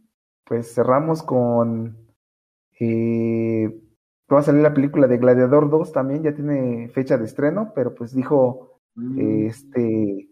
pues 0.46 0.74
cerramos 0.74 1.24
con 1.24 1.98
eh, 2.80 3.82
va 4.32 4.40
a 4.40 4.44
salir 4.44 4.62
la 4.62 4.74
película 4.74 5.08
de 5.08 5.18
Gladiador 5.18 5.70
2 5.70 5.92
también, 5.92 6.24
ya 6.24 6.34
tiene 6.34 6.90
fecha 6.90 7.18
de 7.18 7.26
estreno, 7.26 7.72
pero 7.76 7.94
pues 7.96 8.14
dijo 8.14 8.74
Mm. 8.98 9.46
este 9.46 10.30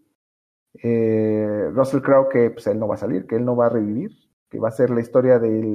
eh, 0.82 1.70
Russell 1.72 2.00
Crowe 2.02 2.28
que 2.28 2.50
pues 2.50 2.66
él 2.66 2.80
no 2.80 2.88
va 2.88 2.96
a 2.96 2.98
salir, 2.98 3.24
que 3.26 3.36
él 3.36 3.44
no 3.44 3.54
va 3.54 3.66
a 3.66 3.70
revivir, 3.70 4.10
que 4.50 4.58
va 4.58 4.68
a 4.68 4.72
ser 4.72 4.90
la 4.90 5.00
historia 5.00 5.38
del, 5.38 5.72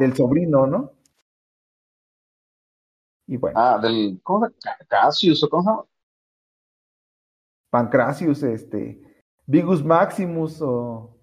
del 0.00 0.16
sobrino, 0.16 0.66
¿no? 0.66 0.92
Y 3.26 3.36
bueno, 3.36 3.58
Ah, 3.60 3.78
del. 3.80 4.18
¿Cómo 4.22 4.46
se 4.46 4.54
llama? 4.64 4.76
Cassius, 4.88 5.44
¿o 5.44 5.48
cómo 5.50 5.62
se 5.62 5.68
llama? 5.68 5.84
Pancrasius, 7.70 8.42
este, 8.42 9.00
Vigus 9.46 9.84
Maximus 9.84 10.60
o 10.62 11.18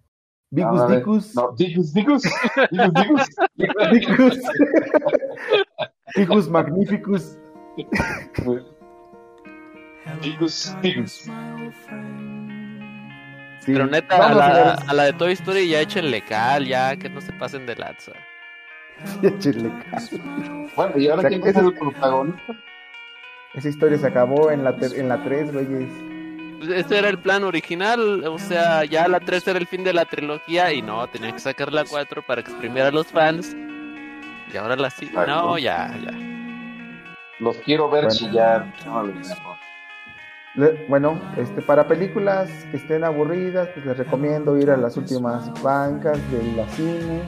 Vigus 0.51 0.81
Ándale. 0.81 0.97
Dicus. 0.97 1.35
No, 1.35 1.51
Dicus, 1.57 1.93
Dicus. 1.93 2.23
Dicus, 2.71 2.93
Dicus. 2.93 3.27
Dicus. 3.91 4.37
Vigus 6.15 6.49
Magnificus. 6.49 7.37
Dicus, 10.21 10.75
Dicus. 10.81 11.11
Sí. 13.61 13.73
Pero 13.73 13.85
neta, 13.87 14.15
a 14.15 14.33
la, 14.33 14.73
a 14.73 14.93
la 14.93 15.03
de 15.03 15.13
Toy 15.13 15.33
Story 15.33 15.67
ya 15.67 15.81
échenle 15.81 16.21
cal, 16.23 16.65
ya 16.65 16.95
que 16.95 17.09
no 17.09 17.21
se 17.21 17.31
pasen 17.33 17.65
de 17.65 17.75
lanza. 17.75 18.13
Échenle 19.21 19.71
caso. 19.91 20.15
Bueno, 20.75 20.97
¿y 20.97 21.07
ahora 21.07 21.19
O 21.19 21.21
sea, 21.21 21.29
quién 21.29 21.43
ser 21.53 21.63
el 21.63 21.73
protagonista? 21.73 22.53
Esa 23.53 23.69
historia 23.69 23.97
se 23.97 24.07
acabó 24.07 24.51
en 24.51 24.63
la, 24.63 24.75
ter- 24.77 24.97
en 24.97 25.09
la 25.09 25.23
3, 25.23 25.53
güeyes. 25.53 25.89
Ese 26.61 26.97
era 26.97 27.09
el 27.09 27.17
plan 27.19 27.43
original, 27.43 28.23
o 28.25 28.37
sea, 28.39 28.83
ya 28.85 29.07
la 29.07 29.19
3 29.19 29.47
era 29.47 29.59
el 29.59 29.67
fin 29.67 29.83
de 29.83 29.93
la 29.93 30.05
trilogía 30.05 30.73
y 30.73 30.81
no, 30.81 31.07
tenía 31.07 31.31
que 31.31 31.39
sacar 31.39 31.71
la 31.71 31.85
4 31.85 32.21
para 32.25 32.41
exprimir 32.41 32.83
a 32.83 32.91
los 32.91 33.07
fans. 33.07 33.55
Y 34.53 34.57
ahora 34.57 34.75
la 34.75 34.89
sí. 34.89 35.05
Exacto. 35.05 35.31
No, 35.31 35.57
ya, 35.57 35.95
ya. 36.03 36.11
Los 37.39 37.55
quiero 37.57 37.89
ver 37.89 38.07
Bueno. 38.85 39.57
Le- 40.55 40.85
Bueno, 40.89 41.21
este, 41.37 41.61
para 41.61 41.87
películas 41.87 42.49
que 42.71 42.77
estén 42.77 43.03
aburridas, 43.03 43.69
pues 43.73 43.85
les 43.85 43.97
recomiendo 43.97 44.57
ir 44.57 44.71
a 44.71 44.77
las 44.77 44.97
últimas 44.97 45.49
bancas 45.61 46.17
de 46.31 46.51
la 46.57 46.67
cine, 46.69 47.21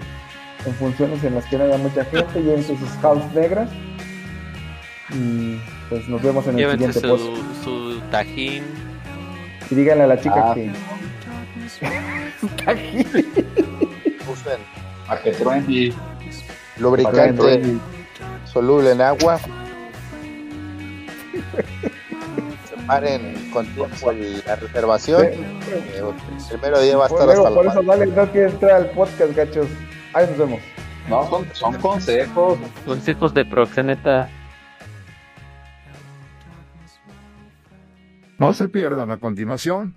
en 0.65 0.73
funciones 0.75 1.23
en 1.23 1.35
las 1.35 1.45
que 1.45 1.57
no 1.57 1.63
haya 1.65 1.77
mucha 1.77 2.03
gente, 2.05 2.41
llévense 2.41 2.75
sus 2.77 2.89
house 3.01 3.23
negras. 3.33 3.69
Y 5.13 5.57
pues 5.89 6.07
nos 6.09 6.21
vemos 6.21 6.45
en 6.47 6.51
el 6.51 6.57
Llévense 6.57 6.93
siguiente 6.93 7.23
su, 7.23 7.31
post. 7.33 7.63
su 7.63 8.01
tajín. 8.09 8.63
Y 9.72 9.76
díganle 9.76 10.03
a 10.03 10.07
la 10.07 10.19
chica 10.19 10.52
Ah. 10.52 10.53
que. 10.53 10.72
Usen 14.31 14.60
A 15.07 15.18
que 15.18 15.31
truene. 15.31 15.93
lubricante 16.77 17.77
soluble 18.45 18.91
en 18.91 19.02
agua. 19.02 19.39
Separen 22.69 23.49
con 23.52 23.65
tiempo 23.68 24.11
la 24.45 24.56
reservación. 24.56 25.23
Eh, 25.26 25.39
El 26.02 26.49
primero 26.49 26.80
día 26.81 26.98
va 26.98 27.06
a 27.06 27.07
estar 27.07 27.26
luego, 27.26 27.48
hasta 27.48 27.56
por 27.56 27.65
la 27.65 27.72
eso 27.72 27.84
vale, 27.84 28.06
no 28.07 28.26
quiere 28.31 28.48
entrar 28.49 28.72
al 28.72 28.89
podcast, 28.91 29.35
gachos. 29.35 29.68
Ahí 30.14 30.27
nos 30.27 30.38
vemos. 30.38 30.60
No, 31.10 31.30
son, 31.30 31.48
son 31.53 31.73
consejos. 31.76 32.60
Consejos 32.85 33.34
de 33.34 33.45
proxeneta. 33.45 34.30
No 38.41 38.53
se 38.53 38.69
pierdan 38.69 39.11
a 39.11 39.19
continuación 39.19 39.95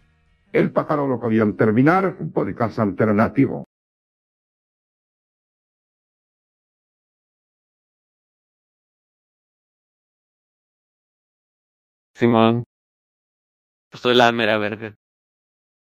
El 0.53 0.71
pájaro 0.71 1.09
loco 1.09 1.33
y 1.33 1.41
al 1.41 1.57
terminar 1.57 2.15
un 2.21 2.31
podcast 2.31 2.79
alternativo. 2.79 3.65
Simón. 12.15 12.65
Pues 13.91 14.03
soy 14.03 14.15
la 14.15 14.31
mera 14.31 14.59
verga. 14.59 14.95